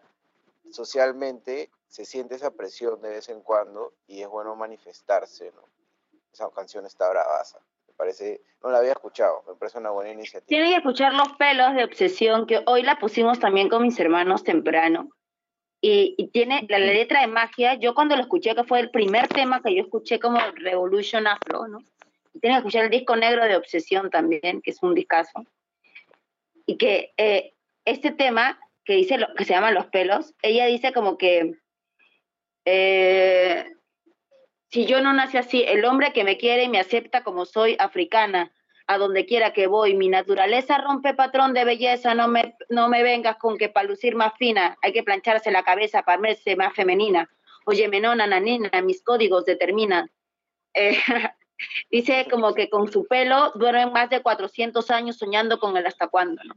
[0.71, 5.63] socialmente se siente esa presión de vez en cuando y es bueno manifestarse, ¿no?
[6.31, 7.59] Esa canción está bravaza.
[7.99, 10.47] Parece, no la había escuchado, me parece una buena iniciativa.
[10.47, 14.45] Tienen que escuchar Los pelos de obsesión, que hoy la pusimos también con mis hermanos
[14.45, 15.09] temprano.
[15.81, 17.73] Y, y tiene la letra de magia.
[17.73, 21.67] Yo cuando lo escuché, que fue el primer tema que yo escuché como Revolution Afro,
[21.67, 21.79] ¿no?
[22.33, 25.43] Y tienen que escuchar el disco negro de Obsesión también, que es un discazo.
[26.65, 27.53] Y que eh,
[27.83, 31.53] este tema que dice lo, que se llama Los pelos, ella dice como que
[32.63, 33.73] eh,
[34.69, 37.75] si yo no nací así, el hombre que me quiere y me acepta como soy
[37.79, 38.51] africana,
[38.87, 43.03] a donde quiera que voy, mi naturaleza rompe patrón de belleza, no me, no me
[43.03, 46.73] vengas con que para lucir más fina hay que plancharse la cabeza para verse más
[46.73, 47.29] femenina.
[47.65, 50.09] Oye, menona, nanina, mis códigos determinan.
[50.73, 50.97] Eh,
[51.91, 56.07] dice como que con su pelo duermen más de 400 años soñando con el hasta
[56.07, 56.55] cuándo, ¿no?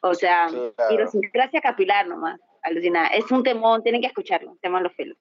[0.00, 0.94] O sea, claro.
[0.94, 3.08] idiosincrasia capilar nomás, alucina.
[3.08, 5.18] Es un temón, tienen que escucharlo, tema Los pelos.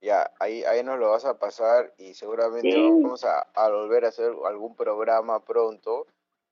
[0.00, 2.80] Ya, ahí, ahí nos lo vas a pasar y seguramente Sí.
[2.80, 6.06] vamos a, a volver a hacer algún programa pronto.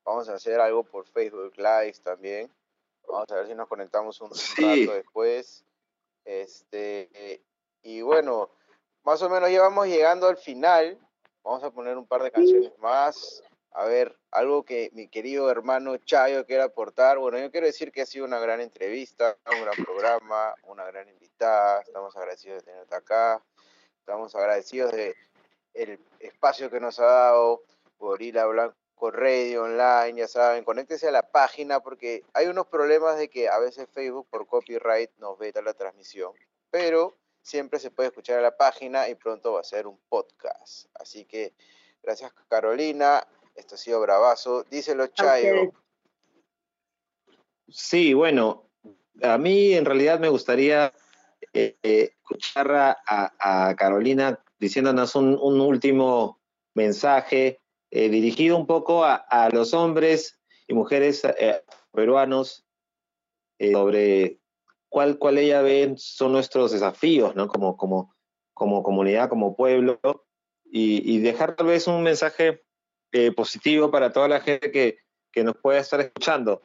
[0.05, 2.51] Vamos a hacer algo por Facebook Live también.
[3.07, 4.63] Vamos a ver si nos conectamos un, Sí.
[4.63, 5.65] rato después.
[6.27, 7.43] Este, eh,
[7.83, 8.51] y bueno,
[9.05, 10.99] más o menos ya vamos llegando al final.
[11.43, 13.43] Vamos a poner un par de canciones más.
[13.79, 17.19] A ver, algo que mi querido hermano Chayo quiera aportar.
[17.19, 21.09] Bueno, yo quiero decir que ha sido una gran entrevista, un gran programa, una gran
[21.09, 21.83] invitada.
[21.83, 23.41] Estamos agradecidos de tenerte acá.
[24.01, 25.15] Estamos agradecidos de
[25.75, 27.63] el espacio que nos ha dado
[28.01, 33.31] Gorila Blanco Radio Online, ya saben, conéctense a la página porque hay unos problemas de
[33.31, 36.33] que a veces Facebook por copyright nos veta la transmisión,
[36.73, 40.89] pero siempre se puede escuchar a la página y pronto va a ser un podcast.
[40.95, 41.55] Así que
[42.03, 43.25] gracias Carolina,
[43.59, 44.65] esto ha sido bravazo.
[44.71, 45.73] Díselo Chayo.
[47.69, 48.71] Sí, bueno,
[49.23, 50.93] a mí en realidad me gustaría
[51.53, 56.41] eh, eh, escuchar a, a- a Carolina diciéndonos un, un último
[56.75, 57.61] mensaje
[57.91, 61.63] eh, dirigido un poco a, a los hombres y mujeres eh,
[61.93, 62.65] peruanos
[63.59, 64.41] eh, sobre
[64.89, 67.49] cuál, cuál ella ve son nuestros desafíos, ¿no?
[67.49, 68.15] Como, como,
[68.55, 70.01] como comunidad, como pueblo,
[70.71, 72.65] y, y dejar tal vez un mensaje
[73.13, 74.99] eh, positivo para toda la gente que,
[75.33, 76.63] que nos pueda estar escuchando.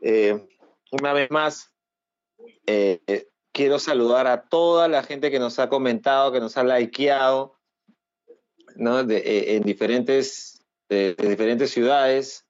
[0.00, 0.46] Eh,
[0.92, 1.72] una vez más,
[2.66, 6.64] eh, eh, quiero saludar a toda la gente que nos ha comentado, que nos ha
[6.64, 7.58] likeado,
[8.76, 9.04] ¿no?
[9.04, 12.44] De- en diferentes, diferentes ciudades.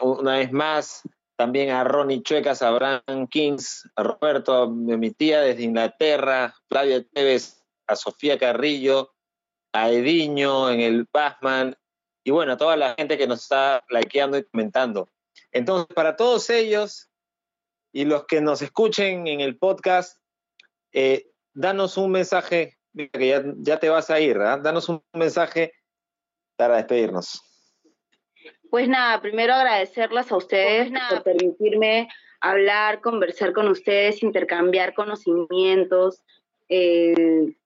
[0.00, 1.02] Una vez más,
[1.36, 7.64] también a Ronnie Chuecas, a Abraham Kings, a Roberto, mi tía desde Inglaterra, Flavia Teves,
[7.86, 9.13] a Sofía Carrillo,
[9.74, 11.76] a Ediño en el Batman,
[12.22, 15.10] y bueno, a toda la gente que nos está likeando y comentando.
[15.50, 17.10] Entonces, para todos ellos
[17.92, 20.20] y los que nos escuchen en el podcast,
[20.92, 24.58] eh, danos un mensaje, que ya, ya te vas a ir, ¿ah?
[24.58, 25.72] danos un mensaje
[26.56, 27.42] para despedirnos.
[28.70, 32.08] Pues nada, primero agradecerles a ustedes por permitirme
[32.40, 36.22] hablar, conversar con ustedes, intercambiar conocimientos,
[36.68, 37.56] eh,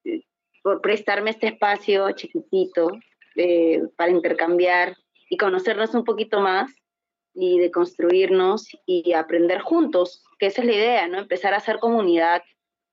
[0.69, 2.91] por prestarme este espacio chiquitito
[3.37, 4.99] eh, para intercambiar
[5.31, 6.71] y conocernos un poquito más
[7.33, 11.21] y de construirnos y aprender juntos, que esa es la idea, ¿no?
[11.21, 12.43] Empezar a hacer comunidad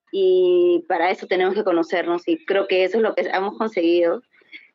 [0.09, 4.21] y para eso tenemos que conocernos y creo que eso es lo que hemos conseguido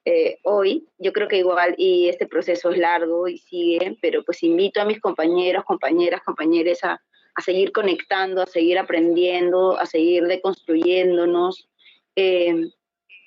[0.05, 0.87] eh, hoy.
[0.99, 4.85] Yo creo que igual y este proceso es largo y sigue, pero pues invito a
[4.85, 7.01] mis compañeros, compañeras, compañeros a,
[7.35, 11.67] a seguir conectando, a seguir aprendiendo, a seguir deconstruyéndonos.
[12.15, 12.69] Eh,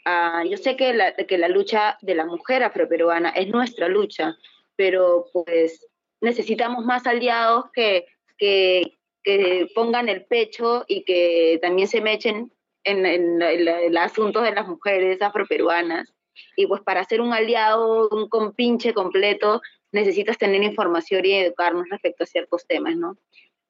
[0.05, 4.35] a- yo sé que la, que la lucha de la mujer afroperuana es nuestra lucha,
[4.75, 5.87] pero pues
[6.21, 8.05] necesitamos más aliados que,
[8.37, 12.51] que, que pongan el pecho y que también se mechen
[12.83, 16.13] en, en, en la- el asunto de las mujeres afroperuanas.
[16.55, 19.61] Y pues para ser un aliado, un compinche completo,
[19.91, 23.15] necesitas tener información y educarnos respecto a ciertos temas, ¿no?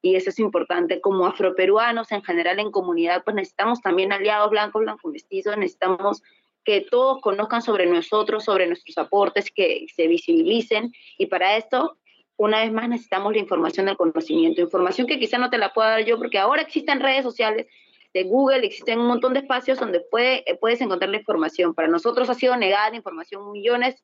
[0.04, 1.00] Y eso es importante.
[1.00, 6.22] Como afroperuanos, en general en comunidad, pues necesitamos también aliados blancos, blancos mestizos, necesitamos
[6.66, 10.92] que todos conozcan sobre nosotros, sobre nuestros aportes, que se visibilicen.
[11.18, 11.98] Y para esto,
[12.36, 14.60] una vez más, necesitamos la información del conocimiento.
[14.60, 17.68] Información que quizá no te la pueda dar yo, porque ahora existen redes sociales
[18.14, 21.74] de Google, existen un montón de espacios donde puede, puedes encontrar la información.
[21.74, 24.04] Para nosotros ha sido negada la información millones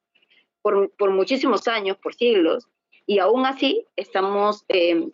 [0.61, 2.69] por, por muchísimos años, por siglos,
[3.05, 5.09] y aún así estamos eh,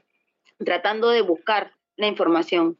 [0.58, 2.78] tratando de buscar la información.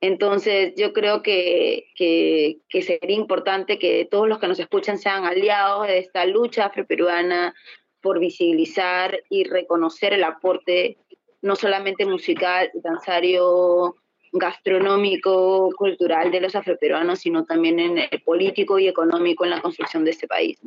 [0.00, 5.88] Entonces, yo creo que, que, sería importante que todos los que nos escuchan sean aliados
[5.88, 7.54] de esta lucha afroperuana
[8.00, 10.98] por visibilizar y reconocer el aporte
[11.42, 13.96] no solamente musical, danzario,
[14.32, 20.04] gastronómico, cultural de los afroperuanos, sino también en el político y económico en la construcción
[20.04, 20.58] de este país.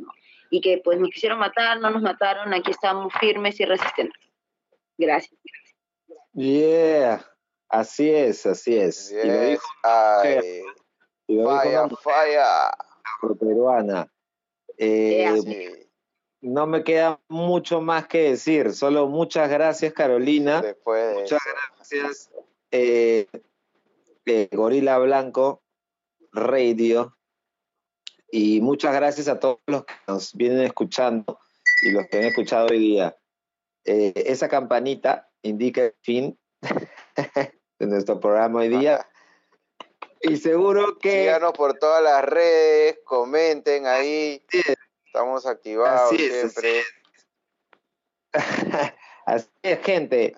[0.50, 4.20] Y que pues nos quisieron matar, no nos mataron, aquí estamos firmes y resistentes.
[4.98, 5.38] Gracias.
[6.34, 7.24] Yeah.
[7.68, 9.10] Así es, así es.
[9.10, 10.62] Y lo dijo, Ay,
[11.26, 12.70] y lo falla, dijo falla.
[13.40, 14.12] peruana.
[14.76, 15.88] Eh,
[16.42, 21.50] no me queda mucho más que decir, solo muchas gracias Carolina, después muchas eso.
[21.76, 22.30] gracias
[22.72, 23.28] eh,
[24.26, 25.62] eh, Gorila Blanco
[26.32, 27.16] Radio
[28.30, 31.38] y muchas gracias a todos los que nos vienen escuchando
[31.82, 33.16] y los que han escuchado hoy día.
[33.84, 36.38] Eh, esa campanita indica el fin
[37.78, 39.06] de nuestro programa hoy día
[40.22, 44.44] y seguro que Síganos por todas las redes, comenten ahí.
[45.04, 46.82] Estamos activados Así es, siempre.
[49.26, 50.36] Así es, gente.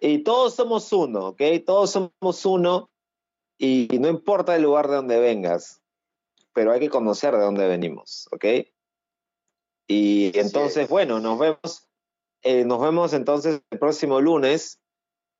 [0.00, 1.42] Y todos somos uno, ¿ok?
[1.64, 2.90] Todos somos uno
[3.56, 5.80] y no importa el lugar de donde vengas,
[6.52, 8.44] pero hay que conocer de dónde venimos, ¿ok?
[9.86, 11.88] Y entonces, bueno, nos vemos,
[12.42, 14.80] eh, nos vemos entonces el próximo lunes.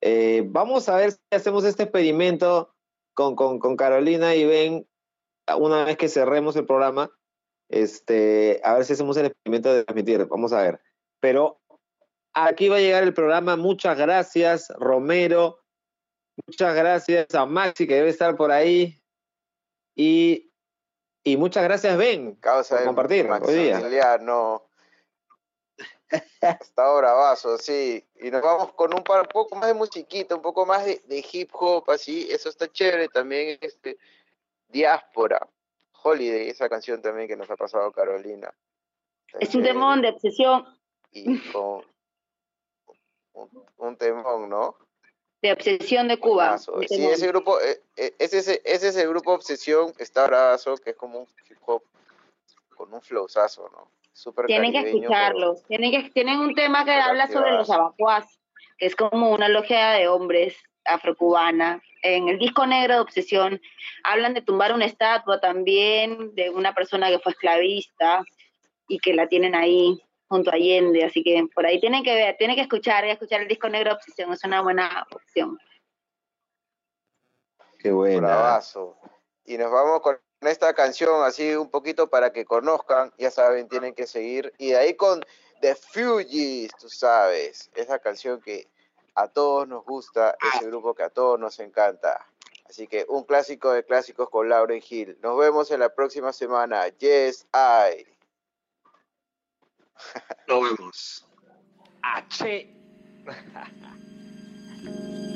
[0.03, 2.75] Eh, vamos a ver si hacemos este experimento
[3.15, 4.87] con, con, con Carolina y Ben
[5.59, 7.11] una vez que cerremos el programa.
[7.69, 10.27] Este, a ver si hacemos el experimento de transmitir.
[10.27, 10.81] Vamos a ver.
[11.21, 11.61] Pero
[12.35, 13.57] aquí va a llegar el programa.
[13.57, 15.61] Muchas gracias, Romero.
[16.47, 19.01] Muchas gracias a Maxi, que debe estar por ahí.
[19.95, 20.51] Y,
[21.25, 24.19] y muchas gracias, Ben, Causa por compartir hoy día.
[26.61, 28.05] Está bravazo, sí.
[28.21, 31.01] Y nos vamos con un, par, un poco más de musiquita, un poco más de,
[31.07, 32.29] de hip hop, así.
[32.31, 33.09] Eso está chévere.
[33.09, 33.99] También este
[34.69, 35.47] Diáspora,
[36.03, 38.53] Holiday, esa canción también que nos ha pasado Carolina.
[39.39, 40.67] Es un temón de obsesión,
[41.13, 41.85] Y con
[43.33, 44.77] un, un temón, ¿no?
[45.43, 46.59] de obsesión de Cuba.
[46.59, 47.13] Sí, temón.
[47.13, 50.97] ese grupo, eh, eh, ese, ese, ese es el grupo Obsesión, está bravazo, que es
[50.97, 51.83] como un hip hop
[52.77, 53.89] con un flowzazo, ¿no?
[54.47, 55.63] Tienen que escucharlos.
[55.67, 58.41] Tienen, que, tienen un tema que habla sobre los abacuás,
[58.79, 61.83] que es como una logia de hombres afrocubana.
[62.03, 63.61] En el disco negro de Obsesión
[64.05, 68.25] hablan de tumbar una estatua también de una persona que fue esclavista
[68.89, 71.05] y que la tienen ahí junto a Allende.
[71.05, 73.97] Así que por ahí tienen que ver, tienen que escuchar, escuchar el disco negro de
[73.97, 74.33] Obsesión.
[74.33, 75.59] Es una buena opción.
[77.79, 78.21] Qué buena.
[78.21, 78.97] Bravazo.
[79.45, 83.95] Y nos vamos con esta canción así un poquito para que conozcan, ya saben, tienen
[83.95, 84.53] que seguir.
[84.59, 85.25] Y de ahí con
[85.61, 88.69] The Fugees, tú sabes, esa canción que
[89.15, 92.27] a todos nos gusta, ese grupo que a todos nos encanta.
[92.69, 95.19] Así que un clásico de clásicos con Lauren Hill.
[95.23, 96.87] Nos vemos en la próxima semana.
[96.89, 98.07] Yes, I.
[100.47, 101.27] Nos vemos.
[102.03, 102.75] H.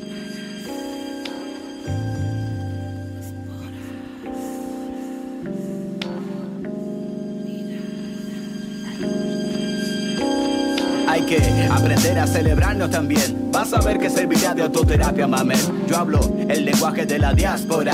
[11.14, 13.52] Hay que aprender a celebrarnos también.
[13.52, 15.60] Vas a ver que servirá de autoterapia, mamen.
[15.86, 16.18] Yo hablo
[16.48, 17.92] el lenguaje de la diáspora.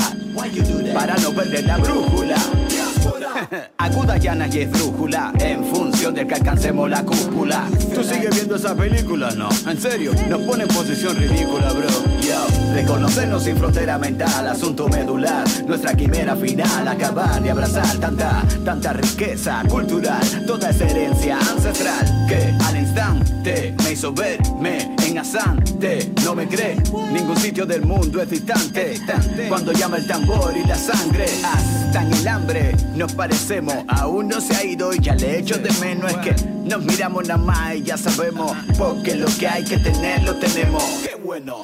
[0.95, 2.37] Para no perder la brújula.
[3.77, 7.65] Aguda, llana y esdrújula En función de que alcancemos la cúpula
[7.95, 9.31] ¿Tú sigues viendo esa película?
[9.31, 11.89] No, en serio, nos pone en posición ridícula, bro
[12.21, 18.93] Yo, reconocernos sin frontera mental Asunto medular, nuestra quimera final Acabar y abrazar tanta, tanta
[18.93, 20.21] riqueza cultural.
[20.47, 26.13] Toda esa herencia ancestral Que al instante me hizo verme en asante.
[26.25, 26.77] No me cree,
[27.13, 29.01] ningún sitio del mundo es distante.
[29.49, 33.75] Cuando llama el tambor y la sangre Hasta en el hambre nos parecemos.
[33.89, 36.11] Aún no se ha ido y ya le echo de menos.
[36.11, 36.35] Es que
[36.65, 40.83] nos miramos nada más y ya sabemos Porque lo que hay que tener lo tenemos.
[41.03, 41.61] Qué bueno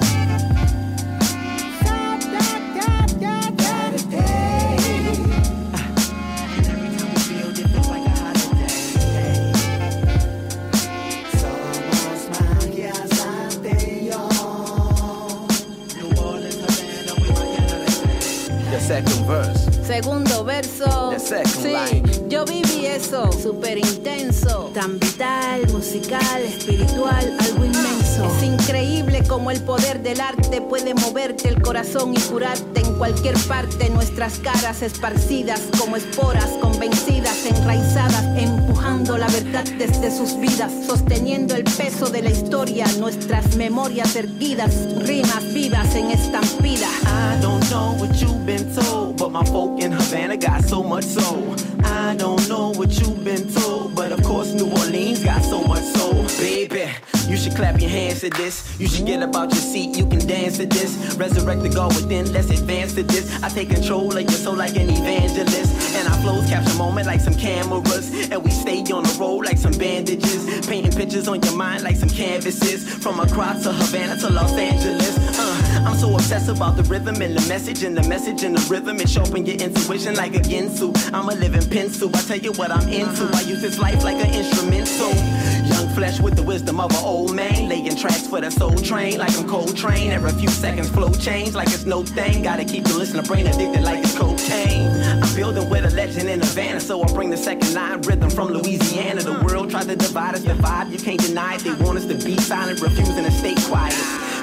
[19.27, 21.11] verse Segundo verso.
[21.11, 22.29] The second sí, line.
[22.29, 24.69] yo viví eso, súper intenso.
[24.73, 28.25] Tan vital, musical, espiritual, algo inmenso.
[28.25, 33.37] Es increíble como el poder del arte puede moverte el corazón y curarte en cualquier
[33.47, 33.89] parte.
[33.89, 41.63] Nuestras caras esparcidas como esporas convencidas, enraizadas, empujando la verdad desde sus vidas, sosteniendo el
[41.63, 46.66] peso de la historia, nuestras memorias erguidas, rimas vivas en estampida.
[50.87, 51.55] Much soul.
[51.83, 55.83] I don't know what you've been told, but of course New Orleans got so much
[55.83, 56.25] soul.
[56.39, 56.89] Baby,
[57.27, 58.79] you should clap your hands to this.
[58.79, 60.05] You should get up your seat, you
[60.55, 61.15] to this.
[61.15, 63.43] Resurrect the God within, let's advance to this.
[63.43, 65.95] I take control of your soul like an evangelist.
[65.95, 68.11] And our flows capture moment like some cameras.
[68.31, 70.67] And we stay on the road like some bandages.
[70.67, 72.87] Painting pictures on your mind like some canvases.
[73.03, 75.17] From Accra to Havana to Los Angeles.
[75.37, 78.69] Uh, I'm so obsessed about the rhythm and the message and the message and the
[78.69, 78.99] rhythm.
[78.99, 80.93] It sharpen your intuition like a Ginsu.
[81.13, 82.09] I'm a living pencil.
[82.15, 83.29] I tell you what I'm into.
[83.33, 85.13] I use this life like an instrumental.
[85.67, 87.69] Young flesh with the wisdom of an old man.
[87.69, 90.11] Laying tracks for the soul train like I'm Coltrane.
[90.11, 92.43] Every few seconds flow change like it's no thing.
[92.43, 94.87] Gotta keep the listener brain addicted like it's cocaine.
[95.23, 98.49] I'm building with a legend in Havana, so I bring the second line rhythm from
[98.49, 99.21] Louisiana.
[99.21, 101.61] The world tried to divide us, the vibe you can't deny it.
[101.61, 103.95] They want us to be silent, refusing to stay quiet.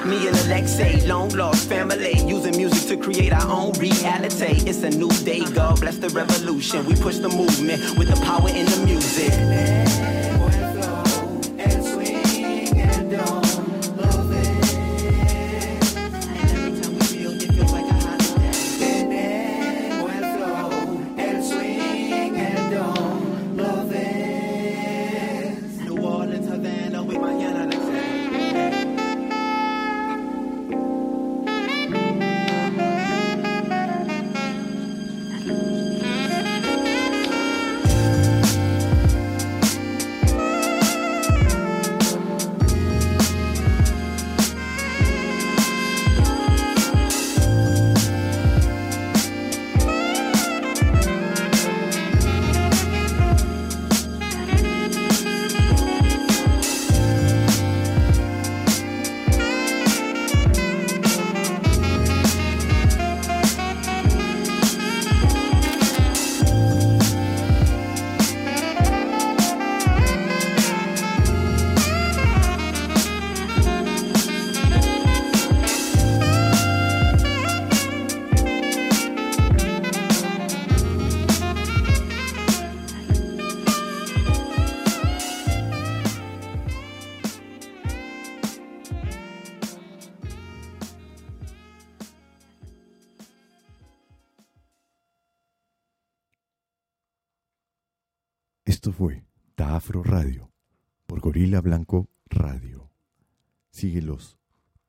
[0.05, 4.69] Me and Alexei, long lost family, using music to create our own reality.
[4.69, 6.85] It's a new day, God bless the revolution.
[6.85, 9.84] We push the movement with the power in the music.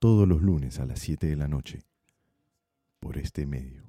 [0.06, 1.82] Todos los lunes a las 7 de la noche
[3.00, 3.82] por este medio.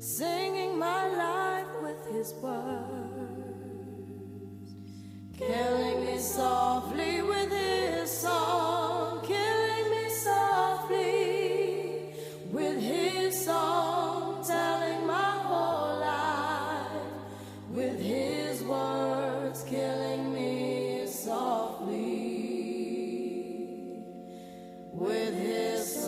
[0.00, 2.74] singing my life with his words,
[5.38, 9.23] killing me softly with his song,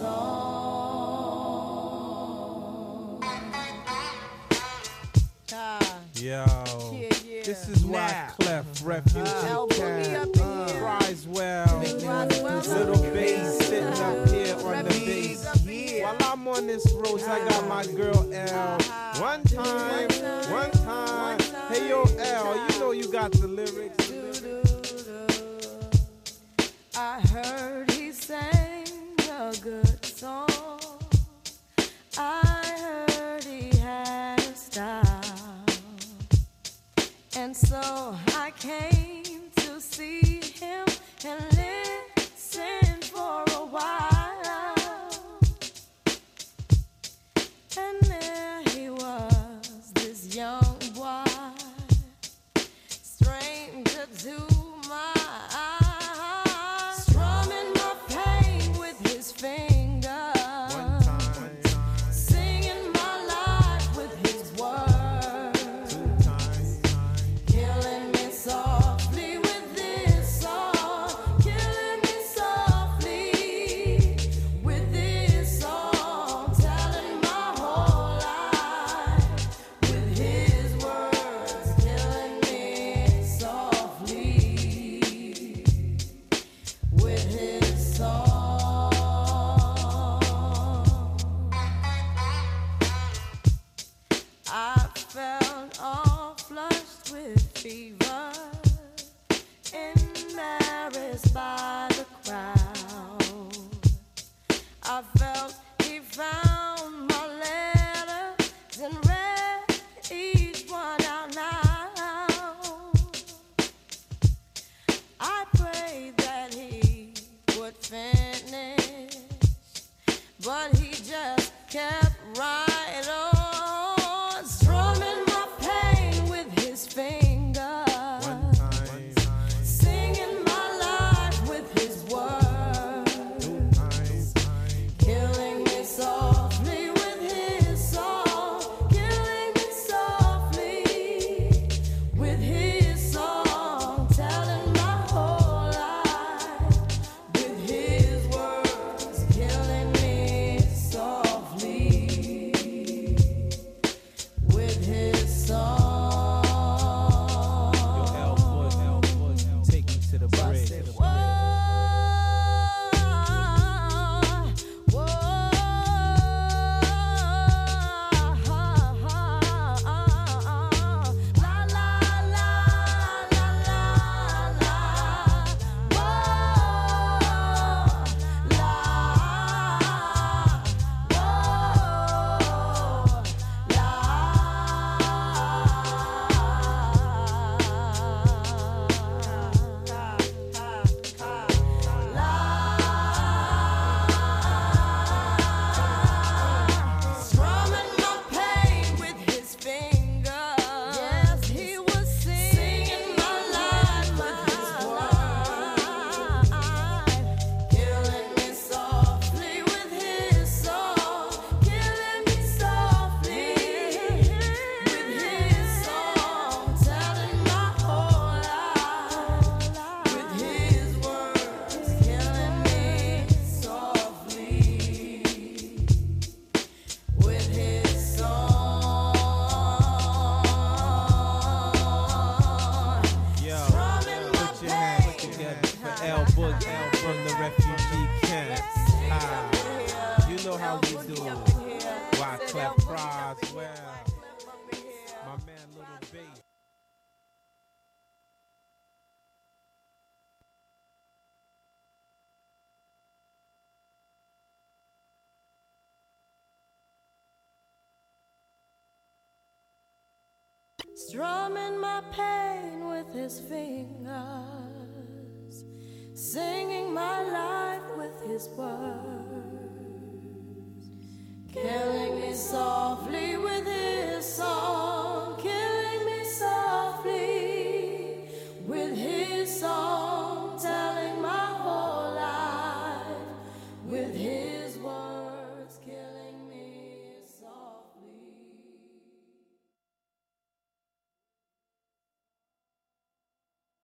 [0.00, 0.36] song.
[6.14, 6.44] Yo,
[6.92, 7.42] Yeah, yeah.
[7.44, 8.28] this is why Now.
[8.40, 10.98] Clef, Refuge, Uh, and Boogie Cat, up in here.
[10.98, 16.02] Criswell, Criswell Little Bass sitting up here on the bass.
[16.02, 17.92] While I'm on this road, I got my uh-huh.
[17.92, 18.76] girl L.
[18.80, 19.20] Uh-huh.
[19.20, 20.08] One time,
[20.50, 21.38] one time.
[21.68, 24.12] Hey yo, L, you know you got the lyrics.
[26.96, 28.65] I heard he sang good
[32.18, 35.66] I heard he had a style.
[37.36, 40.86] And so I came to see him
[41.22, 45.20] and listen for a while.
[47.76, 51.24] And there he was, this young boy,
[52.88, 54.55] stranger to